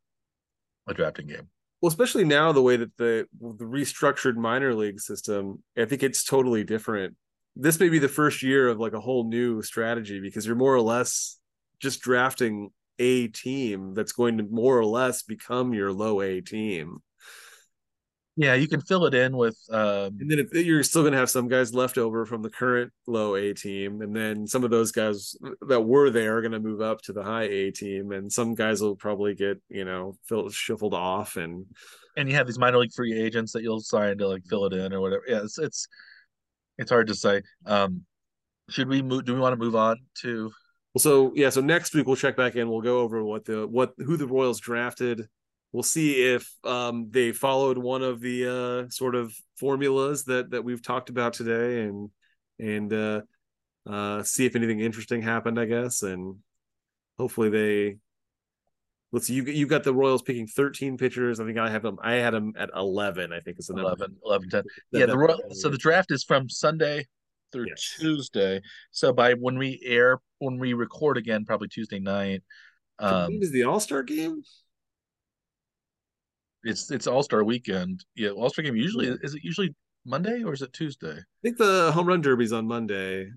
[0.87, 1.49] a drafting game.
[1.81, 6.25] Well, especially now the way that the the restructured minor league system, I think it's
[6.25, 7.17] totally different.
[7.57, 10.75] This may be the first year of like a whole new strategy because you're more
[10.75, 11.39] or less
[11.81, 16.99] just drafting a team that's going to more or less become your low A team.
[18.41, 21.19] Yeah, you can fill it in with um, And then if you're still going to
[21.19, 24.71] have some guys left over from the current low A team, and then some of
[24.71, 28.13] those guys that were there are going to move up to the high A team,
[28.13, 31.67] and some guys will probably get you know filled, shuffled off, and
[32.17, 34.73] and you have these minor league free agents that you'll sign to like fill it
[34.73, 35.25] in or whatever.
[35.27, 35.89] Yeah, it's it's
[36.79, 37.43] it's hard to say.
[37.67, 38.05] Um,
[38.71, 39.25] should we move?
[39.25, 40.53] Do we want to move on to?
[40.95, 42.71] Well, so yeah, so next week we'll check back in.
[42.71, 45.27] We'll go over what the what who the Royals drafted.
[45.73, 50.65] We'll see if um, they followed one of the uh, sort of formulas that that
[50.65, 52.11] we've talked about today, and
[52.59, 53.21] and uh,
[53.89, 55.61] uh, see if anything interesting happened.
[55.61, 56.37] I guess, and
[57.19, 57.97] hopefully they.
[59.11, 59.35] Let's see.
[59.35, 61.41] You you got the Royals picking 13 pitchers.
[61.41, 61.99] I think I have them.
[62.03, 63.33] I had them at 11.
[63.33, 64.63] I think it's 11, 11 10.
[64.93, 67.07] Yeah, the Royal, so the draft is from Sunday
[67.53, 67.97] through Yes.
[67.99, 68.61] Tuesday.
[68.91, 72.43] So by when we air, when we record again, probably Tuesday night.
[72.99, 74.43] Um, is the All Star game?
[76.65, 78.05] It's it's All Star weekend.
[78.15, 79.75] Yeah, All Star game usually is it usually
[80.05, 81.17] Monday or is it Tuesday?
[81.19, 83.31] I think the home run derby's on Monday,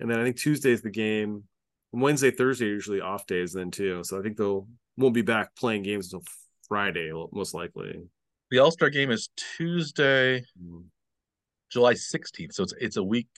[0.00, 1.44] and then I think Tuesday's the game.
[1.92, 4.02] Wednesday, Thursday are usually off days then too.
[4.04, 4.66] So I think they'll
[4.96, 6.24] won't be back playing games until
[6.68, 8.00] Friday, most likely.
[8.50, 10.44] The All Star game is Tuesday,
[11.70, 12.54] July sixteenth.
[12.54, 13.28] So it's it's a week.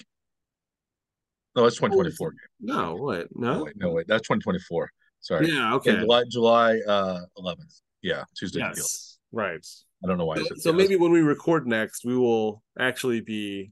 [1.54, 2.34] No, it's twenty twenty four.
[2.60, 3.28] No, what?
[3.34, 3.64] No, No.
[3.64, 4.90] wait, no wait, that's twenty twenty four.
[5.20, 5.54] Sorry, Yeah.
[5.54, 6.00] Yeah, Okay.
[6.00, 7.74] July July uh eleventh.
[8.02, 8.60] Yeah, Tuesday.
[8.60, 9.18] Yes.
[9.30, 9.64] Right.
[10.04, 10.36] I don't know why.
[10.36, 13.70] So, so yeah, maybe when we record next, we will actually be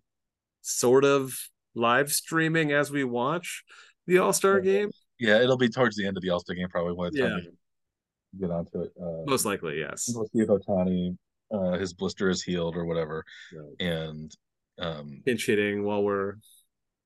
[0.62, 1.36] sort of
[1.74, 3.64] live streaming as we watch
[4.06, 4.62] the All Star Yeah.
[4.62, 4.90] game.
[5.18, 7.42] Yeah, it'll be towards the end of the All Star game, probably by the time
[7.44, 7.50] Yeah.
[8.40, 8.92] get onto it.
[9.00, 10.10] Uh, Most likely, yes.
[10.14, 11.18] we'll see if Ohtani,
[11.52, 13.74] uh, his blister is healed or whatever, Right.
[13.80, 14.34] and
[14.78, 16.36] um, Pinch hitting while we're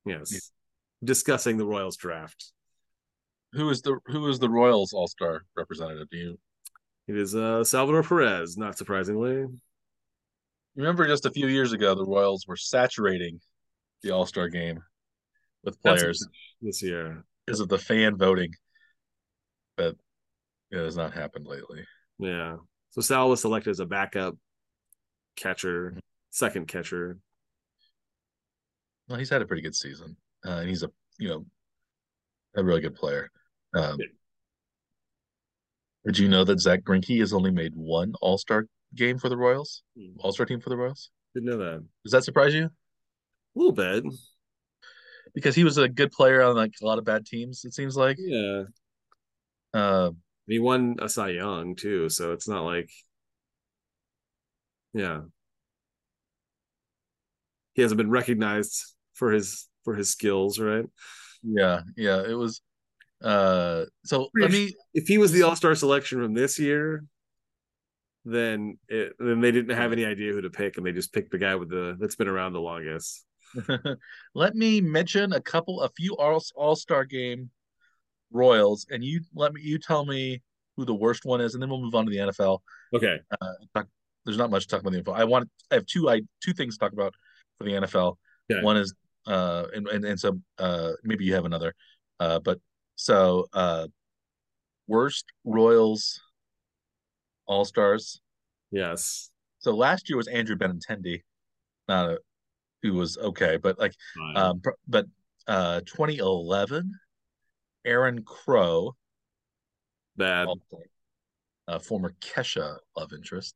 [0.07, 0.39] yes Yeah.
[1.03, 2.53] discussing the Royals draft.
[3.53, 6.09] who is the who is the Royals All Star representative?
[6.11, 6.39] Do you
[7.07, 9.45] It is uh, Salvador Perez, not surprisingly.
[10.75, 13.41] remember just a few years ago the Royals were saturating
[14.03, 14.83] the All Star game
[15.65, 16.27] with players
[16.63, 17.25] this year.
[17.47, 18.53] because of the fan voting,
[19.77, 19.97] but
[20.71, 21.85] it has not happened lately.
[22.19, 22.57] Yeah.
[22.91, 24.37] So Sal was selected as a backup
[25.37, 25.95] catcher,
[26.31, 27.19] second catcher.
[29.09, 30.17] Well, he's had a pretty good season,
[30.47, 31.45] uh, and he's a you know
[32.57, 33.31] a really good player.
[33.75, 34.07] Um, Yeah.
[36.05, 39.37] Did you know that Zack Greinke has only made one All Star game for the
[39.37, 39.83] Royals?
[40.19, 41.11] All Star team for the Royals?
[41.35, 41.85] Didn't know that.
[42.05, 42.65] Does that surprise you?
[42.65, 42.71] A
[43.57, 44.05] little bit.
[45.35, 47.65] Because he was a good player on like a lot of bad teams.
[47.65, 48.17] It seems like.
[48.21, 48.65] Yeah.
[49.73, 50.11] Uh,
[50.47, 52.91] He won a Cy Young too, so it's not like
[54.93, 55.23] yeah.
[57.75, 58.81] He hasn't been recognized
[59.15, 60.85] for his for his skills, right?
[61.43, 62.23] yeah, yeah.
[62.23, 62.61] It was.
[63.25, 64.73] Uh, so let me.
[64.93, 67.05] If he was the All-Star selection from this year,
[68.25, 71.31] then it then they didn't have any idea who to pick and they just picked
[71.31, 73.25] the guy with the that's been around the longest.
[74.35, 77.51] let me mention a couple, a few All All Star game
[78.31, 79.63] Royals, and you let me.
[79.63, 80.43] You tell me
[80.77, 82.59] who the worst one is, and then we'll move on to the NFL.
[82.95, 83.21] Okay.
[83.75, 83.87] talk,
[84.25, 85.17] there's not much to talk about the NFL.
[85.17, 87.15] I want I have two I two things to talk about
[87.59, 88.17] for the NFL.
[88.51, 88.63] Okay.
[88.63, 88.95] One is
[89.27, 91.75] uh and, and and so uh maybe you have another.
[92.21, 92.59] Uh but
[92.97, 93.87] so uh
[94.87, 96.21] worst Royals
[97.47, 98.21] All Stars.
[98.71, 99.31] Yes.
[99.59, 101.23] So last year was Andrew Benintendi,
[101.89, 102.19] not a
[102.83, 104.37] who was okay, but like Fine.
[104.37, 105.07] um but
[105.47, 106.93] uh 2011
[107.85, 108.95] Aaron Crow,
[110.17, 110.49] Bad.
[111.69, 113.55] uh, former Kesha love interest.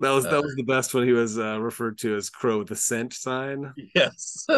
[0.00, 2.58] That was that uh, was the best when he was uh, referred to as Crow
[2.58, 3.72] with the scent sign.
[3.94, 4.46] Yes.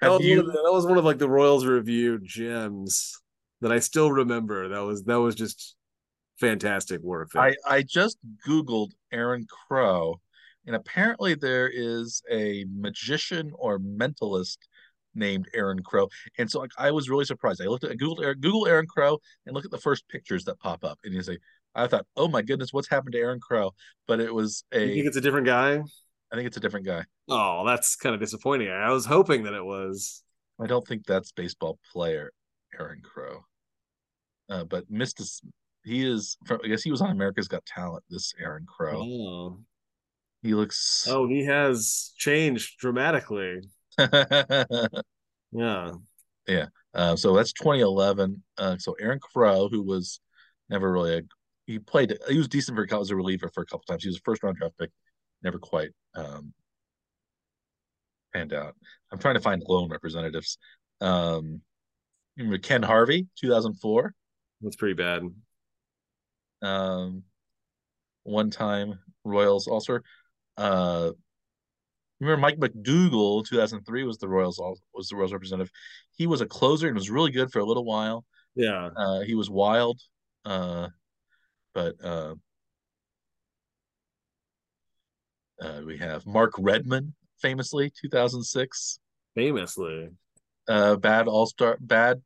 [0.00, 3.20] That was, one you of the, that was one of like the Royals review gems
[3.60, 4.68] that I still remember.
[4.68, 5.76] That was that was just
[6.38, 7.30] fantastic work.
[7.34, 10.20] I, I just Googled Aaron Crow,
[10.66, 14.58] and apparently there is a magician or mentalist
[15.14, 16.08] named Aaron Crow.
[16.38, 17.60] And so like, I was really surprised.
[17.60, 20.44] I looked at I Googled Aaron, Google Aaron Crow and look at the first pictures
[20.44, 20.98] that pop up.
[21.04, 21.38] And you say,
[21.74, 23.72] I thought, oh my goodness, what's happened to Aaron Crow?
[24.06, 24.80] But it was a.
[24.80, 25.82] you think it's a different guy?
[26.32, 27.04] I think it's a different guy.
[27.28, 28.68] Oh, that's kind of disappointing.
[28.68, 30.22] I was hoping that it was.
[30.60, 32.32] I don't think that's baseball player
[32.78, 33.44] Aaron Crow.
[34.50, 35.40] Uh, but missed his,
[35.84, 39.00] he is from, I guess he was on America's Got Talent, this Aaron Crow.
[39.02, 39.58] Oh,
[40.42, 41.06] He looks.
[41.08, 43.60] Oh, he has changed dramatically.
[45.50, 45.92] Yeah.
[46.46, 46.66] yeah.
[46.94, 48.42] Uh, so that's 2011.
[48.58, 50.20] Uh, so Aaron Crow, who was
[50.68, 51.22] never really a,
[51.66, 54.02] he played, he was decent for a couple as a reliever for a couple times.
[54.02, 54.90] He was a first round draft pick,
[55.42, 56.52] never quite um,
[58.32, 58.74] panned out.
[59.12, 60.58] I'm trying to find lone representatives.
[61.00, 61.60] Um,
[62.62, 64.14] Ken Harvey, 2004.
[64.60, 65.22] That's pretty bad.
[66.62, 67.22] Um,
[68.24, 70.00] one time Royals also.
[70.56, 71.12] Uh,
[72.20, 74.60] remember Mike MacDougal, 2003 was the Royals
[74.92, 75.70] was the Royals representative.
[76.16, 78.24] He was a closer and was really good for a little while.
[78.54, 78.90] Yeah.
[78.96, 80.00] Uh, he was wild.
[80.44, 80.88] Uh,
[81.74, 81.94] but
[85.60, 88.98] uh, we have Mark Redman, famously 2006.
[89.34, 90.10] Famously.
[90.68, 92.20] Uh, bad all star, bad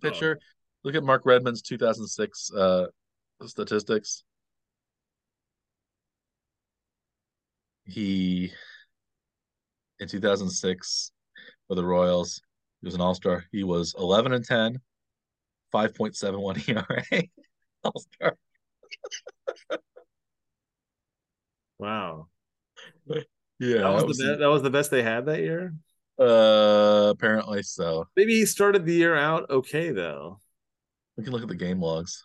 [0.00, 0.38] pitcher.
[0.40, 0.44] Oh.
[0.84, 2.86] Look at Mark Redman's 2006 uh,
[3.46, 4.24] statistics.
[7.84, 8.52] He
[10.00, 11.12] in 2006
[11.68, 12.40] for the Royals,
[12.80, 13.44] he was an All Star.
[13.52, 14.80] He was 11 and 10,
[15.72, 16.68] 5.71
[17.12, 17.22] ERA.
[17.84, 18.36] All Star.
[21.78, 22.26] wow.
[23.58, 24.38] Yeah, that was, that was the best.
[24.40, 25.74] That was the best they had that year.
[26.18, 28.06] Uh, apparently so.
[28.16, 30.40] Maybe he started the year out okay though.
[31.16, 32.24] We can look at the game logs.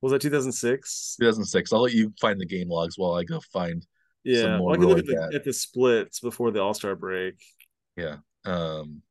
[0.00, 1.16] Was that 2006?
[1.18, 1.72] 2006.
[1.72, 3.84] I'll let you find the game logs while I go find.
[4.24, 7.34] Yeah, well, I can look at the, at the splits before the All Star break.
[7.96, 9.02] Yeah, um,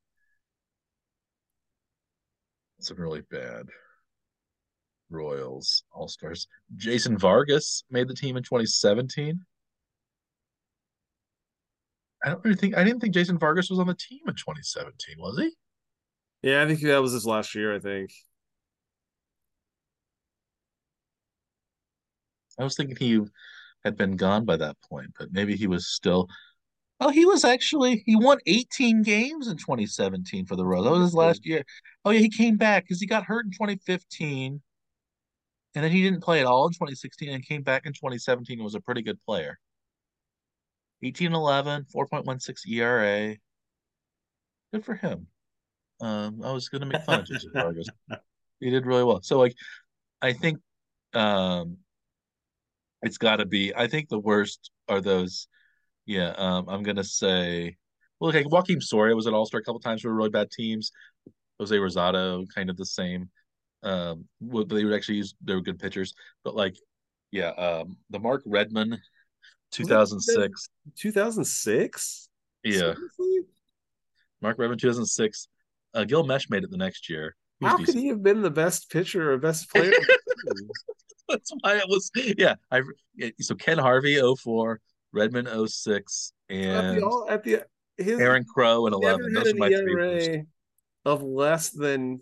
[2.80, 3.68] some really bad
[5.10, 6.48] Royals All Stars.
[6.76, 9.44] Jason Vargas made the team in 2017.
[12.24, 15.18] I don't really think I didn't think Jason Vargas was on the team in 2017,
[15.20, 15.52] was he?
[16.42, 17.76] Yeah, I think that was his last year.
[17.76, 18.12] I think.
[22.60, 23.22] I was thinking he
[23.84, 26.28] had been gone by that point, but maybe he was still.
[27.00, 30.86] Oh, he was actually he won 18 games in 2017 for the Royals.
[30.86, 31.64] That was his last year.
[32.06, 34.62] Oh yeah, he came back because he got hurt in 2015,
[35.76, 38.64] and then he didn't play at all in 2016 and came back in 2017 and
[38.64, 39.60] was a pretty good player.
[41.04, 43.36] 18 11, 4.16 ERA.
[44.74, 45.28] Good for him.
[46.02, 47.88] Um, I was going to make fun of Jason Vargas.
[48.60, 49.22] He did really well.
[49.22, 49.54] So, like,
[50.20, 50.58] I think
[51.14, 51.78] um,
[53.04, 53.72] it's got to be.
[53.76, 55.48] I think the worst are those.
[56.08, 57.78] Yeah, um, I'm going to say,
[58.20, 60.92] well, like Joakim Soria was an All Star a couple times for really bad teams.
[61.60, 63.30] Jose Rosado, kind of the same.
[63.84, 66.76] Um, they would actually use they were good pitchers, but like,
[67.32, 69.00] yeah, um, the Mark Redman
[69.72, 70.70] 2006.
[70.96, 72.30] 2006?
[72.64, 72.74] Yeah.
[72.74, 73.40] Seriously?
[74.42, 75.48] Mark Redman 2006.
[75.94, 77.36] Uh, Gil Meche made it the next year.
[77.62, 79.92] How could he have been the best pitcher or best player?
[81.28, 82.12] That's why it was.
[82.38, 82.82] Yeah, I.
[83.42, 84.80] So Ken Harvey 04,
[85.12, 87.64] Redman 06, and at the, at the
[87.98, 89.34] his, Aaron Crow in 11.
[89.34, 90.44] Those are my three.
[91.04, 92.20] Of less than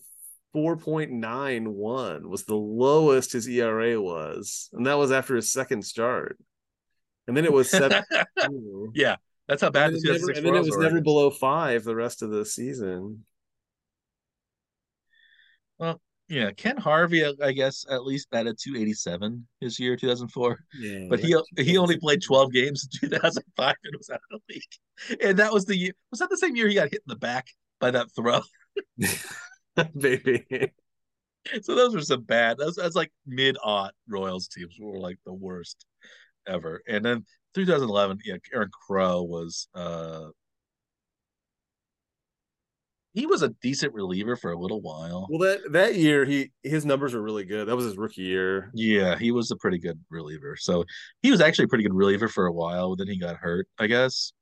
[0.55, 6.37] 4.91 was the lowest his ERA was, and that was after his second start
[7.27, 8.03] and then it was seven.
[8.93, 9.15] yeah,
[9.47, 12.21] that's how bad and the never, And then it was never below five the rest
[12.21, 13.25] of the season.
[15.77, 20.57] Well, yeah, Ken Harvey, I guess, at least batted 287 his year, 2004.
[20.79, 24.53] Yeah, but he he only played 12 games in 2005 and was out of the
[24.53, 25.21] league.
[25.21, 25.91] And that was the year.
[26.11, 27.47] Was that the same year he got hit in the back
[27.79, 28.41] by that throw?
[29.99, 30.71] Baby.
[31.61, 32.57] So those were some bad.
[32.57, 35.85] That's that's like mid aught Royals teams were like the worst
[36.47, 36.81] ever.
[36.87, 40.27] And then 2011, yeah, Aaron Crow was uh
[43.15, 45.25] he was a decent reliever for a little while.
[45.29, 47.67] Well, that that year he his numbers were really good.
[47.67, 48.71] That was his rookie year.
[48.73, 50.57] Yeah, he was a pretty good reliever.
[50.57, 50.83] So
[51.21, 52.95] he was actually a pretty good reliever for a while.
[52.97, 54.33] Then he got hurt, I guess.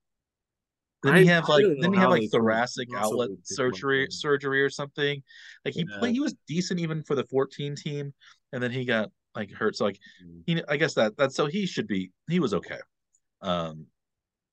[1.04, 5.22] Then he have like then he have like thoracic outlet surgery surgery or something.
[5.66, 6.00] Like he yeah.
[6.00, 8.14] played, he was decent even for the 14 team,
[8.54, 9.76] and then he got like hurt.
[9.76, 10.44] So like, mm.
[10.46, 12.12] he, I guess that that's so he should be.
[12.30, 12.80] He was okay.
[13.42, 13.88] Um,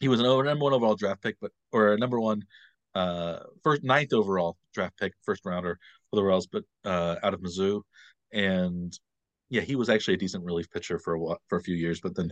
[0.01, 2.43] he was an over number one overall draft pick, but or a number one,
[2.95, 5.79] uh, first ninth overall draft pick, first rounder
[6.11, 7.83] for the Royals, but uh, out of Mizzou,
[8.33, 8.99] and
[9.51, 12.15] yeah, he was actually a decent relief pitcher for a for a few years, but
[12.17, 12.31] then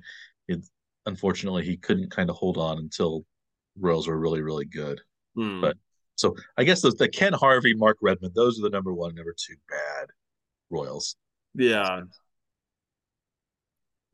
[0.49, 0.65] it,
[1.07, 3.25] unfortunately he couldn't kind of hold on until
[3.79, 5.01] Royals were really really good.
[5.37, 5.61] Hmm.
[5.61, 5.77] But
[6.17, 9.35] so I guess those the Ken Harvey, Mark Redman, those are the number one, number
[9.37, 10.09] two bad
[10.71, 11.17] Royals.
[11.55, 12.03] Yeah,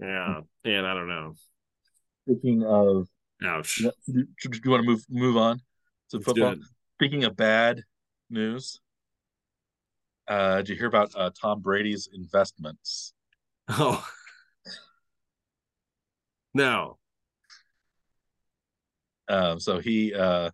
[0.00, 1.34] yeah, and I don't know.
[2.28, 3.08] Speaking of,
[3.42, 3.82] ouch.
[4.06, 5.58] Do, you want to move move on
[6.10, 6.54] to Let's football?
[6.98, 7.82] Speaking of bad
[8.30, 8.80] news,
[10.28, 13.12] uh, did you hear about uh, Tom Brady's investments?
[13.68, 14.06] Oh,
[16.52, 16.98] no.
[19.28, 20.50] Um, so he uh,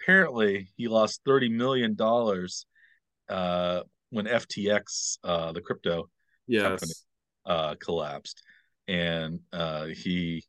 [0.00, 2.66] apparently he lost thirty million dollars
[3.28, 6.08] uh, when FTX, uh, the crypto
[6.46, 6.62] yes.
[6.62, 6.92] company,
[7.46, 8.42] uh, collapsed,
[8.88, 10.44] and uh, he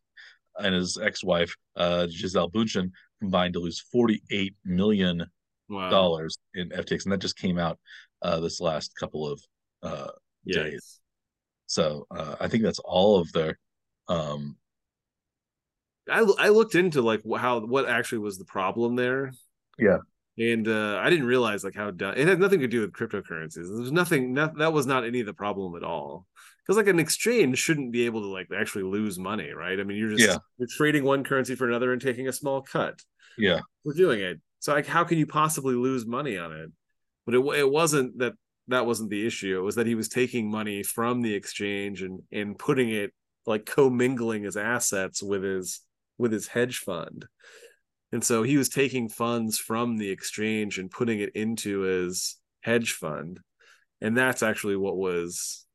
[0.57, 5.25] and his ex-wife uh, Gisele Bündchen combined to lose forty-eight million
[5.69, 6.61] dollars wow.
[6.61, 7.79] in FTX, and that just came out
[8.21, 9.41] uh, this last couple of
[9.83, 10.11] uh,
[10.43, 10.63] yes.
[10.63, 10.99] days.
[11.67, 13.59] So uh, I think that's all of their.
[14.07, 14.57] Um,
[16.09, 19.31] I I looked into like how what actually was the problem there.
[19.77, 19.97] Yeah,
[20.37, 23.75] and uh, I didn't realize like how dumb it had nothing to do with cryptocurrencies.
[23.75, 26.27] There's nothing not, that was not any of the problem at all.
[26.67, 29.79] Because like an exchange shouldn't be able to like actually lose money, right?
[29.79, 30.37] I mean, you're just yeah.
[30.57, 32.99] you're trading one currency for another and taking a small cut.
[33.37, 34.41] Yeah, we're doing it.
[34.59, 36.71] So like, how can you possibly lose money on it?
[37.25, 38.33] But it it wasn't that
[38.67, 39.57] that wasn't the issue.
[39.57, 43.13] It was that he was taking money from the exchange and and putting it
[43.45, 45.81] like commingling his assets with his
[46.17, 47.25] with his hedge fund.
[48.11, 52.93] And so he was taking funds from the exchange and putting it into his hedge
[52.93, 53.39] fund.
[54.01, 55.65] And that's actually what was,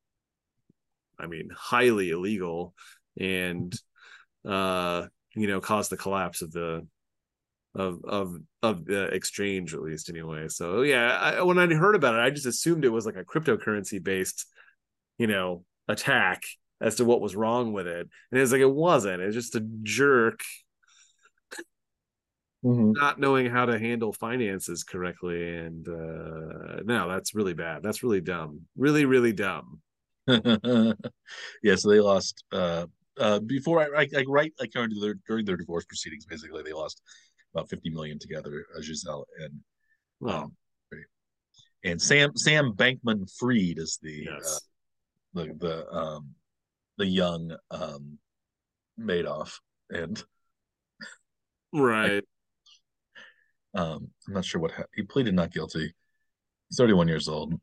[1.23, 2.75] I mean, highly illegal
[3.19, 3.73] and,
[4.47, 6.87] uh, you know, caused the collapse of the,
[7.75, 10.49] of, of, of the exchange, at least anyway.
[10.49, 13.25] So yeah, I, when I heard about it, I just assumed it was like a
[13.25, 14.47] cryptocurrency based,
[15.19, 16.43] you know, attack
[16.81, 18.09] as to what was wrong with it.
[18.31, 20.41] And it's like, it wasn't, it's just a jerk
[22.65, 22.93] mm-hmm.
[22.93, 28.21] not knowing how to handle finances correctly and uh no that's really bad that's really
[28.21, 29.81] dumb really really dumb
[31.63, 32.87] yeah so they lost uh
[33.19, 37.03] uh before i i, right like during their during their divorce proceedings basically they lost
[37.55, 39.53] about 50 million together uh, gisele and
[40.21, 40.45] wow.
[40.45, 40.53] um
[41.85, 44.61] and sam sam bankman Fried is the yes.
[45.37, 46.35] uh, the the um
[46.99, 48.19] the young um
[49.01, 49.59] madoff
[49.91, 50.23] and
[51.73, 52.23] right
[53.75, 55.95] um, I'm not sure what ha- he pleaded not guilty.
[56.69, 57.55] He's 31 years old.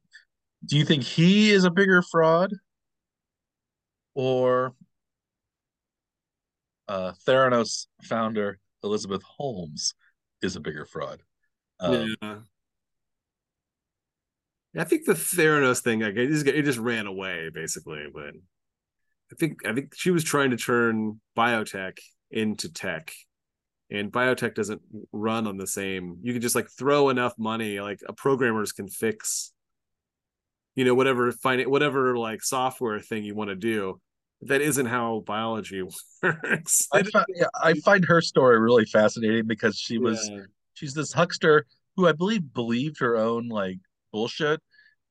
[0.66, 2.54] Do you think he is a bigger fraud,
[4.14, 4.74] or
[6.88, 9.94] uh, Theranos founder Elizabeth Holmes
[10.42, 11.22] is a bigger fraud?
[11.80, 12.36] Um, yeah.
[14.78, 18.06] I think the Theranos thing, like, it just it just ran away basically.
[18.14, 18.34] But
[19.32, 21.98] I think I think she was trying to turn biotech
[22.32, 23.14] into tech,
[23.90, 24.82] and biotech doesn't
[25.12, 28.88] run on the same you can just like throw enough money like a programmers can
[28.88, 29.52] fix
[30.80, 34.00] you know whatever find it whatever like software thing you want to do
[34.42, 35.82] that isn't how biology
[36.24, 40.44] works I find, yeah, I find her story really fascinating because she was yeah.
[40.74, 41.66] she's this huckster
[41.96, 43.80] who i believe believed her own like
[44.14, 44.62] bullshit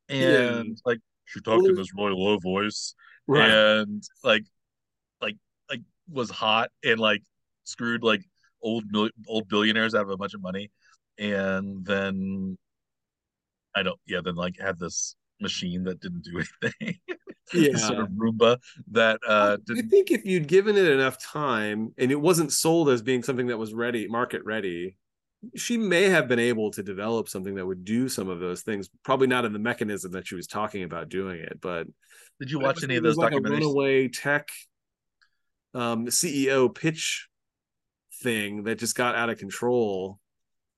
[0.08, 0.74] and yeah.
[0.86, 2.94] like she talked well, in this really low voice
[3.26, 3.50] right.
[3.50, 4.44] and like
[5.20, 5.36] like
[5.68, 7.22] like was hot and like
[7.64, 8.22] screwed like
[8.62, 8.84] old
[9.26, 10.70] old billionaires out of a bunch of money,
[11.18, 12.56] and then
[13.74, 16.98] I don't yeah then like had this machine that didn't do anything.
[17.52, 18.58] yeah, sort of Roomba
[18.90, 19.86] that uh didn't...
[19.86, 23.46] I think if you'd given it enough time and it wasn't sold as being something
[23.48, 24.96] that was ready, market ready,
[25.54, 28.88] she may have been able to develop something that would do some of those things.
[29.04, 31.86] Probably not in the mechanism that she was talking about doing it, but
[32.40, 33.46] did you watch any of those like documentaries?
[33.46, 34.48] A runaway tech
[35.74, 37.28] um, CEO pitch
[38.22, 40.18] thing that just got out of control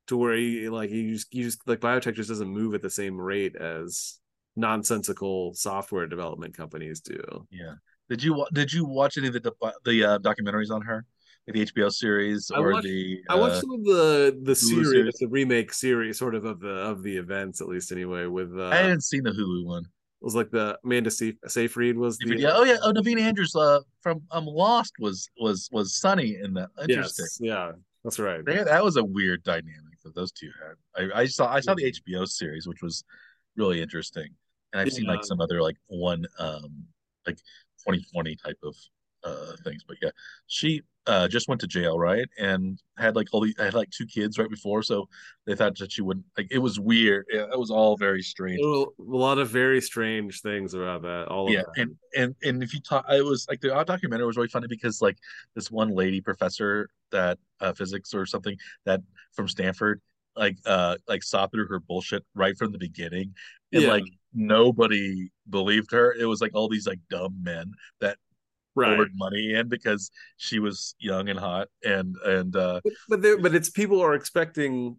[0.08, 2.90] to where he like he just, he just like biotech just doesn't move at the
[2.90, 4.19] same rate as
[4.56, 7.20] nonsensical software development companies do.
[7.50, 7.74] Yeah.
[8.08, 9.52] Did you did you watch any of the
[9.84, 11.04] the uh, documentaries on her?
[11.46, 14.54] Like the HBO series or I watched, the uh, I watched some of the the
[14.54, 18.26] series, series, the remake series, sort of of the of the events, at least anyway.
[18.26, 19.84] With uh, I hadn't seen the Hulu one.
[19.84, 22.50] It was like the Amanda Seyfried was the yeah.
[22.52, 22.76] Oh yeah.
[22.82, 27.24] Oh Naveen Andrews uh from um Lost was was was Sunny in that interesting.
[27.24, 27.72] Yes, yeah.
[28.04, 28.44] That's right.
[28.44, 31.10] They, that was a weird dynamic that those two had.
[31.12, 33.04] I, I saw I saw the HBO series which was
[33.56, 34.28] really interesting
[34.72, 34.94] and I've yeah.
[34.94, 36.84] seen like some other like one um
[37.26, 37.36] like
[37.86, 38.74] 2020 type of
[39.24, 40.10] uh things but yeah
[40.46, 42.28] she uh, just went to jail, right?
[42.38, 45.08] And had like all the I had like two kids right before, so
[45.46, 46.48] they thought that she wouldn't like.
[46.50, 47.26] It was weird.
[47.28, 48.60] It, was all very strange.
[48.60, 51.28] A lot of very strange things about that.
[51.28, 54.48] All yeah, and and and if you talk, it was like the documentary was really
[54.48, 55.16] funny because like
[55.54, 59.00] this one lady professor that uh, physics or something that
[59.32, 60.00] from Stanford
[60.40, 63.32] like uh like saw through her bullshit right from the beginning
[63.72, 63.90] and yeah.
[63.90, 64.04] like
[64.34, 68.16] nobody believed her it was like all these like dumb men that
[68.74, 68.96] right.
[68.96, 73.38] poured money in because she was young and hot and and uh but but, there,
[73.38, 74.98] but it's people are expecting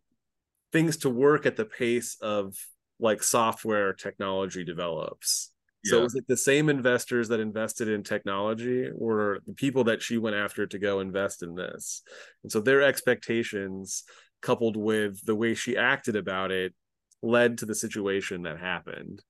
[0.72, 2.56] things to work at the pace of
[3.00, 5.52] like software technology develops
[5.84, 10.02] So it was like the same investors that invested in technology were the people that
[10.02, 12.04] she went after to go invest in this.
[12.44, 14.04] And so their expectations
[14.42, 16.74] coupled with the way she acted about it
[17.22, 19.22] led to the situation that happened.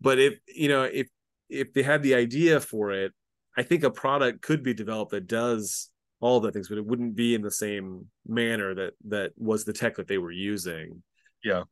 [0.00, 1.08] But if, you know, if
[1.48, 3.12] if they had the idea for it,
[3.56, 5.90] I think a product could be developed that does
[6.20, 9.72] all the things, but it wouldn't be in the same manner that that was the
[9.72, 11.02] tech that they were using.
[11.44, 11.64] Yeah.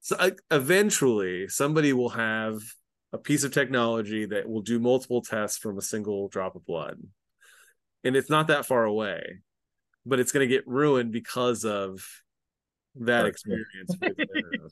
[0.00, 2.60] So I, eventually, somebody will have
[3.12, 7.00] a piece of technology that will do multiple tests from a single drop of blood,
[8.02, 9.42] and it's not that far away,
[10.04, 12.04] but it's going to get ruined because of
[12.96, 13.96] that experience,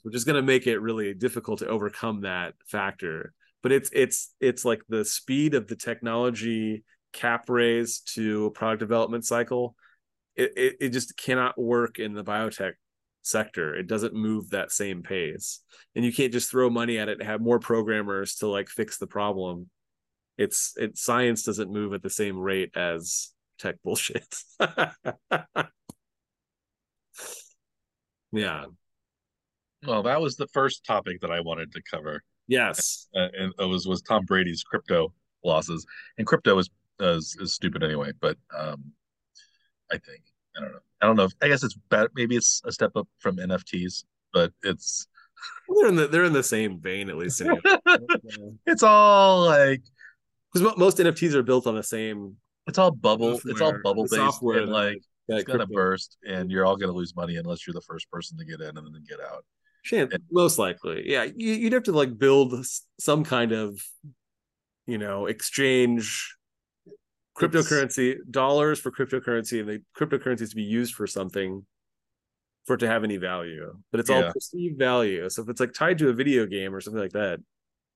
[0.02, 3.32] which is going to make it really difficult to overcome that factor.
[3.62, 8.80] But it's it's it's like the speed of the technology cap raise to a product
[8.80, 9.74] development cycle.
[10.36, 12.72] It, it it just cannot work in the biotech
[13.22, 13.74] sector.
[13.74, 15.60] It doesn't move that same pace,
[15.94, 18.98] and you can't just throw money at it and have more programmers to like fix
[18.98, 19.68] the problem.
[20.38, 24.34] It's it science doesn't move at the same rate as tech bullshit.
[28.32, 28.64] yeah.
[29.86, 33.08] Well, that was the first topic that I wanted to cover, Yes.
[33.14, 35.12] uh, and it was was Tom Brady's crypto
[35.44, 35.86] losses.
[36.18, 36.68] And crypto is
[37.00, 38.12] is, is stupid anyway.
[38.20, 38.92] But um,
[39.90, 40.22] I think
[40.56, 40.78] I don't know.
[41.00, 41.24] I don't know.
[41.24, 42.10] If, I guess it's better.
[42.14, 44.04] Maybe it's a step up from NFTs,
[44.34, 45.06] but it's
[45.68, 47.42] They're in the they're in the same vein at least.
[48.66, 49.82] It's all like
[50.52, 52.36] because most NFTs are built on the same
[52.66, 53.40] it's all bubble.
[53.46, 55.02] It's all bubble based, software and like
[55.36, 58.44] it's gonna burst, and you're all gonna lose money unless you're the first person to
[58.44, 59.44] get in and then get out.
[59.82, 61.24] Shan- most likely, yeah.
[61.24, 62.54] You, you'd have to like build
[62.98, 63.82] some kind of,
[64.86, 66.36] you know, exchange
[67.36, 71.64] cryptocurrency dollars for cryptocurrency, and the cryptocurrencies to be used for something
[72.66, 73.72] for it to have any value.
[73.90, 75.28] But it's all perceived value.
[75.30, 77.40] So if it's like tied to a video game or something like that,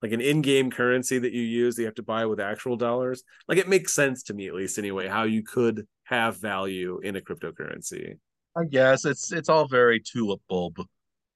[0.03, 3.23] like an in-game currency that you use that you have to buy with actual dollars,
[3.49, 7.17] like it makes sense to me at least anyway how you could have value in
[7.17, 8.17] a cryptocurrency.
[8.57, 10.77] I guess it's it's all very tulip bulb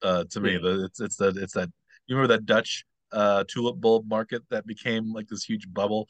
[0.03, 0.53] uh to me.
[0.53, 0.59] Yeah.
[0.61, 1.69] The it's it's that it's that
[2.07, 6.07] you remember that Dutch uh tulip bulb market that became like this huge bubble.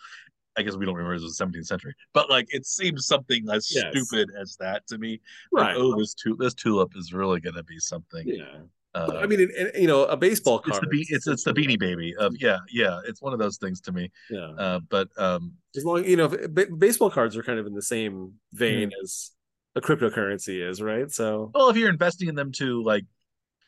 [0.57, 3.45] I guess we don't remember it was the 17th century, but like it seems something
[3.49, 3.85] as Yes.
[3.91, 5.21] stupid as that to me.
[5.53, 5.75] Like, Right.
[5.77, 8.27] oh, this tu- this tulip is really going to be something.
[8.27, 8.59] yeah.
[8.95, 10.83] Uh, I mean, you know, a baseball it's card.
[10.83, 12.99] the be- it's it's the beanie baby of yeah yeah.
[13.07, 14.09] It's one of those things to me.
[14.31, 14.49] Yeah.
[14.57, 17.81] Uh, but um, as long you know ba- baseball cards are kind of in the
[17.83, 19.03] same vein Hmm.
[19.03, 19.31] as
[19.75, 23.05] a cryptocurrency is right so well, if you're investing in them to like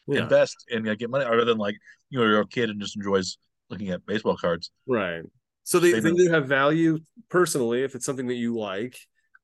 [0.08, 1.76] yeah invest and get money, other than like
[2.10, 3.38] you know you're a kid and just enjoys
[3.70, 4.72] looking at baseball cards.
[4.88, 5.22] right
[5.64, 6.98] so they, They have value
[7.30, 8.98] personally if it's something that you like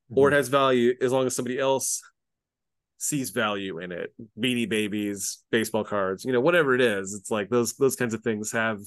[0.09, 2.01] or it has value as long as somebody else
[2.97, 7.49] sees value in it beanie babies baseball cards you know whatever it is it's like
[7.49, 8.79] those those kinds of things have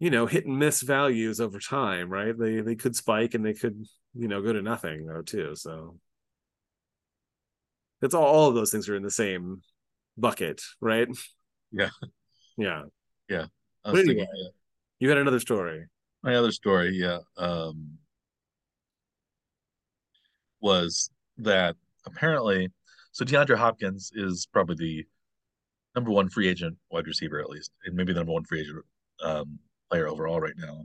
[0.00, 3.54] you know hit and miss values over time right they they could spike and they
[3.54, 3.84] could
[4.14, 5.96] you know go to nothing though too so
[8.02, 9.60] it's all all of those things are in the same
[10.16, 11.08] bucket right
[11.72, 11.90] Yeah.
[12.56, 12.82] yeah
[13.84, 14.28] was But thinking, anyway.
[14.34, 14.48] yeah.
[14.98, 15.86] you had another story
[16.24, 17.96] my other story, yeah, um,
[20.60, 21.76] was that
[22.06, 22.70] apparently,
[23.18, 25.04] so DeAndre Hopkins is probably the
[25.96, 28.84] number one free agent wide receiver, at least, and maybe the number one free agent
[29.24, 29.58] um,
[29.90, 30.84] player overall right now.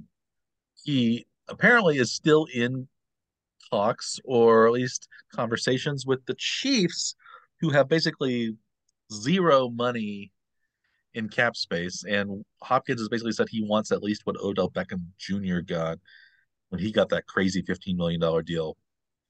[0.84, 2.88] He apparently is still in
[3.70, 7.14] talks or at least conversations with the Chiefs,
[7.62, 8.58] who have basically
[9.14, 10.32] zero money
[11.14, 12.04] in cap space.
[12.04, 15.60] And Hopkins has basically said he wants at least what Odell Beckham Jr.
[15.60, 16.00] got
[16.70, 18.76] when he got that crazy $15 million deal,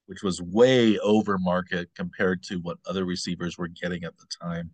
[0.05, 4.71] which was way over market compared to what other receivers were getting at the time.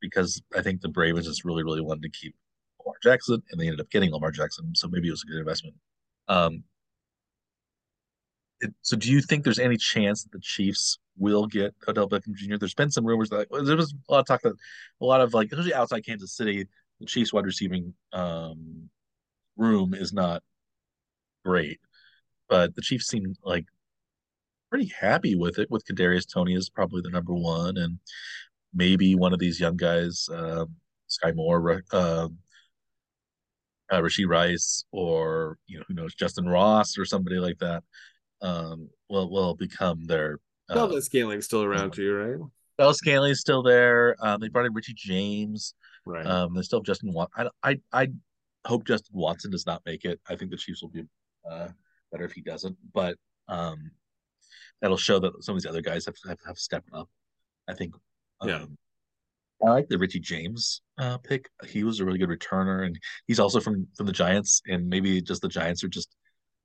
[0.00, 2.34] Because I think the Ravens just really, really wanted to keep
[2.80, 4.74] Lamar Jackson, and they ended up getting Lamar Jackson.
[4.74, 5.74] So maybe it was a good investment.
[6.28, 6.64] Um,
[8.60, 12.34] it, so do you think there's any chance that the Chiefs will get Odell Beckham
[12.34, 12.56] Jr.?
[12.56, 14.54] There's been some rumors that there was a lot of talk that
[15.00, 16.66] a lot of like, especially outside Kansas City,
[17.00, 18.88] the Chiefs wide receiving um,
[19.56, 20.42] room is not
[21.44, 21.80] great,
[22.48, 23.66] but the Chiefs seem like
[24.72, 25.70] pretty happy with it.
[25.70, 27.98] With Kadarius Toney is probably the number one, and
[28.72, 30.64] maybe one of these young guys, uh,
[31.08, 32.28] Sky Moore, uh,
[33.90, 37.84] uh, Rashee Rice, or you know who knows Justyn Ross or somebody like that,
[38.40, 40.38] um, will will become their.
[40.70, 42.50] Uh, Velvet scaling's still around too, right?
[42.78, 44.16] Bell Scanley's still there.
[44.20, 45.74] Um, they brought in Richie James.
[46.06, 46.26] Right.
[46.26, 47.48] Um, there's still have Justin Watson.
[47.62, 48.08] I, I I
[48.66, 50.18] hope Justin Watson does not make it.
[50.30, 51.04] I think the Chiefs will be
[51.48, 51.68] uh,
[52.10, 52.78] better if he doesn't.
[52.94, 53.16] But
[53.48, 53.90] um,
[54.82, 57.08] that'll show that some of these other guys have have, have stepped up.
[57.68, 57.94] I think.
[58.40, 58.64] Um, Yeah.
[59.64, 61.48] I like the Richie James uh, pick.
[61.64, 62.98] He was a really good returner, and
[63.28, 64.60] he's also from from the Giants.
[64.66, 66.14] And maybe just the Giants are just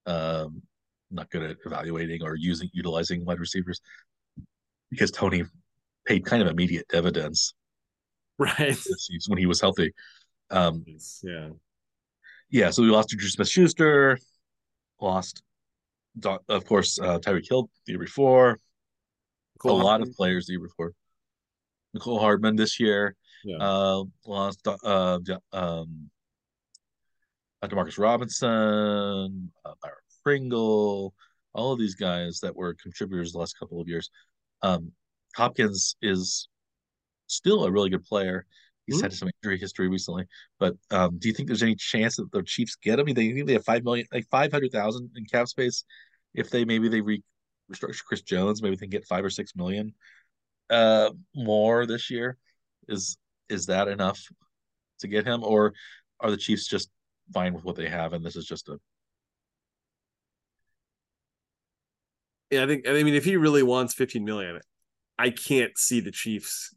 [0.08, 0.64] um,
[1.12, 3.82] not good at evaluating or using utilizing wide receivers
[4.90, 5.44] because Toney
[6.08, 7.54] paid kind of immediate dividends
[8.40, 8.78] right
[9.28, 9.94] when he was healthy.
[10.50, 10.84] Um,
[11.22, 11.50] yeah,
[12.50, 12.72] yeah.
[12.72, 14.18] So we lost JuJu Smith-Schuster,
[15.00, 15.44] lost,
[16.26, 18.60] of course, uh, Tyreek Hill the year before.
[19.64, 20.94] a lot of players the year before.
[21.96, 23.16] Mecole Hardman this year.
[23.44, 23.58] Yeah.
[23.60, 25.20] Uh, lost uh,
[25.54, 26.10] um,
[27.64, 31.14] Demarcus Robinson, uh, Byron Pringle,
[31.54, 34.10] all of these guys that were contributors the last couple of years.
[34.62, 34.92] Um,
[35.36, 36.50] Hopkins is
[37.28, 38.46] still a really good player.
[38.86, 39.04] He's mm-hmm.
[39.04, 40.26] had some injury history recently,
[40.60, 43.02] but um, do you think there's any chance that the Chiefs get him?
[43.02, 45.84] I mean, they think they have five million, like five hundred thousand in cap space.
[46.38, 47.24] If they maybe they re-
[47.72, 49.94] restructure Chris Jones, maybe they can get five or six million
[50.70, 52.38] uh, more this year.
[52.88, 53.18] Is
[53.50, 54.22] is that enough
[55.00, 55.74] to get him, or
[56.20, 56.90] are the Chiefs just
[57.34, 58.78] fine with what they have, and this is just a
[62.52, 64.60] yeah, I think I mean if he really wants 15 million,
[65.20, 66.74] I can't see the Chiefs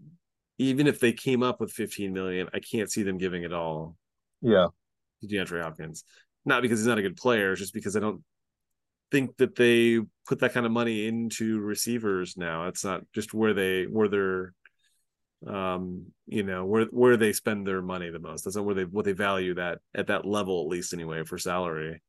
[0.61, 3.97] even if they came up with 15 million, I can't see them giving it all.
[4.43, 4.67] Yeah.
[5.23, 6.05] To DeAndre Hopkins.
[6.45, 8.23] Not because he's not a good player, just because I don't
[9.11, 12.69] think that they put that kind of money into receivers now.
[12.69, 14.55] It's not just where they where they're
[15.47, 18.85] um you know where where they spend their money the most that's not where they
[18.85, 22.03] what they value that at that level at least anyway for salary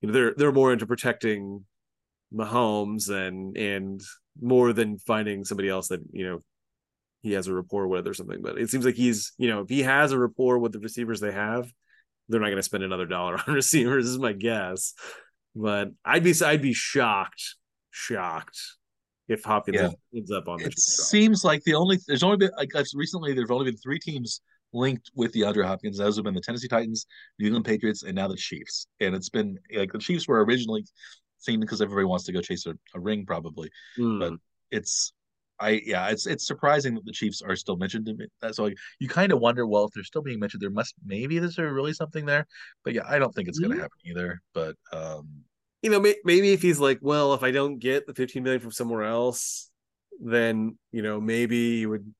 [0.00, 1.64] you know they're they're more into protecting
[2.32, 4.00] Mahomes and and
[4.40, 6.42] more than finding somebody else that you know
[7.22, 8.40] he has a rapport with or something.
[8.42, 11.20] But it seems like he's you know if he has a rapport with the receivers
[11.20, 11.70] they have,
[12.28, 14.06] they're not going to spend another dollar on receivers.
[14.06, 14.94] Is my guess.
[15.54, 17.56] But I'd be I'd be shocked,
[17.90, 18.58] shocked
[19.28, 19.90] if Hopkins yeah.
[20.14, 20.60] ends up on.
[20.60, 24.40] It seems like the only there's only been like recently there've only been three teams
[24.72, 25.98] linked with the DeAndre Hopkins.
[25.98, 27.06] Those have been the Tennessee Titans,
[27.38, 28.86] New England Patriots, and now the Chiefs.
[29.00, 30.84] And it's been like the Chiefs were originally
[31.38, 33.70] seen because everybody wants to go chase a, a ring, probably.
[33.98, 34.20] Mm.
[34.20, 34.32] But
[34.70, 35.12] it's
[35.60, 38.10] I yeah, it's it's surprising that the Chiefs are still mentioned.
[38.40, 41.36] That's why you kind of wonder, well, if they're still being mentioned, there must maybe
[41.36, 42.46] is there really something there?
[42.84, 43.72] But yeah, I don't think it's mm-hmm.
[43.72, 44.40] gonna happen either.
[44.54, 45.44] But um
[45.82, 48.70] you know, maybe if he's like, well, if I don't get the 15 million from
[48.70, 49.70] somewhere else,
[50.20, 52.12] then you know, maybe he would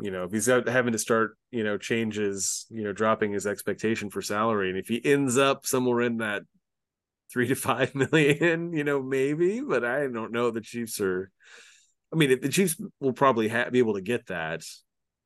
[0.00, 4.08] you know, if he's having to start, you know, changes, you know, dropping his expectation
[4.08, 4.70] for salary.
[4.70, 6.42] And if he ends up somewhere in that
[7.32, 10.50] three to five million, you know, maybe, but I don't know.
[10.50, 11.30] The Chiefs are,
[12.12, 14.62] I mean, the Chiefs will probably ha- be able to get that,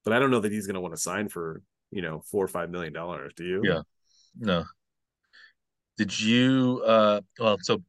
[0.05, 2.45] but I don't know that he's going to want to sign for, you know, four
[2.45, 3.33] or five million dollars.
[3.37, 3.63] Do you?
[3.65, 3.83] Yeah.
[4.39, 4.65] No.
[5.97, 7.83] Did you, uh, well, so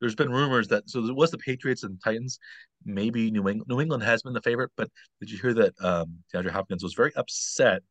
[0.00, 2.38] there's been rumors that, so there was the Patriots and Titans.
[2.84, 4.88] Maybe New England, New England has been the favorite, but
[5.20, 7.82] did you hear that um, DeAndre Hopkins was very upset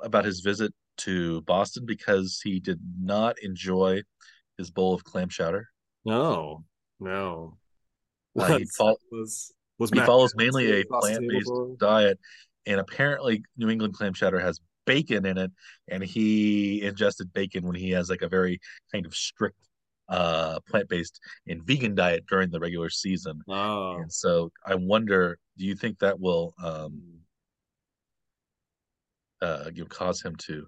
[0.00, 4.02] about his visit to Boston because he did not enjoy
[4.56, 5.68] his bowl of clam chowder?
[6.04, 6.64] No,
[7.00, 7.58] no.
[8.38, 12.18] Uh, he, fo- was, was he follows mainly a plant-based diet,
[12.66, 15.50] and apparently New England clam chowder has bacon in it,
[15.88, 18.60] and he ingested bacon when he has like a very
[18.92, 19.56] kind of strict
[20.10, 23.40] uh plant-based and vegan diet during the regular season.
[23.48, 23.96] Oh.
[23.96, 27.20] And so I wonder, do you think that will um
[29.40, 30.66] uh you know, cause him to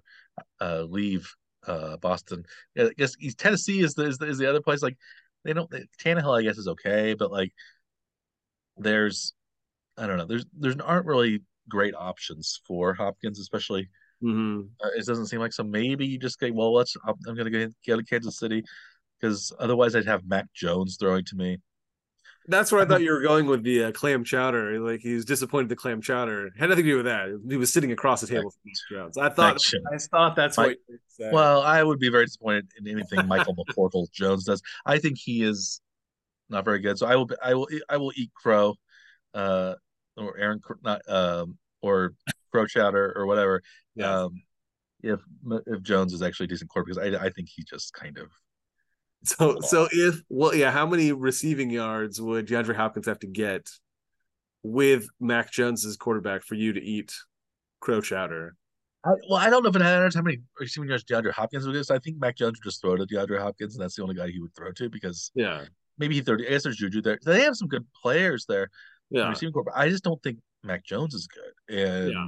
[0.59, 1.31] uh leave
[1.67, 2.45] uh, Boston.
[2.77, 4.81] I guess Tennessee is the, is the is the other place.
[4.81, 4.97] Like
[5.47, 5.71] they don't
[6.03, 7.53] Tannehill, I guess, is okay, but like
[8.75, 9.33] there's
[9.97, 10.25] I don't know.
[10.25, 13.89] There's there's aren't really great options for Hopkins, especially.
[14.21, 14.61] Mm-hmm.
[14.83, 15.63] Uh, it doesn't seem like so.
[15.63, 16.51] Maybe you just go.
[16.51, 16.95] Well, let's.
[17.07, 18.61] I'm, I'm going to go get to Kansas City
[19.19, 21.59] because otherwise I'd have Mac Jones throwing to me.
[22.49, 24.79] That's where I thought you were going with the uh, clam chowder.
[24.79, 27.41] Like he was disappointed the clam chowder had nothing to do with that.
[27.49, 29.17] He was sitting across the table from Jones.
[29.17, 29.61] I thought
[29.93, 30.77] I thought that's what.
[31.33, 34.61] Well, I would be very disappointed in anything Michael McCorkle Jones does.
[34.85, 35.81] I think he is
[36.49, 36.97] not very good.
[36.97, 38.75] So I will I will I will eat crow,
[39.33, 39.75] uh,
[40.15, 42.13] or Aaron not um or
[42.51, 43.61] crow chowder or whatever.
[44.23, 44.41] Um,
[45.03, 45.19] if
[45.65, 48.29] if Jones is actually a decent quarterback, because I I think he just kind of
[49.23, 49.61] so oh.
[49.61, 53.69] so if well yeah, how many receiving yards would DeAndre Hopkins have to get
[54.63, 57.13] with Mac Jones as quarterback for you to eat
[57.79, 58.55] crow chowder?
[59.05, 61.73] I, well, I don't know if it matters how many receiving yards DeAndre Hopkins would
[61.73, 61.85] get.
[61.85, 64.15] So I think Mac Jones would just throw to DeAndre Hopkins, and that's the only
[64.15, 65.65] guy he would throw to because yeah,
[65.97, 66.47] maybe he thirty.
[66.47, 67.19] I guess there's Juju there.
[67.23, 68.69] They have some good players there.
[69.09, 69.65] Yeah, receiving corps.
[69.75, 71.77] I just don't think Mac Jones is good.
[71.77, 72.27] And yeah.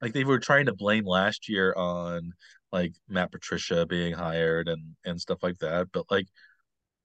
[0.00, 2.32] like they were trying to blame last year on
[2.72, 5.88] like Matt Patricia being hired and and stuff like that.
[5.92, 6.26] But like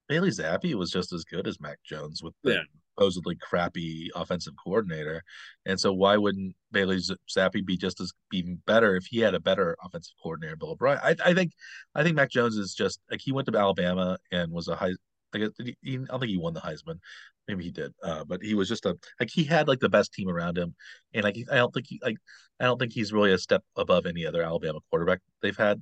[0.08, 2.60] Bailey Zappe was just as good as Mac Jones with the, yeah.
[2.96, 5.22] supposedly crappy offensive coordinator.
[5.66, 7.00] And so why wouldn't Bailey
[7.30, 11.00] Zappe be just as even better if he had a better offensive coordinator, Bill O'Brien?
[11.04, 11.52] I, I think
[11.96, 14.94] I think Mac Jones is just like he went to Alabama and was a high.
[15.34, 17.00] I guess he, I don't think he won the Heisman.
[17.48, 20.14] Maybe he did, uh, but he was just a like he had like the best
[20.14, 20.76] team around him,
[21.14, 22.18] and like I don't think he like
[22.60, 25.82] I don't think he's really a step above any other Alabama quarterback they've had.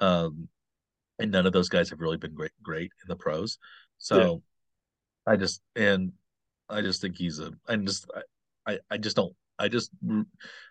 [0.00, 0.48] Um,
[1.18, 3.58] and none of those guys have really been great great in the pros.
[3.98, 4.42] So
[5.26, 5.32] yeah.
[5.32, 6.12] I just and
[6.68, 8.10] I just think he's a I just
[8.66, 9.90] I I just don't I just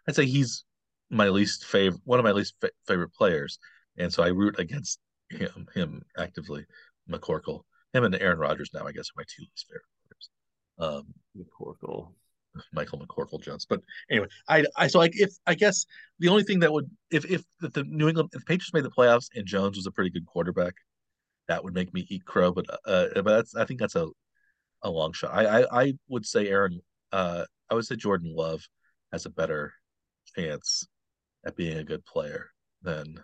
[0.08, 0.64] I'd say he's
[1.10, 3.60] my least favorite one of my least fa- favorite players,
[3.98, 5.00] and so I root against
[5.30, 6.66] him him actively.
[7.10, 7.62] McCorkle,
[7.94, 9.97] him and Aaron Rodgers now I guess are my two least favorite.
[10.80, 12.14] Um, McCorkle.
[12.74, 13.66] Michael McCorkle Jones.
[13.70, 15.86] But anyway, I I so like if I guess
[16.20, 19.28] the only thing that would if if the New England if Patriots made the playoffs
[19.36, 20.74] and Jones was a pretty good quarterback,
[21.48, 22.52] that would make me eat crow.
[22.52, 24.08] But uh, but that's I think that's a
[24.82, 25.34] a long shot.
[25.34, 26.82] I I, I would say Aaron.
[27.12, 28.68] Uh, I would say Jordan Love
[29.12, 29.74] has a better
[30.36, 30.88] chance
[31.46, 32.50] at being a good player
[32.82, 33.20] than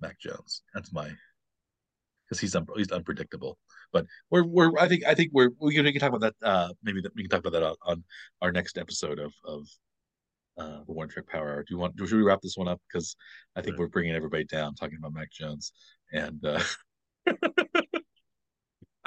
[0.00, 0.62] Mac Jones.
[0.74, 1.10] That's my
[2.24, 3.58] because he's un, he's unpredictable.
[3.94, 6.46] But we're we're I think I think we're we can, we can talk about that
[6.46, 8.04] uh maybe that we can talk about that on, on
[8.42, 9.66] our next episode of of
[10.58, 11.62] uh the Warning Track Power Hour.
[11.62, 13.16] Do you want should we wrap this one up because
[13.56, 13.80] I think right.
[13.80, 15.72] we're bringing everybody down talking about Mac Jones
[16.12, 16.44] and.
[16.44, 16.60] uh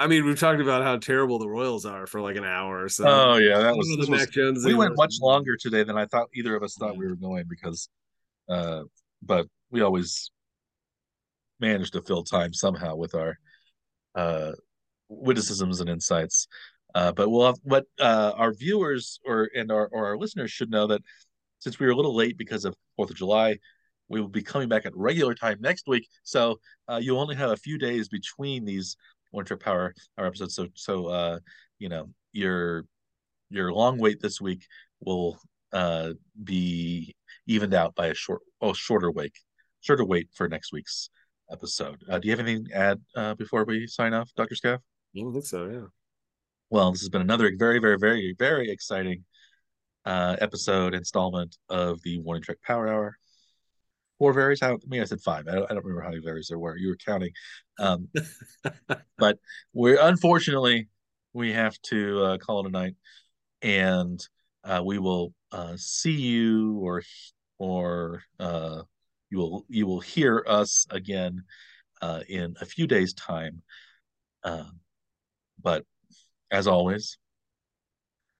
[0.00, 2.84] I mean, we've talked about how terrible the Royals are for like an hour.
[2.84, 4.64] Or so, oh yeah, that was, the Mac Jones.
[4.64, 7.00] We went much longer today than I thought either of us thought yeah.
[7.00, 7.88] we were going because,
[8.48, 8.82] uh,
[9.22, 10.30] but we always
[11.58, 13.38] manage to fill time somehow with our
[14.14, 14.52] uh,
[15.08, 16.48] witticisms and insights.
[16.94, 20.70] Uh, but we'll have what uh, our viewers or and our or our listeners should
[20.70, 21.02] know that
[21.58, 23.58] since we were a little late because of Fourth of July,
[24.08, 26.08] we will be coming back at regular time next week.
[26.22, 26.58] So
[26.88, 28.96] uh, you'll only have a few days between these
[29.32, 30.54] Warning Track Power Hour episodes.
[30.54, 31.38] So so uh,
[31.78, 32.84] you know your
[33.50, 34.64] your long wait this week
[35.00, 35.38] will
[35.72, 36.12] uh,
[36.42, 37.14] be
[37.46, 39.32] evened out by a short oh shorter wait
[39.80, 41.10] shorter wait for next week's
[41.50, 42.02] episode.
[42.10, 44.54] Uh, do you have anything to add uh, before we sign off, Dr.
[44.54, 44.80] Scaff?
[45.14, 45.86] I don't think so, yeah.
[46.70, 49.24] Well, this has been another very, very, very, very exciting
[50.04, 53.16] uh, episode installment of the Warning Track Power Hour.
[54.18, 54.60] Four varies.
[54.60, 54.74] How?
[54.74, 55.46] I mean, I said five.
[55.48, 56.76] I don't, I don't remember how many varies there were.
[56.76, 57.30] You were counting,
[57.78, 58.08] um,
[59.18, 59.38] but
[59.72, 60.88] we're unfortunately
[61.32, 62.96] we have to uh, call it a night,
[63.62, 64.20] and
[64.64, 67.02] uh, we will uh, see you or
[67.58, 68.82] or uh,
[69.30, 71.44] you will you will hear us again
[72.02, 73.62] uh, in a few days' time.
[74.42, 74.64] Uh,
[75.62, 75.84] but
[76.50, 77.18] as always,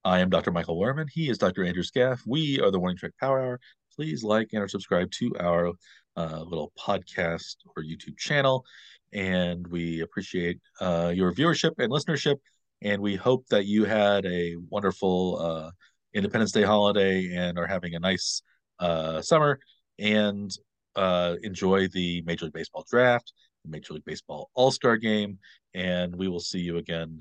[0.04, 0.52] I am Dr.
[0.52, 1.08] Michael Werman.
[1.12, 1.64] He is Dr.
[1.64, 2.22] Andrew Scaff.
[2.26, 3.60] We are the Warning Track Power Hour.
[3.94, 5.72] Please like and or subscribe to our
[6.16, 8.64] uh, little podcast or YouTube channel.
[9.12, 12.36] And we appreciate uh, your viewership and listenership.
[12.82, 15.70] And we hope that you had a wonderful uh,
[16.14, 18.42] Independence Day holiday and are having a nice
[18.78, 19.58] uh, summer.
[19.98, 20.50] And
[20.96, 23.32] uh, enjoy the Major League Baseball draft,
[23.64, 25.38] the Major League Baseball All Star game,
[25.78, 27.20] and we will see you again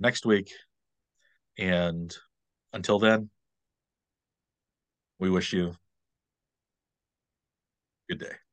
[0.00, 0.52] next week.
[1.56, 2.14] And
[2.72, 3.30] until then,
[5.20, 5.76] we wish you
[8.08, 8.45] good day.